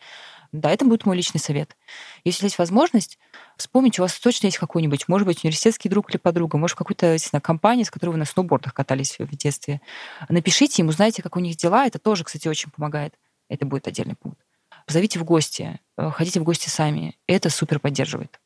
Да, 0.52 0.70
это 0.70 0.84
будет 0.84 1.06
мой 1.06 1.16
личный 1.16 1.38
совет. 1.38 1.76
Если 2.24 2.46
есть 2.46 2.58
возможность, 2.58 3.18
вспомните, 3.56 4.02
у 4.02 4.04
вас 4.04 4.18
точно 4.18 4.46
есть 4.46 4.58
какой-нибудь, 4.58 5.06
может 5.06 5.26
быть, 5.26 5.44
университетский 5.44 5.88
друг 5.88 6.10
или 6.10 6.16
подруга, 6.16 6.58
может, 6.58 6.76
какой-то, 6.76 7.16
знаю, 7.18 7.40
компания, 7.40 7.84
с 7.84 7.90
которой 7.90 8.10
вы 8.10 8.16
на 8.16 8.24
сноубордах 8.24 8.74
катались 8.74 9.16
в 9.18 9.36
детстве. 9.36 9.80
Напишите 10.28 10.82
им, 10.82 10.88
узнайте, 10.88 11.22
как 11.22 11.36
у 11.36 11.40
них 11.40 11.56
дела. 11.56 11.86
Это 11.86 12.00
тоже, 12.00 12.24
кстати, 12.24 12.48
очень 12.48 12.70
помогает. 12.70 13.14
Это 13.48 13.64
будет 13.64 13.86
отдельный 13.86 14.16
пункт. 14.16 14.40
Позовите 14.86 15.20
в 15.20 15.24
гости, 15.24 15.78
э, 15.96 16.10
ходите 16.10 16.40
в 16.40 16.44
гости 16.44 16.68
сами. 16.68 17.16
Это 17.28 17.48
супер 17.48 17.78
поддерживает. 17.78 18.40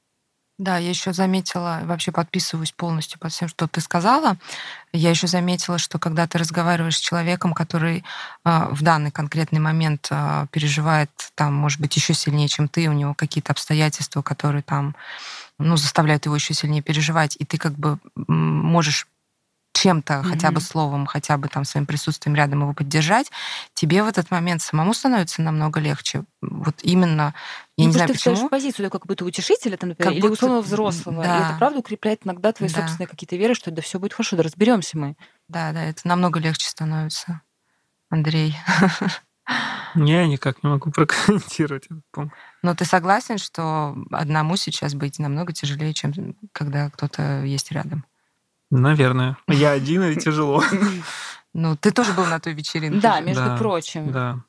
Да, 0.59 0.79
я 0.79 0.91
еще 0.91 1.13
заметила, 1.13 1.81
вообще 1.83 2.13
подписываюсь 2.13 2.71
полностью 2.71 3.19
под 3.19 3.33
всем, 3.33 3.49
что 3.49 3.67
ты 3.67 3.81
сказала. 3.81 4.37
Я 4.93 5.11
еще 5.11 5.27
заметила, 5.27 5.79
что 5.79 5.99
когда 5.99 6.29
ты 6.29 6.39
разговариваешь 6.39 6.97
с 6.97 7.01
человеком, 7.01 7.55
который 7.55 8.05
э, 8.45 8.69
в 8.71 8.81
данный 8.83 9.11
конкретный 9.11 9.59
момент 9.59 10.07
э, 10.11 10.47
переживает, 10.53 11.11
там, 11.35 11.55
может 11.55 11.81
быть, 11.81 11.97
еще 11.97 12.15
сильнее, 12.15 12.47
чем 12.47 12.69
ты, 12.69 12.89
у 12.89 12.93
него 12.93 13.15
какие-то 13.15 13.51
обстоятельства, 13.51 14.23
которые 14.23 14.63
там, 14.63 14.95
ну, 15.59 15.77
заставляют 15.77 16.27
его 16.27 16.37
еще 16.37 16.55
сильнее 16.55 16.83
переживать, 16.83 17.35
и 17.37 17.45
ты 17.45 17.59
как 17.59 17.73
бы 17.73 17.99
можешь 18.15 19.09
чем-то, 19.75 20.15
mm-hmm. 20.15 20.23
хотя 20.23 20.51
бы 20.51 20.61
словом, 20.61 21.07
хотя 21.07 21.37
бы 21.37 21.49
там 21.49 21.65
своим 21.65 21.85
присутствием 21.85 22.35
рядом 22.35 22.63
его 22.63 22.73
поддержать, 22.73 23.31
тебе 23.75 24.03
в 24.03 24.07
этот 24.07 24.31
момент 24.31 24.63
самому 24.63 24.95
становится 24.95 25.43
намного 25.43 25.81
легче. 25.81 26.25
Вот 26.41 26.77
именно, 26.83 27.35
я 27.77 27.85
ну, 27.85 27.87
не 27.89 27.93
знаю, 27.93 28.09
ты 28.09 28.15
почему. 28.15 28.37
Ты 28.37 28.49
позицию 28.49 28.91
как 28.91 29.07
будто 29.07 29.25
утешителя, 29.25 29.77
там, 29.77 29.91
например, 29.91 30.13
как 30.13 30.19
или 30.19 30.27
условного 30.27 30.63
взрослого. 30.63 31.23
Да. 31.23 31.37
И 31.37 31.43
это 31.43 31.59
правда 31.59 31.79
укрепляет 31.81 32.21
иногда 32.25 32.53
твои 32.53 32.69
да. 32.69 32.81
собственные 32.81 33.09
какие-то 33.09 33.37
веры, 33.37 33.55
что 33.55 33.71
да 33.71 33.83
все 33.83 33.99
будет 33.99 34.15
хорошо, 34.15 34.37
да 34.37 34.45
разберемся 34.45 34.97
мы. 34.97 35.17
Да, 35.49 35.73
да, 35.73 35.85
это 35.85 36.07
намного 36.07 36.39
легче 36.39 36.69
становится. 36.69 37.43
Андрей. 38.11 38.57
Я 39.95 40.27
никак 40.27 40.63
не 40.63 40.71
могу 40.71 40.91
прокомментировать 40.95 41.87
этот 41.87 42.03
пункт. 42.11 42.35
Но 42.63 42.75
ты 42.75 42.85
согласен, 42.85 43.39
что 43.39 43.97
одному 44.11 44.57
сейчас 44.57 44.95
быть 44.95 45.19
намного 45.19 45.53
тяжелее, 45.53 45.93
чем 45.95 46.37
когда 46.53 46.91
кто-то 46.91 47.43
есть 47.43 47.71
рядом? 47.73 48.05
Наверное. 48.71 49.37
Я 49.49 49.71
один, 49.71 50.03
и 50.03 50.17
тяжело. 50.17 50.63
Ну, 51.53 51.77
ты 51.77 51.93
тоже 51.93 52.13
был 52.15 52.27
на 52.27 52.41
той 52.41 52.53
вечеринке. 52.53 53.01
Да, 53.01 53.21
между 53.21 53.57
прочим. 53.57 54.11
Да. 54.11 54.41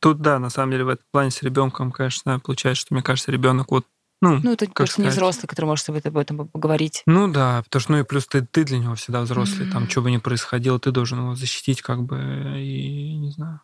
Тут, 0.00 0.20
да, 0.20 0.38
на 0.38 0.50
самом 0.50 0.72
деле, 0.72 0.84
в 0.84 0.88
этом 0.88 1.06
плане 1.10 1.30
с 1.30 1.42
ребенком, 1.42 1.92
конечно, 1.92 2.38
получается, 2.40 2.82
что, 2.82 2.94
мне 2.94 3.02
кажется, 3.02 3.30
ребенок 3.32 3.70
вот 3.70 3.86
ну, 4.20 4.38
ну, 4.40 4.52
это 4.52 4.66
просто 4.66 4.94
сказать? 4.94 5.10
не 5.10 5.16
взрослый, 5.16 5.48
который 5.48 5.66
может 5.66 5.88
об 5.88 6.16
этом 6.16 6.46
поговорить. 6.46 7.02
Ну 7.06 7.26
да, 7.26 7.62
потому 7.64 7.80
что, 7.80 7.92
ну 7.92 7.98
и 7.98 8.04
плюс 8.04 8.26
ты, 8.28 8.46
ты 8.46 8.62
для 8.62 8.78
него 8.78 8.94
всегда 8.94 9.20
взрослый, 9.22 9.66
mm-hmm. 9.66 9.72
там, 9.72 9.88
что 9.88 10.00
бы 10.00 10.12
ни 10.12 10.18
происходило, 10.18 10.78
ты 10.78 10.92
должен 10.92 11.18
его 11.18 11.34
защитить, 11.34 11.82
как 11.82 12.04
бы, 12.04 12.18
и 12.56 13.16
не 13.16 13.30
знаю. 13.32 13.60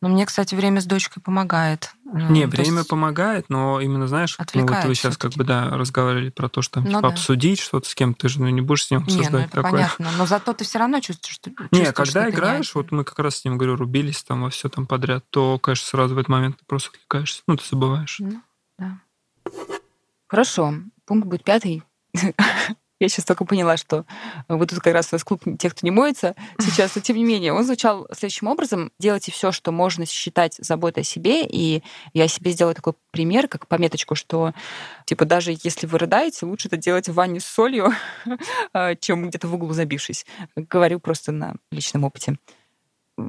Ну, 0.00 0.08
мне, 0.08 0.26
кстати, 0.26 0.54
время 0.54 0.80
с 0.80 0.86
дочкой 0.86 1.20
помогает. 1.20 1.92
Не, 2.04 2.46
время 2.46 2.78
есть... 2.78 2.88
помогает, 2.88 3.46
но 3.48 3.80
именно, 3.80 4.06
знаешь, 4.06 4.38
ну, 4.54 4.66
вот 4.66 4.84
вы 4.84 4.94
сейчас 4.94 5.16
как 5.16 5.32
бы, 5.32 5.42
да, 5.42 5.70
разговаривали 5.70 6.30
про 6.30 6.48
то, 6.48 6.62
что 6.62 6.74
там, 6.74 6.84
ну, 6.84 6.90
типа, 6.90 7.02
да. 7.02 7.08
обсудить 7.08 7.58
что-то 7.58 7.88
с 7.88 7.94
кем-то, 7.96 8.20
ты 8.20 8.28
же 8.28 8.40
ну, 8.40 8.48
не 8.48 8.60
будешь 8.60 8.84
с 8.84 8.90
ним 8.92 9.02
обсуждать 9.02 9.32
не, 9.32 9.38
ну, 9.38 9.44
это 9.44 9.50
такое. 9.50 9.72
понятно, 9.72 10.08
но 10.16 10.26
зато 10.26 10.52
ты 10.52 10.64
все 10.64 10.78
равно 10.78 11.00
чувствуешь, 11.00 11.34
что... 11.34 11.50
Не, 11.72 11.92
когда 11.92 12.22
что 12.22 12.30
играешь, 12.30 12.74
вот 12.76 12.92
мы 12.92 13.02
как 13.02 13.18
раз 13.18 13.38
с 13.38 13.44
ним, 13.44 13.58
говорю, 13.58 13.74
рубились 13.74 14.22
там 14.22 14.42
во 14.42 14.50
все 14.50 14.68
там 14.68 14.86
подряд, 14.86 15.24
то, 15.30 15.58
конечно, 15.58 15.86
сразу 15.86 16.14
в 16.14 16.18
этот 16.18 16.28
момент 16.28 16.58
ты 16.58 16.64
просто 16.64 16.90
отвлекаешься, 16.90 17.42
ну, 17.48 17.56
ты 17.56 17.64
забываешь. 17.68 18.18
Ну, 18.20 18.40
да. 18.78 19.00
Хорошо, 20.28 20.74
пункт 21.06 21.26
будет 21.26 21.42
пятый. 21.42 21.82
Я 23.00 23.08
сейчас 23.08 23.24
только 23.24 23.44
поняла, 23.44 23.76
что 23.76 24.04
вот 24.48 24.70
тут 24.70 24.80
как 24.80 24.92
раз 24.92 25.08
у 25.12 25.14
вас 25.14 25.24
клуб 25.24 25.42
тех, 25.58 25.72
кто 25.74 25.86
не 25.86 25.90
моется 25.90 26.34
сейчас, 26.58 26.94
но 26.96 27.00
тем 27.00 27.16
не 27.16 27.24
менее, 27.24 27.52
он 27.52 27.64
звучал 27.64 28.08
следующим 28.12 28.48
образом. 28.48 28.90
Делайте 28.98 29.30
все, 29.30 29.52
что 29.52 29.70
можно 29.70 30.04
считать 30.06 30.56
заботой 30.58 31.02
о 31.02 31.06
себе. 31.06 31.46
И 31.46 31.82
я 32.12 32.28
себе 32.28 32.50
сделала 32.50 32.74
такой 32.74 32.94
пример, 33.10 33.48
как 33.48 33.66
пометочку, 33.68 34.14
что 34.14 34.52
типа 35.04 35.24
даже 35.24 35.54
если 35.62 35.86
вы 35.86 35.98
рыдаете, 35.98 36.46
лучше 36.46 36.68
это 36.68 36.76
делать 36.76 37.08
в 37.08 37.14
ванне 37.14 37.40
с 37.40 37.44
солью, 37.44 37.92
а, 38.72 38.94
чем 39.00 39.28
где-то 39.28 39.46
в 39.48 39.54
углу 39.54 39.72
забившись. 39.72 40.26
Говорю 40.56 40.98
просто 41.00 41.32
на 41.32 41.54
личном 41.70 42.04
опыте. 42.04 42.36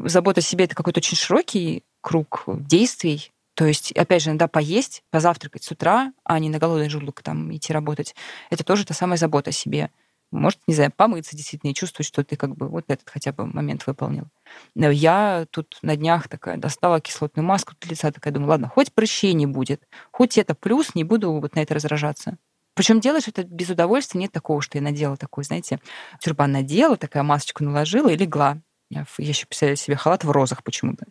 Забота 0.06 0.40
о 0.42 0.44
себе— 0.44 0.66
это 0.66 0.76
какой-то 0.76 1.00
очень 1.00 1.18
широкий 1.18 1.84
круг 2.02 2.44
действий, 2.48 3.32
то 3.60 3.66
есть, 3.66 3.92
опять 3.92 4.24
же, 4.24 4.30
иногда 4.30 4.48
поесть, 4.48 5.04
позавтракать 5.12 5.66
с 5.66 5.72
утра, 5.72 6.14
а 6.24 6.40
не 6.40 6.50
на 6.50 6.60
голодный 6.60 6.88
желудок 6.88 7.22
там 7.22 7.54
идти 7.54 7.74
работать, 7.74 8.16
это 8.50 8.64
тоже 8.64 8.86
та 8.86 8.94
самая 8.94 9.18
забота 9.18 9.50
о 9.50 9.52
себе. 9.52 9.92
Может, 10.32 10.62
не 10.66 10.76
знаю, 10.76 10.94
помыться 10.96 11.36
действительно 11.36 11.72
и 11.72 11.74
чувствовать, 11.74 12.08
что 12.08 12.24
ты 12.24 12.38
как 12.38 12.56
бы 12.56 12.70
вот 12.70 12.86
этот 12.88 13.10
хотя 13.10 13.34
бы 13.34 13.46
момент 13.46 13.86
выполнил. 13.86 14.30
Но 14.76 14.90
я 14.90 15.46
тут 15.52 15.78
на 15.82 15.98
днях 15.98 16.30
такая 16.30 16.56
достала 16.56 17.02
кислотную 17.02 17.46
маску 17.46 17.74
для 17.82 17.90
лица, 17.90 18.14
такая 18.14 18.32
думаю, 18.32 18.52
ладно, 18.52 18.70
хоть 18.70 18.94
прыщей 18.94 19.34
не 19.34 19.46
будет, 19.46 19.86
хоть 20.14 20.38
это 20.38 20.56
плюс, 20.56 20.96
не 20.96 21.04
буду 21.04 21.30
вот 21.34 21.56
на 21.56 21.60
это 21.60 21.74
раздражаться. 21.74 22.38
Причем 22.76 23.02
делаешь 23.02 23.28
это 23.28 23.44
без 23.44 23.70
удовольствия, 23.70 24.22
нет 24.22 24.32
такого, 24.32 24.62
что 24.62 24.78
я 24.78 24.82
надела 24.82 25.18
такой, 25.18 25.44
знаете, 25.44 25.82
тюрбан 26.22 26.54
надела, 26.54 26.96
такая 26.96 27.24
масочку 27.24 27.66
наложила 27.66 28.08
и 28.08 28.16
легла. 28.16 28.62
Я 28.90 29.06
еще 29.18 29.46
представляю 29.46 29.78
себе 29.78 29.96
халат 29.96 30.24
в 30.24 30.32
розах 30.32 30.64
почему-то. 30.64 31.06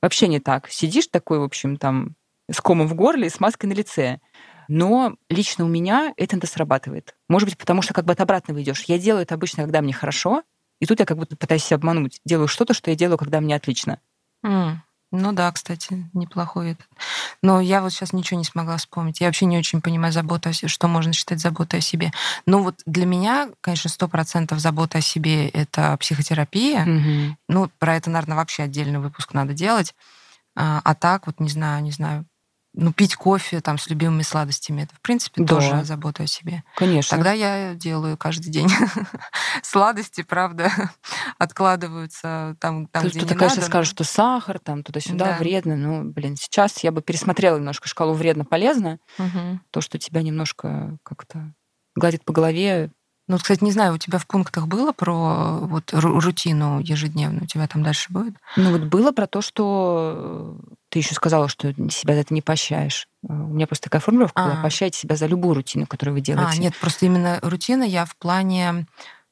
Вообще 0.00 0.28
не 0.28 0.38
так. 0.38 0.68
Сидишь 0.70 1.08
такой, 1.08 1.40
в 1.40 1.42
общем, 1.42 1.76
там, 1.76 2.14
с 2.50 2.60
комом 2.60 2.86
в 2.86 2.94
горле 2.94 3.26
и 3.26 3.30
с 3.30 3.40
маской 3.40 3.66
на 3.66 3.72
лице. 3.72 4.20
Но 4.68 5.16
лично 5.28 5.64
у 5.64 5.68
меня 5.68 6.12
это 6.16 6.46
срабатывает. 6.46 7.16
Может 7.28 7.48
быть, 7.48 7.58
потому 7.58 7.82
что 7.82 7.94
как 7.94 8.04
бы 8.04 8.12
от 8.12 8.20
обратного 8.20 8.62
идешь. 8.62 8.84
Я 8.84 8.98
делаю 8.98 9.22
это 9.22 9.34
обычно, 9.34 9.64
когда 9.64 9.80
мне 9.80 9.92
хорошо, 9.92 10.42
и 10.78 10.86
тут 10.86 11.00
я 11.00 11.06
как 11.06 11.16
будто 11.16 11.36
пытаюсь 11.36 11.64
себя 11.64 11.76
обмануть. 11.76 12.20
Делаю 12.24 12.48
что-то, 12.48 12.74
что 12.74 12.90
я 12.90 12.96
делаю, 12.96 13.18
когда 13.18 13.40
мне 13.40 13.56
отлично. 13.56 14.00
Mm. 14.44 14.76
Ну 15.10 15.32
да, 15.32 15.50
кстати, 15.52 16.08
неплохой 16.12 16.72
этот. 16.72 16.86
Но 17.42 17.60
я 17.60 17.82
вот 17.82 17.92
сейчас 17.92 18.12
ничего 18.12 18.38
не 18.38 18.44
смогла 18.44 18.76
вспомнить. 18.76 19.20
Я 19.20 19.26
вообще 19.28 19.46
не 19.46 19.58
очень 19.58 19.80
понимаю 19.80 20.12
заботу 20.12 20.48
о 20.48 20.52
себе, 20.52 20.68
что 20.68 20.88
можно 20.88 21.12
считать 21.12 21.40
заботой 21.40 21.78
о 21.78 21.82
себе. 21.82 22.12
Ну 22.46 22.62
вот 22.62 22.82
для 22.86 23.06
меня, 23.06 23.50
конечно, 23.60 23.90
сто 23.90 24.08
процентов 24.08 24.58
забота 24.58 24.98
о 24.98 25.02
себе— 25.02 25.48
это 25.50 25.96
психотерапия. 25.98 26.82
Угу. 26.82 27.36
Ну, 27.48 27.70
про 27.78 27.96
это, 27.96 28.10
наверное, 28.10 28.36
вообще 28.36 28.64
отдельный 28.64 28.98
выпуск 28.98 29.34
надо 29.34 29.52
делать. 29.52 29.94
А, 30.56 30.80
а 30.82 30.94
так 30.94 31.26
вот, 31.26 31.38
не 31.38 31.48
знаю, 31.48 31.82
не 31.84 31.92
знаю, 31.92 32.26
ну, 32.80 32.92
пить 32.92 33.16
кофе 33.16 33.60
там 33.60 33.76
с 33.76 33.88
любимыми 33.88 34.22
сладостями, 34.22 34.82
это, 34.82 34.94
в 34.94 35.00
принципе, 35.00 35.42
да. 35.42 35.56
тоже 35.56 35.84
забота 35.84 36.22
о 36.22 36.26
себе. 36.28 36.62
Конечно. 36.76 37.16
Тогда 37.16 37.32
я 37.32 37.74
делаю 37.74 38.16
каждый 38.16 38.50
день 38.50 38.68
сладости, 39.64 40.22
правда, 40.22 40.70
откладываются 41.38 42.56
там, 42.60 42.86
там 42.86 43.04
где 43.04 43.18
Кто-то, 43.18 43.34
конечно, 43.34 43.62
скажет, 43.62 43.90
что 43.90 44.04
сахар 44.04 44.60
там 44.60 44.84
туда-сюда 44.84 45.24
да. 45.24 45.38
вредно. 45.38 45.76
Ну, 45.76 46.04
блин, 46.04 46.36
сейчас 46.36 46.84
я 46.84 46.92
бы 46.92 47.02
пересмотрела 47.02 47.56
немножко 47.56 47.88
шкалу 47.88 48.14
вредно-полезно. 48.14 49.00
Угу. 49.18 49.60
То, 49.72 49.80
что 49.80 49.98
тебя 49.98 50.22
немножко 50.22 50.98
как-то 51.02 51.52
гладит 51.96 52.24
по 52.24 52.32
голове, 52.32 52.92
ну, 53.28 53.38
кстати, 53.38 53.62
не 53.62 53.72
знаю, 53.72 53.94
у 53.94 53.98
тебя 53.98 54.18
в 54.18 54.26
пунктах 54.26 54.66
было 54.66 54.92
про 54.92 55.58
вот 55.60 55.90
рутину 55.92 56.80
ежедневную? 56.80 57.44
У 57.44 57.46
тебя 57.46 57.68
там 57.68 57.82
дальше 57.82 58.06
будет? 58.10 58.34
Ну, 58.56 58.72
вот 58.72 58.84
было 58.84 59.12
про 59.12 59.26
то, 59.26 59.42
что 59.42 60.58
э, 60.66 60.74
ты 60.88 61.00
еще 61.00 61.14
сказала, 61.14 61.48
что 61.48 61.72
себя 61.90 62.14
за 62.14 62.20
это 62.20 62.32
не 62.32 62.40
прощаешь. 62.40 63.06
Э, 63.22 63.32
у 63.32 63.54
меня 63.54 63.66
просто 63.66 63.84
такая 63.84 64.00
формулировка 64.00 64.42
а. 64.42 64.46
была. 64.46 64.60
Прощайте 64.62 64.98
себя 64.98 65.16
за 65.16 65.26
любую 65.26 65.54
рутину, 65.54 65.86
которую 65.86 66.14
вы 66.14 66.22
делаете. 66.22 66.58
А, 66.58 66.60
нет, 66.60 66.74
просто 66.80 67.04
именно 67.04 67.38
рутина 67.42 67.82
я 67.82 68.06
в 68.06 68.16
плане 68.16 68.86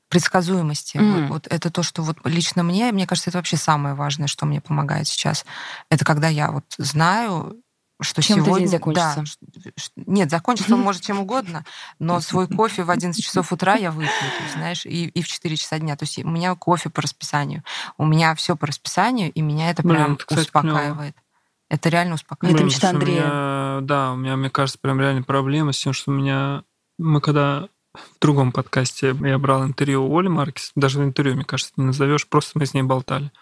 предсказуемости. 0.08 0.98
Mm. 0.98 1.22
Вот, 1.22 1.30
вот 1.30 1.46
это 1.48 1.70
то, 1.70 1.82
что 1.82 2.02
вот 2.02 2.18
лично 2.24 2.62
мне, 2.62 2.92
мне 2.92 3.06
кажется, 3.06 3.30
это 3.30 3.38
вообще 3.38 3.56
самое 3.56 3.94
важное, 3.94 4.28
что 4.28 4.46
мне 4.46 4.60
помогает 4.60 5.08
сейчас. 5.08 5.44
Это 5.90 6.04
когда 6.04 6.28
я 6.28 6.50
вот 6.50 6.64
знаю, 6.78 7.56
что 8.00 8.22
чем 8.22 8.44
сегодня... 8.44 8.60
день 8.60 8.68
закончится? 8.68 9.24
Да, 9.38 9.72
нет, 10.06 10.30
закончится 10.30 10.74
он 10.74 10.80
может 10.80 11.02
чем 11.02 11.20
угодно, 11.20 11.64
но 11.98 12.20
свой 12.20 12.46
кофе 12.46 12.84
в 12.84 12.90
11 12.90 13.22
часов 13.24 13.52
утра 13.52 13.74
я 13.74 13.90
выпью, 13.90 14.10
есть, 14.42 14.54
знаешь, 14.54 14.86
и, 14.86 15.06
и 15.06 15.22
в 15.22 15.28
4 15.28 15.56
часа 15.56 15.78
дня. 15.78 15.96
То 15.96 16.04
есть 16.04 16.18
у 16.18 16.28
меня 16.28 16.54
кофе 16.54 16.90
по 16.90 17.02
расписанию, 17.02 17.62
у 17.96 18.04
меня 18.04 18.34
все 18.34 18.56
по 18.56 18.66
расписанию, 18.66 19.32
и 19.32 19.40
меня 19.40 19.70
это 19.70 19.82
Блин, 19.82 19.96
прям 19.96 20.12
это, 20.14 20.26
кстати, 20.26 20.40
успокаивает. 20.40 21.14
Клево. 21.14 21.26
Это 21.68 21.88
реально 21.88 22.14
успокаивает. 22.14 22.60
Это 22.60 22.64
мечта 22.64 22.90
Андрея. 22.90 23.20
Меня, 23.22 23.78
да, 23.82 24.12
у 24.12 24.16
меня, 24.16 24.36
мне 24.36 24.50
кажется, 24.50 24.78
прям 24.80 25.00
реально 25.00 25.22
проблема 25.22 25.72
с 25.72 25.78
тем, 25.78 25.92
что 25.92 26.10
у 26.10 26.14
меня... 26.14 26.62
Мы 26.98 27.20
когда 27.20 27.68
в 27.94 28.20
другом 28.20 28.52
подкасте 28.52 29.16
я 29.20 29.38
брал 29.38 29.64
интервью 29.64 30.06
у 30.06 30.18
Оли 30.18 30.28
Маркис, 30.28 30.72
даже 30.74 31.02
интервью, 31.02 31.34
мне 31.36 31.44
кажется, 31.44 31.72
не 31.76 31.86
назовешь, 31.86 32.28
просто 32.28 32.58
мы 32.58 32.66
с 32.66 32.74
ней 32.74 32.82
болтали. 32.82 33.32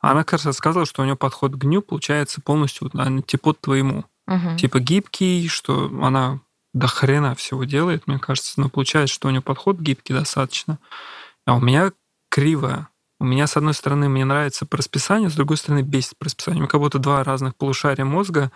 Она, 0.00 0.24
кажется, 0.24 0.52
сказала, 0.52 0.86
что 0.86 1.02
у 1.02 1.04
нее 1.04 1.16
подход 1.16 1.52
к 1.52 1.58
дню 1.58 1.82
получается 1.82 2.40
полностью 2.40 2.90
антипод 2.94 3.60
твоему. 3.60 4.04
Угу. 4.26 4.56
Типа 4.58 4.80
гибкий, 4.80 5.48
что 5.48 5.90
она 6.02 6.40
до 6.72 6.86
хрена 6.86 7.34
всего 7.34 7.64
делает, 7.64 8.06
мне 8.06 8.18
кажется, 8.18 8.60
но 8.60 8.68
получается, 8.68 9.14
что 9.14 9.28
у 9.28 9.30
нее 9.30 9.40
подход 9.40 9.78
гибкий 9.78 10.14
достаточно. 10.14 10.78
А 11.46 11.54
у 11.54 11.60
меня 11.60 11.92
кривая. 12.30 12.88
У 13.18 13.24
меня, 13.24 13.46
с 13.46 13.56
одной 13.58 13.74
стороны, 13.74 14.08
мне 14.08 14.24
нравится 14.24 14.64
по 14.64 14.78
расписанию, 14.78 15.30
с 15.30 15.34
другой 15.34 15.58
стороны, 15.58 15.82
бесит 15.82 16.16
по 16.16 16.24
расписанию. 16.24 16.60
У 16.60 16.62
меня 16.62 16.70
как 16.70 16.80
будто 16.80 16.98
два 16.98 17.22
разных 17.22 17.54
полушария 17.54 18.06
мозга, 18.06 18.50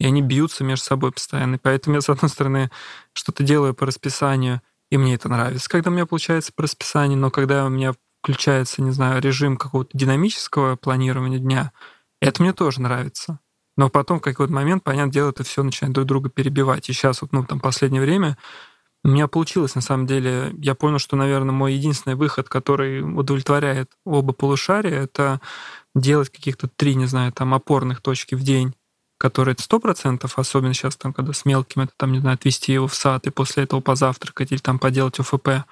и 0.00 0.06
они 0.06 0.22
бьются 0.22 0.64
между 0.64 0.86
собой 0.86 1.12
постоянно. 1.12 1.54
И 1.54 1.58
поэтому 1.62 1.94
я, 1.94 2.00
с 2.00 2.08
одной 2.08 2.28
стороны, 2.28 2.70
что-то 3.12 3.44
делаю 3.44 3.74
по 3.74 3.86
расписанию, 3.86 4.60
и 4.90 4.96
мне 4.96 5.14
это 5.14 5.28
нравится, 5.28 5.68
когда 5.68 5.90
у 5.90 5.92
меня 5.92 6.06
получается 6.06 6.52
по 6.52 6.64
расписанию, 6.64 7.16
но 7.16 7.30
когда 7.30 7.64
у 7.66 7.68
меня 7.68 7.94
включается, 8.28 8.82
не 8.82 8.90
знаю, 8.90 9.22
режим 9.22 9.56
какого-то 9.56 9.96
динамического 9.96 10.76
планирования 10.76 11.38
дня, 11.38 11.72
это 12.20 12.42
мне 12.42 12.52
тоже 12.52 12.82
нравится. 12.82 13.40
Но 13.76 13.88
потом 13.88 14.18
в 14.18 14.22
какой-то 14.22 14.52
момент, 14.52 14.84
понятное 14.84 15.12
дело, 15.12 15.30
это 15.30 15.44
все 15.44 15.62
начинает 15.62 15.94
друг 15.94 16.06
друга 16.06 16.28
перебивать. 16.28 16.90
И 16.90 16.92
сейчас 16.92 17.22
вот, 17.22 17.32
ну, 17.32 17.44
там, 17.44 17.58
последнее 17.60 18.02
время 18.02 18.36
у 19.04 19.08
меня 19.08 19.28
получилось, 19.28 19.76
на 19.76 19.80
самом 19.80 20.06
деле. 20.06 20.52
Я 20.58 20.74
понял, 20.74 20.98
что, 20.98 21.16
наверное, 21.16 21.52
мой 21.52 21.72
единственный 21.72 22.16
выход, 22.16 22.48
который 22.48 23.00
удовлетворяет 23.00 23.92
оба 24.04 24.32
полушария, 24.32 25.04
это 25.04 25.40
делать 25.94 26.28
каких-то 26.28 26.68
три, 26.68 26.96
не 26.96 27.06
знаю, 27.06 27.32
там, 27.32 27.54
опорных 27.54 28.02
точки 28.02 28.34
в 28.34 28.42
день 28.42 28.74
которые 29.20 29.54
это 29.54 29.64
сто 29.64 29.80
процентов, 29.80 30.38
особенно 30.38 30.72
сейчас, 30.74 30.96
там, 30.96 31.12
когда 31.12 31.32
с 31.32 31.44
мелким, 31.44 31.82
это, 31.82 31.92
там, 31.96 32.12
не 32.12 32.20
знаю, 32.20 32.34
отвезти 32.34 32.72
его 32.72 32.86
в 32.86 32.94
сад 32.94 33.26
и 33.26 33.30
после 33.30 33.64
этого 33.64 33.80
позавтракать 33.80 34.52
или 34.52 34.60
там 34.60 34.78
поделать 34.78 35.18
ОФП. 35.18 35.64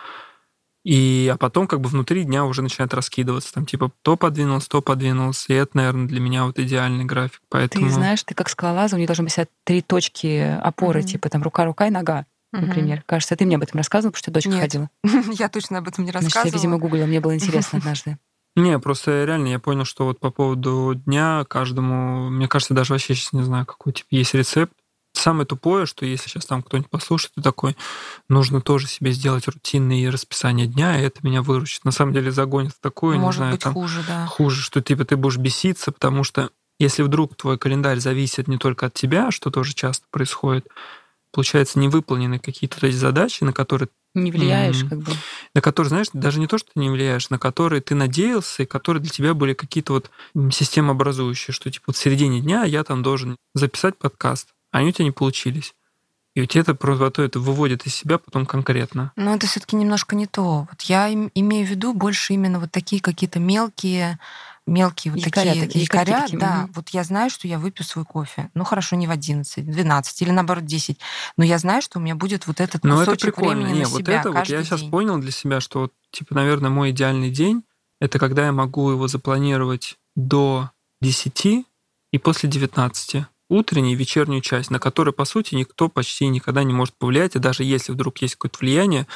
И, 0.86 1.28
а 1.34 1.36
потом 1.36 1.66
как 1.66 1.80
бы 1.80 1.88
внутри 1.88 2.22
дня 2.22 2.44
уже 2.44 2.62
начинает 2.62 2.94
раскидываться. 2.94 3.52
Там 3.52 3.66
типа 3.66 3.90
то 4.02 4.16
подвинулся, 4.16 4.68
то 4.68 4.80
подвинулся. 4.80 5.52
И 5.52 5.56
это, 5.56 5.76
наверное, 5.76 6.06
для 6.06 6.20
меня 6.20 6.44
вот 6.44 6.60
идеальный 6.60 7.04
график. 7.04 7.40
Поэтому... 7.48 7.88
Ты 7.88 7.92
знаешь, 7.92 8.22
ты 8.22 8.34
как 8.34 8.48
скалолаз, 8.48 8.92
у 8.92 8.96
нее 8.96 9.08
должны 9.08 9.24
быть 9.24 9.36
три 9.64 9.82
точки 9.82 10.56
опоры, 10.62 11.00
mm-hmm. 11.00 11.04
типа 11.04 11.28
там 11.28 11.42
рука-рука 11.42 11.88
и 11.88 11.90
нога 11.90 12.24
например. 12.52 13.02
Кажется, 13.04 13.36
ты 13.36 13.44
мне 13.44 13.56
об 13.56 13.62
этом 13.64 13.78
рассказывала, 13.78 14.12
потому 14.12 14.20
что 14.20 14.30
дочка 14.30 14.50
Нет, 14.50 14.60
ходила. 14.60 14.90
я 15.32 15.48
точно 15.50 15.78
об 15.78 15.88
этом 15.88 16.04
не 16.04 16.10
рассказывала. 16.10 16.42
Значит, 16.42 16.54
я, 16.54 16.58
видимо, 16.58 16.78
гуглила, 16.78 17.04
мне 17.04 17.20
было 17.20 17.34
интересно 17.34 17.78
однажды. 17.78 18.16
Не, 18.54 18.78
просто 18.78 19.24
реально 19.24 19.48
я 19.48 19.58
понял, 19.58 19.84
что 19.84 20.06
вот 20.06 20.18
по 20.18 20.30
поводу 20.30 20.94
дня 20.94 21.44
каждому, 21.46 22.30
мне 22.30 22.48
кажется, 22.48 22.72
даже 22.72 22.94
вообще 22.94 23.14
сейчас 23.14 23.34
не 23.34 23.42
знаю, 23.42 23.66
какой 23.66 23.92
типа 23.92 24.08
есть 24.10 24.32
рецепт. 24.32 24.72
Самое 25.26 25.44
тупое, 25.44 25.86
что 25.86 26.06
если 26.06 26.28
сейчас 26.28 26.46
там 26.46 26.62
кто-нибудь 26.62 26.88
послушает, 26.88 27.32
ты 27.34 27.42
такой, 27.42 27.76
нужно 28.28 28.60
тоже 28.60 28.86
себе 28.86 29.10
сделать 29.10 29.48
рутинные 29.48 30.08
расписание 30.08 30.68
дня, 30.68 31.00
и 31.00 31.02
это 31.02 31.18
меня 31.24 31.42
выручит. 31.42 31.84
На 31.84 31.90
самом 31.90 32.12
деле 32.12 32.30
загонит 32.30 32.74
в 32.74 32.78
такое, 32.78 33.18
Может 33.18 33.26
не 33.26 33.36
знаю, 33.38 33.52
быть, 33.54 33.62
там, 33.64 33.72
хуже, 33.72 34.04
да. 34.06 34.26
Хуже, 34.26 34.62
что 34.62 34.80
типа 34.80 35.04
ты 35.04 35.16
будешь 35.16 35.38
беситься, 35.38 35.90
потому 35.90 36.22
что 36.22 36.50
если 36.78 37.02
вдруг 37.02 37.34
твой 37.34 37.58
календарь 37.58 37.98
зависит 37.98 38.46
не 38.46 38.56
только 38.56 38.86
от 38.86 38.94
тебя, 38.94 39.32
что 39.32 39.50
тоже 39.50 39.74
часто 39.74 40.06
происходит, 40.12 40.68
получается, 41.32 41.80
не 41.80 41.88
выполнены 41.88 42.38
какие-то 42.38 42.86
эти 42.86 42.94
задачи, 42.94 43.42
на 43.42 43.52
которые 43.52 43.88
не 44.14 44.30
влияешь, 44.30 44.84
как 44.84 45.00
бы. 45.00 45.10
На 45.54 45.60
которые, 45.60 45.88
знаешь, 45.88 46.06
даже 46.12 46.38
не 46.38 46.46
то, 46.46 46.56
что 46.56 46.70
ты 46.72 46.78
не 46.78 46.88
влияешь, 46.88 47.30
на 47.30 47.40
которые 47.40 47.82
ты 47.82 47.96
надеялся, 47.96 48.62
и 48.62 48.66
которые 48.66 49.02
для 49.02 49.10
тебя 49.10 49.34
были 49.34 49.54
какие-то 49.54 49.94
вот 49.94 50.10
системообразующие, 50.52 51.52
что 51.52 51.68
типа 51.68 51.86
вот 51.88 51.96
в 51.96 51.98
середине 51.98 52.40
дня 52.40 52.62
я 52.62 52.84
там 52.84 53.02
должен 53.02 53.36
записать 53.54 53.98
подкаст, 53.98 54.50
они 54.78 54.88
у 54.88 54.92
тебя 54.92 55.04
не 55.04 55.12
получились. 55.12 55.74
И 56.34 56.42
у 56.42 56.46
тебя 56.46 56.60
это 56.60 56.74
просто 56.74 57.22
это 57.22 57.40
выводит 57.40 57.86
из 57.86 57.94
себя 57.94 58.18
потом 58.18 58.44
конкретно. 58.44 59.12
Но 59.16 59.34
это 59.34 59.46
все-таки 59.46 59.74
немножко 59.74 60.14
не 60.14 60.26
то. 60.26 60.66
Вот 60.70 60.82
я 60.82 61.10
имею 61.10 61.66
в 61.66 61.70
виду 61.70 61.94
больше 61.94 62.34
именно 62.34 62.60
вот 62.60 62.70
такие 62.70 63.00
какие-то 63.00 63.40
мелкие 63.40 64.18
мелкие 64.66 65.12
вот 65.12 65.24
якоря, 65.24 65.50
такие, 65.50 65.66
такие 65.66 65.84
якоря, 65.84 66.20
такие, 66.22 66.38
да. 66.38 66.64
Угу. 66.64 66.72
Вот 66.74 66.88
я 66.90 67.04
знаю, 67.04 67.30
что 67.30 67.46
я 67.46 67.58
выпью 67.58 67.84
свой 67.84 68.04
кофе. 68.04 68.50
Ну 68.54 68.64
хорошо, 68.64 68.96
не 68.96 69.06
в 69.06 69.10
11, 69.10 69.64
12 69.64 70.22
или 70.22 70.30
наоборот 70.30 70.64
10. 70.64 70.98
Но 71.36 71.44
я 71.44 71.58
знаю, 71.58 71.82
что 71.82 71.98
у 71.98 72.02
меня 72.02 72.16
будет 72.16 72.46
вот 72.46 72.60
этот 72.60 72.82
Но 72.82 72.98
кусочек 72.98 73.14
это 73.14 73.26
прикольно. 73.26 73.62
времени 73.62 73.78
не, 73.78 73.82
на 73.84 73.88
вот 73.88 74.00
себя 74.00 74.20
это 74.20 74.30
вот 74.32 74.46
я 74.48 74.56
день. 74.56 74.64
сейчас 74.64 74.82
понял 74.82 75.18
для 75.18 75.30
себя, 75.30 75.60
что 75.60 75.82
вот, 75.82 75.92
типа, 76.10 76.34
наверное, 76.34 76.70
мой 76.70 76.90
идеальный 76.90 77.30
день 77.30 77.62
это 78.00 78.18
когда 78.18 78.46
я 78.46 78.52
могу 78.52 78.90
его 78.90 79.08
запланировать 79.08 79.96
до 80.16 80.70
10 81.00 81.64
и 82.10 82.18
после 82.18 82.48
19 82.48 83.24
утреннюю 83.48 83.92
и 83.92 83.96
вечернюю 83.96 84.40
часть, 84.40 84.70
на 84.70 84.78
которую, 84.78 85.14
по 85.14 85.24
сути, 85.24 85.54
никто 85.54 85.88
почти 85.88 86.26
никогда 86.28 86.62
не 86.64 86.72
может 86.72 86.96
повлиять, 86.98 87.36
и 87.36 87.40
даже 87.40 87.64
если 87.64 87.92
вдруг 87.92 88.18
есть 88.18 88.34
какое-то 88.36 88.58
влияние, 88.60 89.06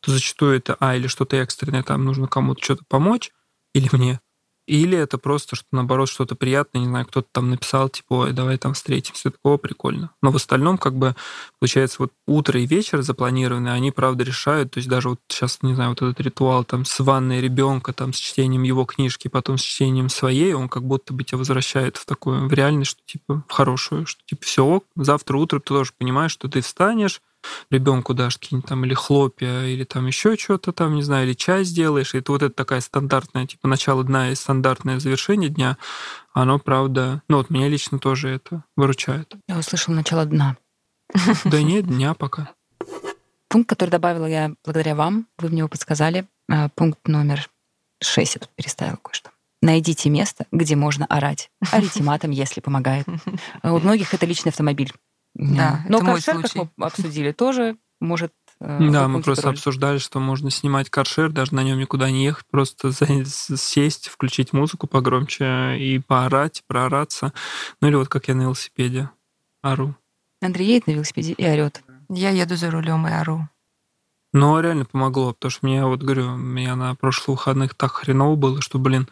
то 0.00 0.10
зачастую 0.12 0.56
это, 0.56 0.76
а, 0.80 0.96
или 0.96 1.06
что-то 1.06 1.36
экстренное, 1.36 1.82
там 1.82 2.04
нужно 2.04 2.28
кому-то 2.28 2.62
что-то 2.62 2.84
помочь, 2.88 3.30
или 3.74 3.88
мне, 3.92 4.20
или 4.66 4.98
это 4.98 5.18
просто, 5.18 5.56
что 5.56 5.66
наоборот, 5.72 6.08
что-то 6.08 6.34
приятное, 6.34 6.82
не 6.82 6.88
знаю, 6.88 7.06
кто-то 7.06 7.28
там 7.30 7.50
написал, 7.50 7.88
типа, 7.88 8.12
ой, 8.14 8.32
давай 8.32 8.58
там 8.58 8.74
встретимся, 8.74 9.30
такого 9.30 9.56
прикольно. 9.56 10.10
Но 10.22 10.30
в 10.30 10.36
остальном, 10.36 10.76
как 10.78 10.94
бы, 10.94 11.14
получается, 11.60 11.96
вот 12.00 12.12
утро 12.26 12.60
и 12.60 12.66
вечер 12.66 13.02
запланированы, 13.02 13.68
они, 13.68 13.90
правда, 13.90 14.24
решают, 14.24 14.72
то 14.72 14.78
есть 14.78 14.88
даже 14.88 15.10
вот 15.10 15.20
сейчас, 15.28 15.58
не 15.62 15.74
знаю, 15.74 15.90
вот 15.90 16.02
этот 16.02 16.20
ритуал 16.20 16.64
там 16.64 16.84
с 16.84 16.98
ванной 17.00 17.40
ребенка, 17.40 17.92
там 17.92 18.12
с 18.12 18.16
чтением 18.16 18.64
его 18.64 18.84
книжки, 18.84 19.28
потом 19.28 19.58
с 19.58 19.62
чтением 19.62 20.08
своей, 20.08 20.52
он 20.52 20.68
как 20.68 20.84
будто 20.84 21.14
бы 21.14 21.24
тебя 21.24 21.38
возвращает 21.38 21.96
в 21.96 22.04
такую, 22.04 22.48
в 22.48 22.52
реальность, 22.52 22.90
что, 22.92 23.00
типа, 23.06 23.44
в 23.48 23.52
хорошую, 23.52 24.06
что, 24.06 24.20
типа, 24.26 24.44
все, 24.44 24.82
завтра 24.96 25.36
утром 25.36 25.60
ты 25.60 25.68
тоже 25.68 25.92
понимаешь, 25.96 26.32
что 26.32 26.48
ты 26.48 26.60
встанешь, 26.60 27.20
ребенку 27.70 28.14
дашь 28.14 28.38
какие-нибудь 28.38 28.68
там 28.68 28.84
или 28.84 28.94
хлопья, 28.94 29.64
или 29.64 29.84
там 29.84 30.06
еще 30.06 30.36
что-то 30.36 30.72
там, 30.72 30.94
не 30.94 31.02
знаю, 31.02 31.26
или 31.26 31.34
чай 31.34 31.64
сделаешь, 31.64 32.14
и 32.14 32.22
вот 32.26 32.42
это 32.42 32.54
такая 32.54 32.80
стандартная, 32.80 33.46
типа 33.46 33.68
начало 33.68 34.04
дня 34.04 34.30
и 34.30 34.34
стандартное 34.34 35.00
завершение 35.00 35.50
дня, 35.50 35.76
оно, 36.32 36.58
правда, 36.58 37.22
ну 37.28 37.38
вот 37.38 37.50
меня 37.50 37.68
лично 37.68 37.98
тоже 37.98 38.28
это 38.30 38.64
выручает. 38.76 39.34
Я 39.48 39.58
услышала 39.58 39.94
начало 39.94 40.24
дна. 40.24 40.56
Да 41.44 41.62
нет, 41.62 41.86
дня 41.86 42.14
пока. 42.14 42.50
Пункт, 43.48 43.68
который 43.68 43.90
добавила 43.90 44.26
я 44.26 44.52
благодаря 44.64 44.94
вам, 44.94 45.28
вы 45.38 45.48
мне 45.48 45.58
его 45.58 45.68
подсказали, 45.68 46.26
а, 46.50 46.68
пункт 46.70 47.06
номер 47.06 47.48
шесть, 48.02 48.34
я 48.34 48.40
тут 48.40 48.50
переставила 48.56 48.96
кое-что. 48.96 49.30
Найдите 49.62 50.10
место, 50.10 50.46
где 50.52 50.76
можно 50.76 51.06
орать. 51.06 51.50
Орите 51.72 52.02
матом, 52.02 52.30
если 52.30 52.60
помогает. 52.60 53.06
У 53.62 53.78
многих 53.78 54.14
это 54.14 54.26
личный 54.26 54.50
автомобиль. 54.50 54.92
Да, 55.38 55.84
Но 55.88 55.98
это 55.98 56.06
каршер, 56.06 56.34
мой 56.34 56.42
как 56.42 56.54
мы 56.76 56.86
обсудили, 56.86 57.32
тоже 57.32 57.76
может 58.00 58.32
э, 58.58 58.78
да, 58.90 59.06
мы 59.06 59.20
просто 59.20 59.46
роль. 59.46 59.54
обсуждали, 59.54 59.98
что 59.98 60.18
можно 60.18 60.50
снимать 60.50 60.88
каршер, 60.88 61.30
даже 61.30 61.54
на 61.54 61.62
нем 61.62 61.78
никуда 61.78 62.10
не 62.10 62.24
ехать, 62.24 62.46
просто 62.50 62.90
сесть, 63.26 64.08
включить 64.08 64.54
музыку 64.54 64.86
погромче 64.86 65.76
и 65.78 65.98
поорать, 65.98 66.62
проораться. 66.66 67.34
Ну 67.82 67.88
или 67.88 67.96
вот 67.96 68.08
как 68.08 68.28
я 68.28 68.34
на 68.34 68.42
велосипеде 68.42 69.10
ору. 69.62 69.94
Андрей 70.40 70.68
едет 70.68 70.86
на 70.86 70.92
велосипеде 70.92 71.34
и 71.34 71.46
орет. 71.46 71.82
Я 72.08 72.30
еду 72.30 72.56
за 72.56 72.70
рулем 72.70 73.06
и 73.06 73.10
ору. 73.10 73.46
Но 74.32 74.60
реально 74.60 74.84
помогло, 74.84 75.32
потому 75.32 75.50
что 75.50 75.66
мне, 75.66 75.84
вот 75.84 76.02
говорю, 76.02 76.32
у 76.32 76.36
меня 76.36 76.76
на 76.76 76.94
прошлых 76.94 77.38
выходных 77.38 77.74
так 77.74 77.92
хреново 77.92 78.36
было, 78.36 78.60
что, 78.60 78.78
блин, 78.78 79.08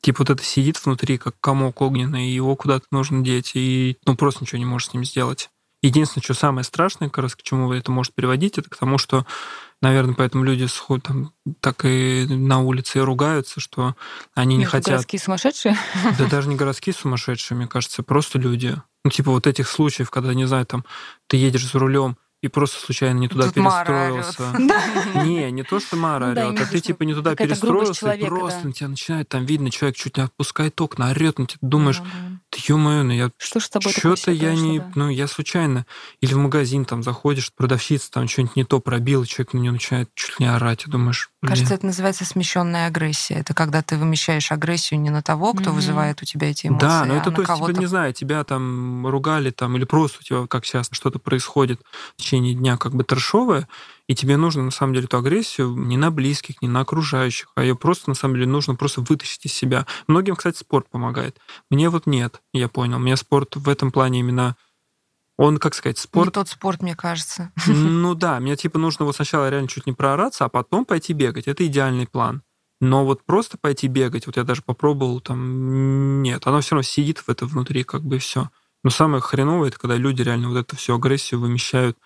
типа 0.00 0.20
вот 0.20 0.30
это 0.30 0.42
сидит 0.42 0.84
внутри, 0.84 1.18
как 1.18 1.34
комок 1.40 1.80
огненный, 1.80 2.26
и 2.26 2.34
его 2.34 2.56
куда-то 2.56 2.86
нужно 2.90 3.22
деть, 3.22 3.52
и 3.54 3.98
ну 4.06 4.16
просто 4.16 4.42
ничего 4.42 4.58
не 4.58 4.64
можешь 4.64 4.88
с 4.88 4.94
ним 4.94 5.04
сделать. 5.04 5.50
Единственное, 5.84 6.24
что 6.24 6.32
самое 6.32 6.64
страшное, 6.64 7.10
как 7.10 7.24
раз 7.24 7.36
к 7.36 7.42
чему 7.42 7.70
это 7.74 7.90
может 7.90 8.14
приводить, 8.14 8.56
это 8.56 8.70
к 8.70 8.76
тому, 8.76 8.96
что, 8.96 9.26
наверное, 9.82 10.14
поэтому 10.14 10.42
люди 10.42 10.64
сход, 10.64 11.02
там, 11.02 11.34
так 11.60 11.84
и 11.84 12.24
на 12.26 12.60
улице 12.60 13.00
и 13.00 13.02
ругаются, 13.02 13.60
что 13.60 13.94
они 14.34 14.56
не 14.56 14.64
хотят... 14.64 14.88
Городские 14.88 15.20
сумасшедшие? 15.20 15.76
Да 16.18 16.24
даже 16.24 16.48
не 16.48 16.56
городские 16.56 16.94
сумасшедшие, 16.94 17.58
мне 17.58 17.66
кажется, 17.66 18.02
просто 18.02 18.38
люди. 18.38 18.80
Ну, 19.04 19.10
типа 19.10 19.30
вот 19.30 19.46
этих 19.46 19.68
случаев, 19.68 20.10
когда, 20.10 20.32
не 20.32 20.46
знаю, 20.46 20.64
там, 20.64 20.86
ты 21.26 21.36
едешь 21.36 21.70
за 21.70 21.78
рулем, 21.78 22.16
и 22.40 22.48
просто 22.48 22.78
случайно 22.78 23.18
не 23.18 23.28
туда 23.28 23.44
Тут 23.44 23.54
перестроился. 23.54 24.42
Не, 25.22 25.50
не 25.50 25.64
то, 25.64 25.80
что 25.80 25.96
Мара 25.96 26.28
орет, 26.28 26.60
а 26.60 26.66
ты 26.66 26.80
типа 26.80 27.02
не 27.02 27.12
туда 27.12 27.34
перестроился, 27.34 28.10
и 28.12 28.24
просто 28.24 28.66
на 28.66 28.72
тебя 28.72 28.88
начинает 28.88 29.28
там 29.28 29.44
видно, 29.44 29.70
человек 29.70 29.96
чуть 29.96 30.16
не 30.16 30.22
отпускает 30.22 30.80
окна, 30.80 31.10
орет 31.10 31.36
тебя, 31.36 31.46
ты 31.46 31.56
думаешь, 31.60 32.02
ё-моё, 32.56 33.02
ну 33.02 33.12
я 33.12 33.30
Что 33.38 33.60
ж 33.60 33.64
с 33.64 33.70
тобой 33.70 33.92
что-то 33.92 34.30
я 34.30 34.54
не, 34.54 34.78
да? 34.78 34.92
ну 34.94 35.08
я 35.08 35.26
случайно, 35.28 35.86
или 36.20 36.32
в 36.34 36.38
магазин 36.38 36.84
там 36.84 37.02
заходишь, 37.02 37.52
продавщица 37.54 38.10
там 38.10 38.28
что-нибудь 38.28 38.56
не 38.56 38.64
то 38.64 38.80
пробила, 38.80 39.26
человек 39.26 39.52
на 39.54 39.58
нее 39.58 39.72
начинает 39.72 40.08
чуть 40.14 40.38
ли 40.40 40.46
не 40.46 40.52
орать, 40.54 40.86
и 40.86 40.90
думаешь, 40.90 41.30
блин. 41.42 41.52
Кажется, 41.52 41.74
это 41.74 41.86
называется 41.86 42.24
смещенная 42.24 42.86
агрессия. 42.86 43.34
Это 43.34 43.52
когда 43.54 43.82
ты 43.82 43.96
вымещаешь 43.98 44.50
агрессию 44.50 45.00
не 45.00 45.10
на 45.10 45.22
того, 45.22 45.52
кто 45.54 45.70
Мгм. 45.70 45.76
вызывает 45.76 46.22
у 46.22 46.24
тебя 46.24 46.50
эти 46.50 46.68
эмоции, 46.68 46.88
Да, 46.88 47.04
но 47.04 47.14
это 47.16 47.28
а 47.28 47.32
на 47.32 47.36
то 47.36 47.42
есть, 47.42 47.52
типа, 47.54 47.56
кого-то 47.58 47.80
не 47.80 47.86
знаю, 47.86 48.12
тебя 48.14 48.44
там 48.44 49.06
ругали 49.06 49.50
там, 49.50 49.76
или 49.76 49.84
просто 49.84 50.18
у 50.20 50.22
тебя, 50.22 50.46
как 50.46 50.64
сейчас, 50.64 50.88
что-то 50.90 51.18
происходит 51.18 51.80
в 52.16 52.22
течение 52.22 52.54
дня 52.54 52.76
как 52.78 52.94
бы 52.94 53.04
трешовое, 53.04 53.68
и 54.06 54.14
тебе 54.14 54.36
нужно, 54.36 54.62
на 54.62 54.70
самом 54.70 54.94
деле, 54.94 55.06
эту 55.06 55.16
агрессию 55.16 55.74
не 55.74 55.96
на 55.96 56.10
близких, 56.10 56.60
не 56.60 56.68
на 56.68 56.80
окружающих, 56.80 57.50
а 57.54 57.62
ее 57.62 57.74
просто, 57.74 58.10
на 58.10 58.14
самом 58.14 58.34
деле, 58.34 58.46
нужно 58.46 58.74
просто 58.74 59.00
вытащить 59.00 59.46
из 59.46 59.54
себя. 59.54 59.86
Многим, 60.06 60.36
кстати, 60.36 60.58
спорт 60.58 60.88
помогает. 60.90 61.38
Мне 61.70 61.88
вот 61.88 62.06
нет, 62.06 62.42
я 62.52 62.68
понял. 62.68 62.98
Мне 62.98 63.16
спорт 63.16 63.56
в 63.56 63.68
этом 63.68 63.90
плане 63.90 64.20
именно 64.20 64.56
Он, 65.38 65.58
как 65.58 65.74
сказать, 65.74 65.98
спорт... 65.98 66.26
Не 66.26 66.32
тот 66.32 66.48
спорт, 66.48 66.82
мне 66.82 66.94
кажется. 66.94 67.50
Ну 67.66 68.14
да, 68.14 68.40
мне 68.40 68.56
типа 68.56 68.78
нужно 68.78 69.06
вот 69.06 69.16
сначала 69.16 69.48
реально 69.48 69.68
чуть 69.68 69.86
не 69.86 69.92
проораться, 69.92 70.44
а 70.44 70.48
потом 70.48 70.84
пойти 70.84 71.14
бегать. 71.14 71.48
Это 71.48 71.66
идеальный 71.66 72.06
план. 72.06 72.42
Но 72.80 73.06
вот 73.06 73.24
просто 73.24 73.56
пойти 73.56 73.88
бегать, 73.88 74.26
вот 74.26 74.36
я 74.36 74.44
даже 74.44 74.60
попробовал, 74.60 75.20
там, 75.20 76.22
нет, 76.22 76.46
оно 76.46 76.60
все 76.60 76.74
равно 76.74 76.82
сидит 76.82 77.18
в 77.18 77.28
это 77.30 77.46
внутри, 77.46 77.84
как 77.84 78.02
бы 78.02 78.18
все. 78.18 78.50
Но 78.82 78.90
самое 78.90 79.22
хреновое, 79.22 79.68
это 79.68 79.78
когда 79.78 79.96
люди 79.96 80.20
реально 80.20 80.50
вот 80.50 80.58
эту 80.58 80.76
всю 80.76 80.94
агрессию 80.94 81.40
вымещают 81.40 81.96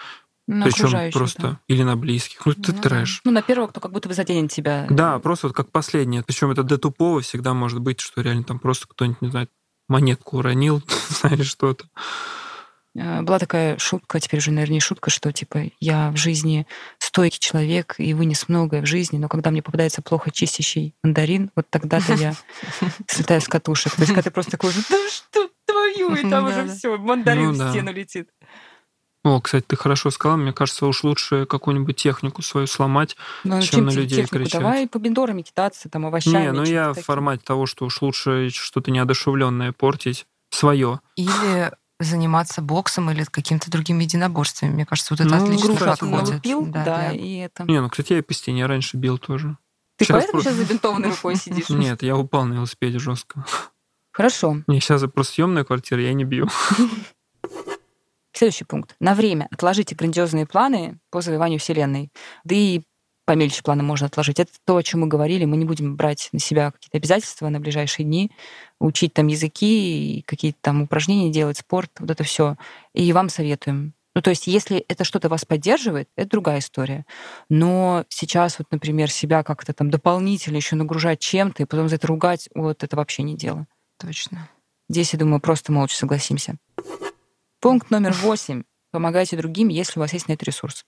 На 0.49 0.65
причем 0.65 1.13
просто 1.13 1.43
да. 1.43 1.61
или 1.69 1.83
на 1.83 1.95
близких. 1.95 2.47
Ну, 2.47 2.53
это 2.53 2.73
Ну 2.73 2.81
трэш. 2.81 3.21
Ну, 3.23 3.31
на 3.31 3.43
первого, 3.43 3.69
кто 3.69 3.81
как 3.81 3.93
будто 3.93 4.09
бы 4.09 4.15
заденет 4.15 4.51
тебя. 4.51 4.87
Да, 4.89 5.19
просто 5.19 5.49
вот 5.49 5.55
как 5.55 5.71
последнее. 5.71 6.23
Причем 6.23 6.51
это 6.51 6.63
до 6.63 6.79
тупого 6.79 7.21
всегда 7.21 7.53
может 7.53 7.81
быть, 7.81 8.01
что 8.01 8.23
реально 8.23 8.45
там 8.45 8.59
просто 8.59 8.89
кто-нибудь, 8.89 9.21
не 9.21 9.31
знаю, 9.31 9.49
монетку 9.89 10.39
уронил, 10.39 10.83
или 11.31 11.43
что-то. 11.43 11.85
Э, 12.97 13.21
Была 13.21 13.39
такая 13.39 13.77
шутка, 13.77 14.21
теперь 14.21 14.41
уже, 14.41 14.51
наверное, 14.51 14.75
не 14.75 14.81
шутка, 14.81 15.11
что, 15.11 15.31
типа, 15.33 15.71
я 15.81 16.11
в 16.11 16.17
жизни 16.17 16.67
стойкий 16.99 17.39
человек 17.39 17.97
и 17.99 18.15
вынес 18.15 18.49
многое 18.49 18.81
в 18.81 18.87
жизни, 18.87 19.19
но 19.19 19.29
когда 19.29 19.51
мне 19.51 19.63
попадается 19.63 20.01
плохо 20.01 20.31
чистящий 20.31 20.95
мандарин, 21.03 21.51
вот 21.57 21.69
тогда-то 21.69 22.15
я 22.15 22.35
слетаю 23.07 23.43
с 23.43 23.49
катушек. 23.49 23.95
То 23.95 24.01
есть, 24.01 24.13
когда 24.13 24.23
ты 24.23 24.31
просто 24.31 24.53
такой, 24.53 24.73
да 24.89 24.97
что 25.11 25.51
твою, 25.67 26.15
и 26.15 26.29
там 26.29 26.47
уже 26.47 26.69
все, 26.69 26.97
мандарин 26.97 27.53
Ну 27.53 27.67
в 27.67 27.71
стену 27.71 27.93
летит. 27.93 28.31
О, 29.29 29.41
кстати, 29.41 29.65
ты 29.67 29.77
хорошо 29.77 30.11
сказал. 30.11 30.39
Мне 30.39 30.53
кажется, 30.53 30.87
уж 30.87 31.05
лучше 31.05 31.45
какую-нибудь 31.47 31.97
технику 31.97 32.43
свою 32.43 32.67
сломать. 32.67 33.17
Ну, 33.45 33.61
Чем 33.61 33.85
на 33.87 33.91
тебе 33.91 34.03
людей 34.03 34.23
технику? 34.23 34.45
кричать. 34.45 34.61
Давай 34.61 34.89
помидорами 34.89 35.43
кидаться, 35.43 35.89
там, 35.89 36.07
овощами. 36.07 36.43
не, 36.45 36.53
ну 36.53 36.63
я 36.65 36.91
в 36.91 36.95
таким. 36.95 37.05
формате 37.05 37.43
того, 37.45 37.67
что 37.67 37.85
уж 37.85 38.01
лучше 38.03 38.49
что-то 38.51 38.91
неодушевленное 38.91 39.73
портить. 39.73 40.27
Свое. 40.51 41.01
Или 41.17 41.71
заниматься 42.01 42.63
боксом 42.63 43.11
или 43.11 43.25
каким-то 43.25 43.71
другим 43.71 43.99
единоборствами. 43.99 44.71
Мне 44.71 44.87
кажется, 44.87 45.13
вот 45.15 45.21
это 45.21 45.29
Ну, 45.37 45.45
отлично 45.45 45.75
да. 45.75 45.87
подходит. 45.87 46.29
налупил, 46.29 46.67
да, 46.67 46.85
для- 46.85 47.13
и 47.13 47.37
это. 47.39 47.65
Не, 47.65 47.81
ну, 47.83 47.91
кстати, 47.91 48.13
я 48.15 48.19
и 48.21 48.23
по 48.23 48.33
стене 48.33 48.65
раньше 48.67 48.97
бил 48.97 49.19
тоже. 49.19 49.57
Ты 49.99 50.05
Щас 50.05 50.15
поэтому 50.15 50.33
просто- 50.43 50.51
сейчас 50.51 50.59
забинтованной 50.67 51.11
рукой 51.11 51.35
сидишь? 51.37 51.69
Нет, 51.71 52.03
я 52.03 52.17
упал 52.17 52.45
на 52.47 52.55
велосипеде 52.55 52.99
жестко. 52.99 53.45
Хорошо. 54.13 54.63
Не, 54.69 54.81
сейчас 54.81 55.03
просто 55.13 55.35
съемная 55.35 55.65
квартира, 55.65 56.01
я 56.01 56.13
не 56.15 56.25
бью. 56.25 56.49
Следующий 58.33 58.65
пункт. 58.65 58.95
На 59.01 59.15
время 59.15 59.49
отложите 59.51 59.95
грандиозные 59.95 60.47
планы 60.47 60.99
по 61.11 61.21
завоеванию 61.21 61.59
Вселенной. 61.59 62.11
Да 62.45 62.55
и 62.55 62.83
помельче 63.29 63.63
планы 63.63 63.83
можно 63.83 64.07
отложить. 64.07 64.41
Это 64.41 64.53
то, 64.65 64.77
о 64.77 64.83
чем 64.83 65.01
мы 65.01 65.07
говорили. 65.07 65.45
Мы 65.45 65.59
не 65.59 65.65
будем 65.65 65.97
брать 65.97 66.31
на 66.33 66.39
себя 66.39 66.71
какие-то 66.71 66.97
обязательства 66.97 67.49
на 67.51 67.61
ближайшие 67.61 68.07
дни, 68.07 68.31
учить 68.81 69.13
там 69.13 69.27
языки, 69.27 70.25
какие-то 70.27 70.59
там 70.63 70.83
упражнения 70.83 71.31
делать, 71.31 71.59
спорт, 71.59 71.91
вот 71.99 72.11
это 72.11 72.25
все. 72.25 72.57
И 72.95 73.13
вам 73.13 73.29
советуем. 73.29 73.93
Ну, 74.15 74.23
то 74.23 74.31
есть, 74.31 74.47
если 74.47 74.79
это 74.79 75.05
что-то 75.05 75.29
вас 75.29 75.45
поддерживает, 75.45 76.09
это 76.17 76.31
другая 76.31 76.61
история. 76.61 77.05
Но 77.49 78.05
сейчас, 78.09 78.59
вот, 78.59 78.67
например, 78.71 79.11
себя 79.11 79.43
как-то 79.43 79.73
там 79.75 79.91
дополнительно 79.91 80.57
еще 80.57 80.75
нагружать 80.75 81.21
чем-то 81.21 81.63
и 81.63 81.67
потом 81.67 81.89
за 81.89 81.97
это 81.97 82.07
ругать, 82.07 82.49
вот 82.55 82.83
это 82.83 82.97
вообще 82.97 83.23
не 83.23 83.37
дело. 83.37 83.67
Точно. 83.99 84.49
Здесь, 84.89 85.13
я 85.13 85.19
думаю, 85.19 85.41
просто 85.41 85.71
молча 85.71 85.97
согласимся. 85.97 86.57
Пункт 87.61 87.91
номер 87.91 88.13
восемь. 88.13 88.63
Помогайте 88.93 89.37
другим, 89.37 89.69
если 89.69 89.99
у 89.99 90.03
вас 90.03 90.13
есть 90.13 90.29
на 90.29 90.35
это 90.35 90.45
ресурс. 90.45 90.85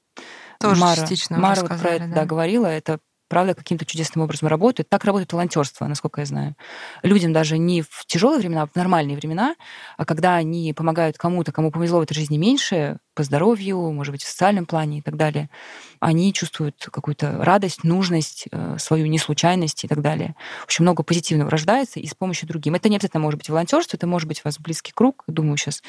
Тоже 0.60 0.80
Мара, 0.80 0.96
частично 0.96 1.38
Мара 1.38 1.60
вот 1.60 1.68
про 1.68 1.78
сказали, 1.78 1.96
это 1.96 2.06
да. 2.06 2.14
да, 2.14 2.24
говорила. 2.24 2.66
Это 2.66 3.00
правда 3.28 3.54
каким-то 3.54 3.84
чудесным 3.84 4.24
образом 4.24 4.48
работает. 4.48 4.88
Так 4.88 5.04
работает 5.04 5.32
волонтерство, 5.32 5.86
насколько 5.86 6.20
я 6.20 6.26
знаю. 6.26 6.56
Людям 7.02 7.32
даже 7.32 7.58
не 7.58 7.82
в 7.82 8.04
тяжелые 8.06 8.38
времена, 8.38 8.62
а 8.62 8.66
в 8.66 8.74
нормальные 8.76 9.16
времена, 9.16 9.56
а 9.96 10.04
когда 10.04 10.36
они 10.36 10.72
помогают 10.72 11.18
кому-то, 11.18 11.50
кому 11.50 11.72
повезло 11.72 11.98
в 11.98 12.02
этой 12.02 12.14
жизни 12.14 12.38
меньше, 12.38 12.98
по 13.14 13.24
здоровью, 13.24 13.90
может 13.92 14.12
быть, 14.12 14.22
в 14.22 14.28
социальном 14.28 14.64
плане 14.64 14.98
и 14.98 15.02
так 15.02 15.16
далее, 15.16 15.50
они 15.98 16.32
чувствуют 16.32 16.88
какую-то 16.90 17.44
радость, 17.44 17.84
нужность, 17.84 18.46
э, 18.50 18.76
свою 18.78 19.06
неслучайность 19.06 19.84
и 19.84 19.88
так 19.88 20.00
далее. 20.02 20.34
Очень 20.64 20.84
много 20.84 21.02
позитивного 21.02 21.50
рождается 21.50 22.00
и 22.00 22.06
с 22.06 22.14
помощью 22.14 22.48
другим. 22.48 22.74
Это 22.74 22.88
не 22.88 22.96
обязательно 22.96 23.22
может 23.22 23.38
быть 23.38 23.48
волонтерство, 23.48 23.96
это 23.96 24.06
может 24.06 24.28
быть 24.28 24.40
у 24.40 24.42
вас 24.44 24.58
близкий 24.58 24.92
круг. 24.92 25.24
Думаю, 25.26 25.56
сейчас 25.56 25.82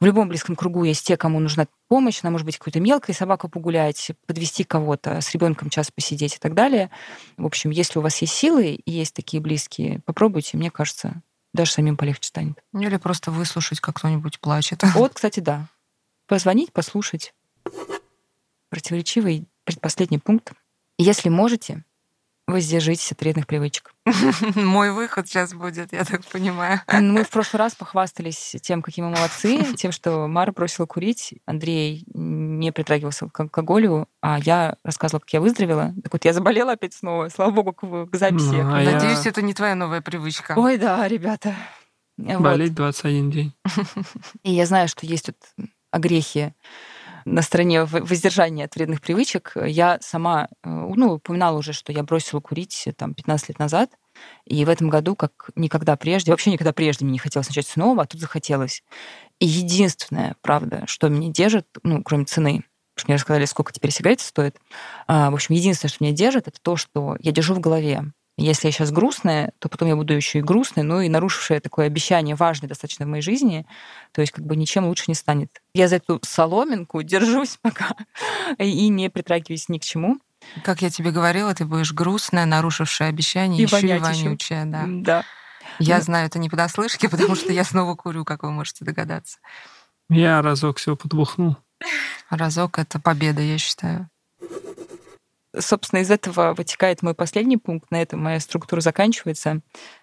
в 0.00 0.04
любом 0.04 0.28
близком 0.28 0.56
кругу 0.56 0.84
есть 0.84 1.06
те, 1.06 1.16
кому 1.16 1.40
нужна 1.40 1.66
помощь. 1.88 2.20
Она 2.22 2.30
может 2.30 2.44
быть 2.44 2.58
какой-то 2.58 2.80
мелкой, 2.80 3.14
собаку 3.14 3.48
погулять, 3.48 4.12
подвести 4.26 4.64
кого-то, 4.64 5.20
с 5.20 5.32
ребенком 5.32 5.70
час 5.70 5.90
посидеть 5.90 6.36
и 6.36 6.38
так 6.38 6.54
далее. 6.54 6.90
В 7.36 7.46
общем, 7.46 7.70
если 7.70 7.98
у 7.98 8.02
вас 8.02 8.18
есть 8.18 8.34
силы 8.34 8.74
и 8.74 8.90
есть 8.90 9.14
такие 9.14 9.40
близкие, 9.40 10.00
попробуйте, 10.04 10.56
мне 10.56 10.70
кажется, 10.70 11.22
даже 11.54 11.72
самим 11.72 11.96
полегче 11.96 12.28
станет. 12.28 12.58
Или 12.74 12.96
просто 12.96 13.30
выслушать, 13.30 13.80
как 13.80 13.96
кто-нибудь 13.96 14.40
плачет. 14.40 14.82
Вот, 14.94 15.14
кстати, 15.14 15.40
да. 15.40 15.68
Позвонить, 16.26 16.72
послушать. 16.72 17.34
Противоречивый 18.68 19.46
предпоследний 19.64 20.18
пункт. 20.18 20.52
Если 20.98 21.28
можете, 21.28 21.84
воздержитесь 22.46 23.10
от 23.12 23.20
вредных 23.20 23.46
привычек. 23.46 23.92
Мой 24.54 24.92
выход 24.92 25.28
сейчас 25.28 25.52
будет, 25.52 25.92
я 25.92 26.04
так 26.04 26.24
понимаю. 26.26 26.80
Мы 26.92 27.24
в 27.24 27.30
прошлый 27.30 27.58
раз 27.58 27.74
похвастались 27.74 28.56
тем, 28.62 28.82
какие 28.82 29.04
мы 29.04 29.10
молодцы, 29.10 29.74
тем, 29.76 29.90
что 29.92 30.26
Мара 30.28 30.52
бросила 30.52 30.86
курить, 30.86 31.34
Андрей 31.44 32.04
не 32.14 32.70
притрагивался 32.72 33.28
к 33.28 33.40
алкоголю, 33.40 34.08
а 34.20 34.38
я 34.38 34.76
рассказывала, 34.84 35.20
как 35.20 35.32
я 35.32 35.40
выздоровела. 35.40 35.92
Так 36.04 36.12
вот, 36.12 36.24
я 36.24 36.32
заболела 36.32 36.72
опять 36.72 36.94
снова, 36.94 37.28
слава 37.28 37.50
богу, 37.50 37.72
к, 37.72 38.10
к 38.10 38.16
записи. 38.16 38.44
Ну, 38.54 38.74
а 38.74 38.82
я- 38.82 38.92
Надеюсь, 38.92 39.26
это 39.26 39.42
не 39.42 39.52
твоя 39.54 39.74
новая 39.74 40.00
привычка. 40.00 40.54
Ой, 40.56 40.76
да, 40.76 41.06
ребята. 41.08 41.54
Вот. 42.16 42.40
Болеть 42.40 42.74
21 42.74 43.30
день. 43.30 43.52
И 44.42 44.52
я 44.52 44.66
знаю, 44.66 44.88
что 44.88 45.04
есть 45.04 45.26
тут 45.26 45.36
огрехи 45.90 46.54
на 47.26 47.42
стороне 47.42 47.84
воздержания 47.84 48.64
от 48.64 48.76
вредных 48.76 49.00
привычек. 49.00 49.52
Я 49.56 49.98
сама, 50.00 50.48
э, 50.62 50.68
ну, 50.68 51.14
упоминала 51.14 51.58
уже, 51.58 51.72
что 51.72 51.92
я 51.92 52.02
бросила 52.04 52.40
курить 52.40 52.84
э, 52.86 52.92
там 52.92 53.14
15 53.14 53.48
лет 53.50 53.58
назад, 53.58 53.90
и 54.46 54.64
в 54.64 54.68
этом 54.68 54.88
году, 54.88 55.16
как 55.16 55.50
никогда 55.56 55.96
прежде, 55.96 56.30
вообще 56.30 56.52
никогда 56.52 56.72
прежде 56.72 57.04
мне 57.04 57.14
не 57.14 57.18
хотелось 57.18 57.48
начать 57.48 57.66
снова, 57.66 58.04
а 58.04 58.06
тут 58.06 58.20
захотелось. 58.20 58.82
И 59.40 59.46
единственное, 59.46 60.36
правда, 60.40 60.84
что 60.86 61.08
меня 61.08 61.30
держит, 61.30 61.66
ну, 61.82 62.02
кроме 62.02 62.24
цены, 62.24 62.64
потому 62.94 62.98
что 62.98 63.08
мне 63.08 63.16
рассказали, 63.16 63.44
сколько 63.44 63.72
теперь 63.72 63.90
сигареты 63.90 64.24
стоят. 64.24 64.56
А, 65.06 65.30
в 65.30 65.34
общем, 65.34 65.54
единственное, 65.54 65.90
что 65.90 66.04
меня 66.04 66.14
держит, 66.14 66.48
это 66.48 66.60
то, 66.62 66.76
что 66.76 67.16
я 67.20 67.32
держу 67.32 67.54
в 67.54 67.60
голове. 67.60 68.04
Если 68.38 68.68
я 68.68 68.72
сейчас 68.72 68.90
грустная, 68.90 69.52
то 69.60 69.68
потом 69.70 69.88
я 69.88 69.96
буду 69.96 70.12
еще 70.12 70.40
и 70.40 70.42
грустной, 70.42 70.84
ну 70.84 71.00
и 71.00 71.08
нарушившее 71.08 71.60
такое 71.60 71.86
обещание 71.86 72.36
важное 72.36 72.68
достаточно 72.68 73.06
в 73.06 73.08
моей 73.08 73.22
жизни, 73.22 73.66
то 74.12 74.20
есть 74.20 74.32
как 74.32 74.44
бы 74.44 74.56
ничем 74.56 74.86
лучше 74.86 75.04
не 75.08 75.14
станет. 75.14 75.62
Я 75.72 75.88
за 75.88 75.96
эту 75.96 76.20
соломинку 76.22 77.02
держусь 77.02 77.58
пока 77.62 77.96
и 78.58 78.88
не 78.88 79.08
притрагиваюсь 79.08 79.68
ни 79.70 79.78
к 79.78 79.82
чему. 79.84 80.18
Как 80.64 80.82
я 80.82 80.90
тебе 80.90 81.12
говорила, 81.12 81.54
ты 81.54 81.64
будешь 81.64 81.92
грустная, 81.94 82.44
нарушившая 82.44 83.08
обещание, 83.08 83.58
И 83.58 83.62
еще 83.62 83.78
и 83.80 83.82
вонять 83.82 84.02
вонючая, 84.02 84.64
да. 84.66 84.84
Да. 84.86 85.24
Я 85.78 85.96
Ну. 85.98 86.02
знаю 86.04 86.26
это 86.26 86.38
не 86.38 86.50
по 86.50 86.56
дослышке, 86.56 87.08
потому 87.10 87.34
что 87.36 87.52
я 87.52 87.64
снова 87.64 87.94
курю, 87.94 88.24
как 88.26 88.42
вы 88.42 88.50
можете 88.50 88.84
догадаться. 88.84 89.38
Я 90.10 90.42
разок 90.42 90.76
все 90.76 90.94
подбухнул. 90.94 91.56
Разок— 92.30 92.78
это 92.80 93.00
победа, 93.00 93.40
я 93.40 93.56
считаю. 93.58 94.08
Собственно, 95.58 96.00
из 96.00 96.10
этого 96.10 96.54
вытекает 96.54 97.02
мой 97.02 97.14
последний 97.14 97.56
пункт. 97.56 97.90
На 97.90 98.02
этом 98.02 98.22
моя 98.22 98.40
структура 98.40 98.80
заканчивается. 98.80 99.60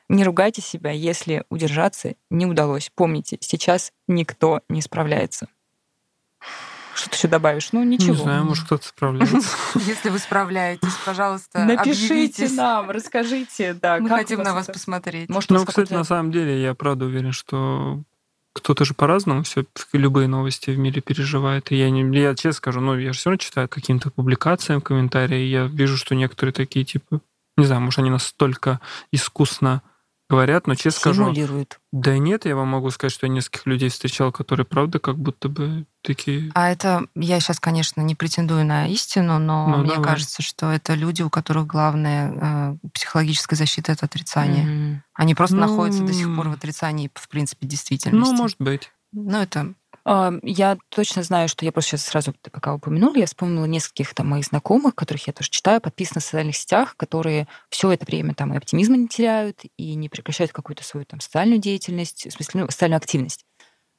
Не 0.10 0.24
ругайте 0.24 0.62
себя, 0.62 0.92
если 0.92 1.44
удержаться 1.50 2.16
не 2.30 2.46
удалось. 2.46 2.92
Помните, 2.94 3.38
сейчас 3.42 3.92
никто 4.08 4.62
не 4.70 4.82
справляется. 4.82 5.48
Что 6.96 7.10
ты 7.10 7.16
еще 7.16 7.28
добавишь? 7.28 7.72
Ну, 7.72 7.84
ничего. 7.84 8.14
Не 8.14 8.22
знаю, 8.22 8.46
может, 8.46 8.66
кто-то 8.66 8.88
справляется. 8.88 9.58
Если 9.76 10.10
вы 10.10 10.20
справляетесь, 10.20 10.94
пожалуйста, 11.06 11.66
Напишите 11.66 12.50
нам, 12.50 12.92
расскажите, 12.92 13.74
да, 13.74 13.98
Мы 14.00 14.10
хотим 14.10 14.44
на 14.44 14.54
вас 14.54 14.68
посмотреть. 14.68 15.30
Может, 15.30 15.50
Ну, 15.50 15.66
кстати, 15.66 15.92
на 15.92 16.04
самом 16.04 16.32
деле, 16.32 16.62
я 16.62 16.76
правда 16.76 17.06
уверен, 17.06 17.32
что 17.32 18.04
кто-то 18.54 18.86
же 18.86 18.94
по-разному 18.94 19.44
все 19.44 19.66
любые 19.92 20.28
новости 20.28 20.70
в 20.70 20.78
мире 20.78 21.02
переживает. 21.02 21.72
И 21.72 21.76
я, 21.76 21.90
не, 21.90 22.04
я 22.20 22.36
честно 22.36 22.54
скажу, 22.54 22.80
ну, 22.80 22.98
я 22.98 23.12
же 23.12 23.20
все 23.20 23.30
равно 23.30 23.38
читаю 23.38 23.68
каким-то 23.68 24.12
публикациям, 24.12 24.82
комментарии, 24.82 25.42
и 25.42 25.50
я 25.50 25.66
вижу, 25.66 25.98
что 25.98 26.16
некоторые 26.16 26.54
такие, 26.54 26.86
типа, 26.86 27.22
не 27.58 27.66
знаю, 27.66 27.82
может, 27.82 28.00
они 28.00 28.10
настолько 28.10 28.80
искусно 29.12 29.82
говорят, 30.30 30.68
но 30.68 30.76
честно 30.76 31.00
скажу, 31.00 31.34
да 31.92 32.18
нет, 32.18 32.46
я 32.46 32.56
вам 32.56 32.70
могу 32.70 32.90
сказать, 32.92 33.12
что 33.12 33.26
я 33.28 33.34
нескольких 33.34 33.66
людей 33.66 33.90
встречал, 33.90 34.32
которые, 34.32 34.66
правда, 34.66 35.00
как 35.00 35.18
будто 35.18 35.50
бы 35.50 35.86
такие... 36.04 36.52
А 36.54 36.70
это, 36.70 37.08
я 37.16 37.40
сейчас, 37.40 37.60
конечно, 37.60 38.02
не 38.02 38.14
претендую 38.16 38.66
на 38.66 38.88
истину, 38.88 39.40
но 39.40 39.68
Ну, 39.68 39.78
мне 39.80 39.96
давай. 39.96 40.04
кажется, 40.04 40.42
что 40.44 40.72
это 40.72 40.94
люди, 40.94 41.22
у 41.24 41.30
которых 41.30 41.66
главная 41.66 42.78
э, 42.84 42.88
психологическая 42.94 43.58
защита— 43.58 43.92
это 43.94 44.06
отрицание. 44.06 44.64
Мгм. 44.66 45.04
Они 45.16 45.34
просто 45.36 45.56
Ну, 45.56 45.62
находятся 45.62 46.04
до 46.04 46.14
сих 46.14 46.36
пор 46.36 46.50
в 46.50 46.54
отрицании, 46.54 47.10
в 47.14 47.28
принципе, 47.30 47.66
действительности. 47.68 48.32
Ну, 48.32 48.38
может 48.38 48.58
быть. 48.60 48.92
Ну, 49.12 49.38
это 49.40 49.74
А, 50.06 50.34
Я 50.44 50.78
точно 50.90 51.24
знаю, 51.24 51.48
что 51.48 51.64
я 51.64 51.72
просто 51.72 51.92
сейчас 51.92 52.04
сразу, 52.04 52.34
пока 52.52 52.74
упомянула, 52.74 53.16
я 53.16 53.26
вспомнила 53.26 53.64
нескольких 53.64 54.14
там 54.14 54.28
моих 54.28 54.44
знакомых, 54.46 54.96
которых 54.96 55.28
я 55.28 55.34
тоже 55.34 55.50
читаю, 55.50 55.80
подписаны 55.80 56.20
в 56.20 56.26
социальных 56.26 56.58
сетях, 56.58 56.98
которые 56.98 57.48
все 57.70 57.90
это 57.90 58.04
время 58.06 58.34
там 58.34 58.54
и 58.54 58.58
оптимизма 58.58 58.98
не 58.98 59.08
теряют, 59.08 59.62
и 59.78 59.96
не 59.96 60.10
прекращают 60.10 60.52
какую-то 60.52 60.84
свою 60.84 61.06
там 61.06 61.22
социальную 61.22 61.60
деятельность, 61.60 62.28
в 62.28 62.32
смысле, 62.34 62.62
ну, 62.62 62.70
социальную 62.70 62.98
активность. 62.98 63.46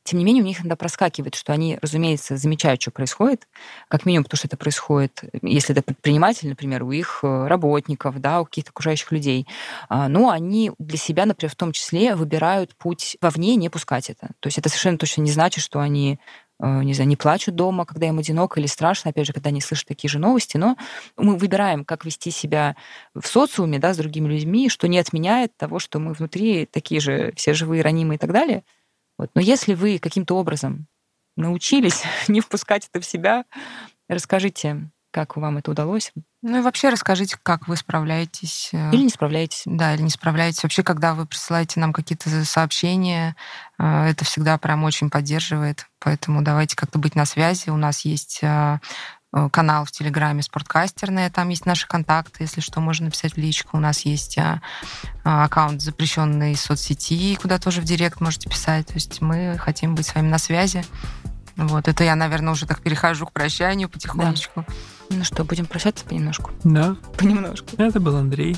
Тем 0.04 0.18
не 0.18 0.24
менее, 0.24 0.42
у 0.42 0.46
них 0.46 0.60
иногда 0.60 0.76
проскакивает, 0.76 1.34
что 1.34 1.52
они, 1.52 1.78
разумеется, 1.82 2.36
замечают, 2.36 2.80
что 2.80 2.90
происходит, 2.90 3.48
как 3.88 4.06
минимум, 4.06 4.24
потому 4.24 4.38
что 4.38 4.46
это 4.46 4.56
происходит, 4.56 5.24
если 5.42 5.74
это 5.74 5.82
предприниматель, 5.82 6.48
например, 6.48 6.84
у 6.84 6.92
их 6.92 7.20
э, 7.22 7.46
работников, 7.46 8.20
да, 8.20 8.40
у 8.40 8.44
каких-то 8.44 8.70
окружающих 8.70 9.10
людей. 9.12 9.46
А, 9.88 10.08
но 10.08 10.30
они 10.30 10.72
для 10.78 10.98
себя, 10.98 11.26
например, 11.26 11.50
в 11.50 11.56
том 11.56 11.72
числе 11.72 12.14
выбирают 12.14 12.76
путь 12.76 13.16
вовне 13.20 13.56
не 13.56 13.68
пускать 13.68 14.10
это. 14.10 14.30
То 14.40 14.46
есть 14.46 14.58
это 14.58 14.68
совершенно 14.68 14.98
точно 14.98 15.22
не 15.22 15.30
значит, 15.32 15.64
что 15.64 15.80
они 15.80 16.20
Э, 16.60 16.82
не 16.82 16.94
знаю, 16.94 17.08
не 17.08 17.16
плачут 17.16 17.56
дома, 17.56 17.84
когда 17.84 18.06
им 18.06 18.18
одиноко 18.18 18.60
или 18.60 18.66
страшно, 18.66 19.10
опять 19.10 19.26
же, 19.26 19.32
когда 19.32 19.48
они 19.48 19.60
слышат 19.60 19.88
такие 19.88 20.08
же 20.08 20.18
новости, 20.18 20.56
но 20.56 20.76
мы 21.16 21.36
выбираем, 21.36 21.84
как 21.84 22.04
вести 22.04 22.30
себя 22.30 22.76
в 23.14 23.26
социуме, 23.26 23.78
да, 23.78 23.92
с 23.92 23.96
другими 23.96 24.28
людьми, 24.28 24.68
что 24.68 24.86
не 24.88 24.98
отменяет 24.98 25.56
того, 25.56 25.78
что 25.78 25.98
мы 25.98 26.12
внутри 26.12 26.66
такие 26.66 27.00
же 27.00 27.32
все 27.36 27.54
живые, 27.54 27.82
ранимые 27.82 28.16
и 28.16 28.20
так 28.20 28.32
далее. 28.32 28.64
Вот. 29.18 29.30
Но 29.34 29.40
если 29.40 29.74
вы 29.74 29.98
каким-то 29.98 30.36
образом 30.36 30.86
научились 31.36 32.02
не 32.28 32.40
впускать 32.40 32.88
это 32.92 33.00
в 33.00 33.06
себя, 33.06 33.44
расскажите, 34.08 34.90
как 35.14 35.36
вам 35.36 35.58
это 35.58 35.70
удалось? 35.70 36.12
Ну 36.42 36.58
и 36.58 36.60
вообще 36.60 36.88
расскажите, 36.88 37.36
как 37.40 37.68
вы 37.68 37.76
справляетесь. 37.76 38.70
Э, 38.72 38.90
или 38.92 39.04
не 39.04 39.08
справляетесь. 39.08 39.62
Да, 39.64 39.94
или 39.94 40.02
не 40.02 40.10
справляетесь. 40.10 40.62
Вообще, 40.64 40.82
когда 40.82 41.14
вы 41.14 41.24
присылаете 41.24 41.78
нам 41.78 41.92
какие-то 41.92 42.44
сообщения, 42.44 43.36
э, 43.78 44.06
это 44.08 44.24
всегда 44.24 44.58
прям 44.58 44.82
очень 44.82 45.10
поддерживает. 45.10 45.86
Поэтому 46.00 46.42
давайте 46.42 46.74
как-то 46.74 46.98
быть 46.98 47.14
на 47.14 47.26
связи. 47.26 47.70
У 47.70 47.76
нас 47.76 48.04
есть 48.04 48.40
э, 48.42 48.80
канал 49.50 49.84
в 49.84 49.90
Телеграме 49.90 50.42
Спорткастерная, 50.42 51.30
там 51.30 51.48
есть 51.48 51.66
наши 51.66 51.88
контакты, 51.88 52.44
если 52.44 52.60
что, 52.60 52.80
можно 52.80 53.06
написать 53.06 53.34
в 53.34 53.36
личку. 53.36 53.76
У 53.76 53.80
нас 53.80 54.02
есть 54.02 54.38
аккаунт 55.24 55.82
запрещенной 55.82 56.54
соцсети, 56.54 57.34
куда 57.34 57.58
тоже 57.58 57.80
в 57.80 57.84
директ 57.84 58.20
можете 58.20 58.48
писать. 58.48 58.86
То 58.86 58.94
есть 58.94 59.20
мы 59.20 59.56
хотим 59.58 59.94
быть 59.94 60.06
с 60.06 60.14
вами 60.14 60.28
на 60.28 60.38
связи. 60.38 60.84
Вот, 61.56 61.88
это 61.88 62.04
я, 62.04 62.16
наверное, 62.16 62.52
уже 62.52 62.66
так 62.66 62.80
перехожу 62.80 63.26
к 63.26 63.32
прощанию 63.32 63.88
потихонечку. 63.88 64.64
Да. 64.68 65.16
Ну 65.16 65.24
что, 65.24 65.44
будем 65.44 65.66
прощаться 65.66 66.04
понемножку? 66.04 66.50
Да. 66.64 66.96
Понемножку. 67.16 67.68
Это 67.76 68.00
был 68.00 68.16
Андрей. 68.16 68.56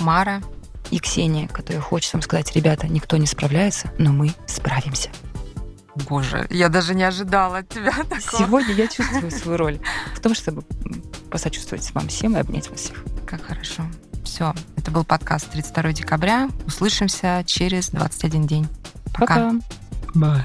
Мара. 0.00 0.42
И 0.90 0.98
Ксения, 0.98 1.48
которая 1.48 1.80
хочет 1.80 2.12
вам 2.12 2.22
сказать, 2.22 2.54
ребята, 2.54 2.86
никто 2.86 3.16
не 3.16 3.26
справляется, 3.26 3.90
но 3.98 4.12
мы 4.12 4.32
справимся. 4.46 5.10
Боже, 6.08 6.46
я 6.50 6.68
даже 6.68 6.94
не 6.94 7.04
ожидала 7.04 7.58
от 7.58 7.68
тебя 7.68 7.92
такого. 7.96 8.44
Сегодня 8.46 8.74
я 8.74 8.86
чувствую 8.88 9.30
свою 9.30 9.58
роль 9.58 9.78
в 10.14 10.20
том, 10.20 10.34
чтобы 10.34 10.62
посочувствовать 11.30 11.90
вам 11.92 12.08
всем 12.08 12.36
и 12.36 12.40
обнять 12.40 12.68
вас 12.70 12.80
всех. 12.80 13.04
Как 13.26 13.42
хорошо. 13.42 13.84
Все, 14.24 14.54
это 14.76 14.90
был 14.90 15.04
подкаст 15.04 15.50
32 15.50 15.92
декабря. 15.92 16.48
Услышимся 16.66 17.42
через 17.46 17.90
21 17.90 18.46
день. 18.46 18.68
Пока. 19.12 19.26
Пока. 19.26 19.54
Bye. 20.14 20.44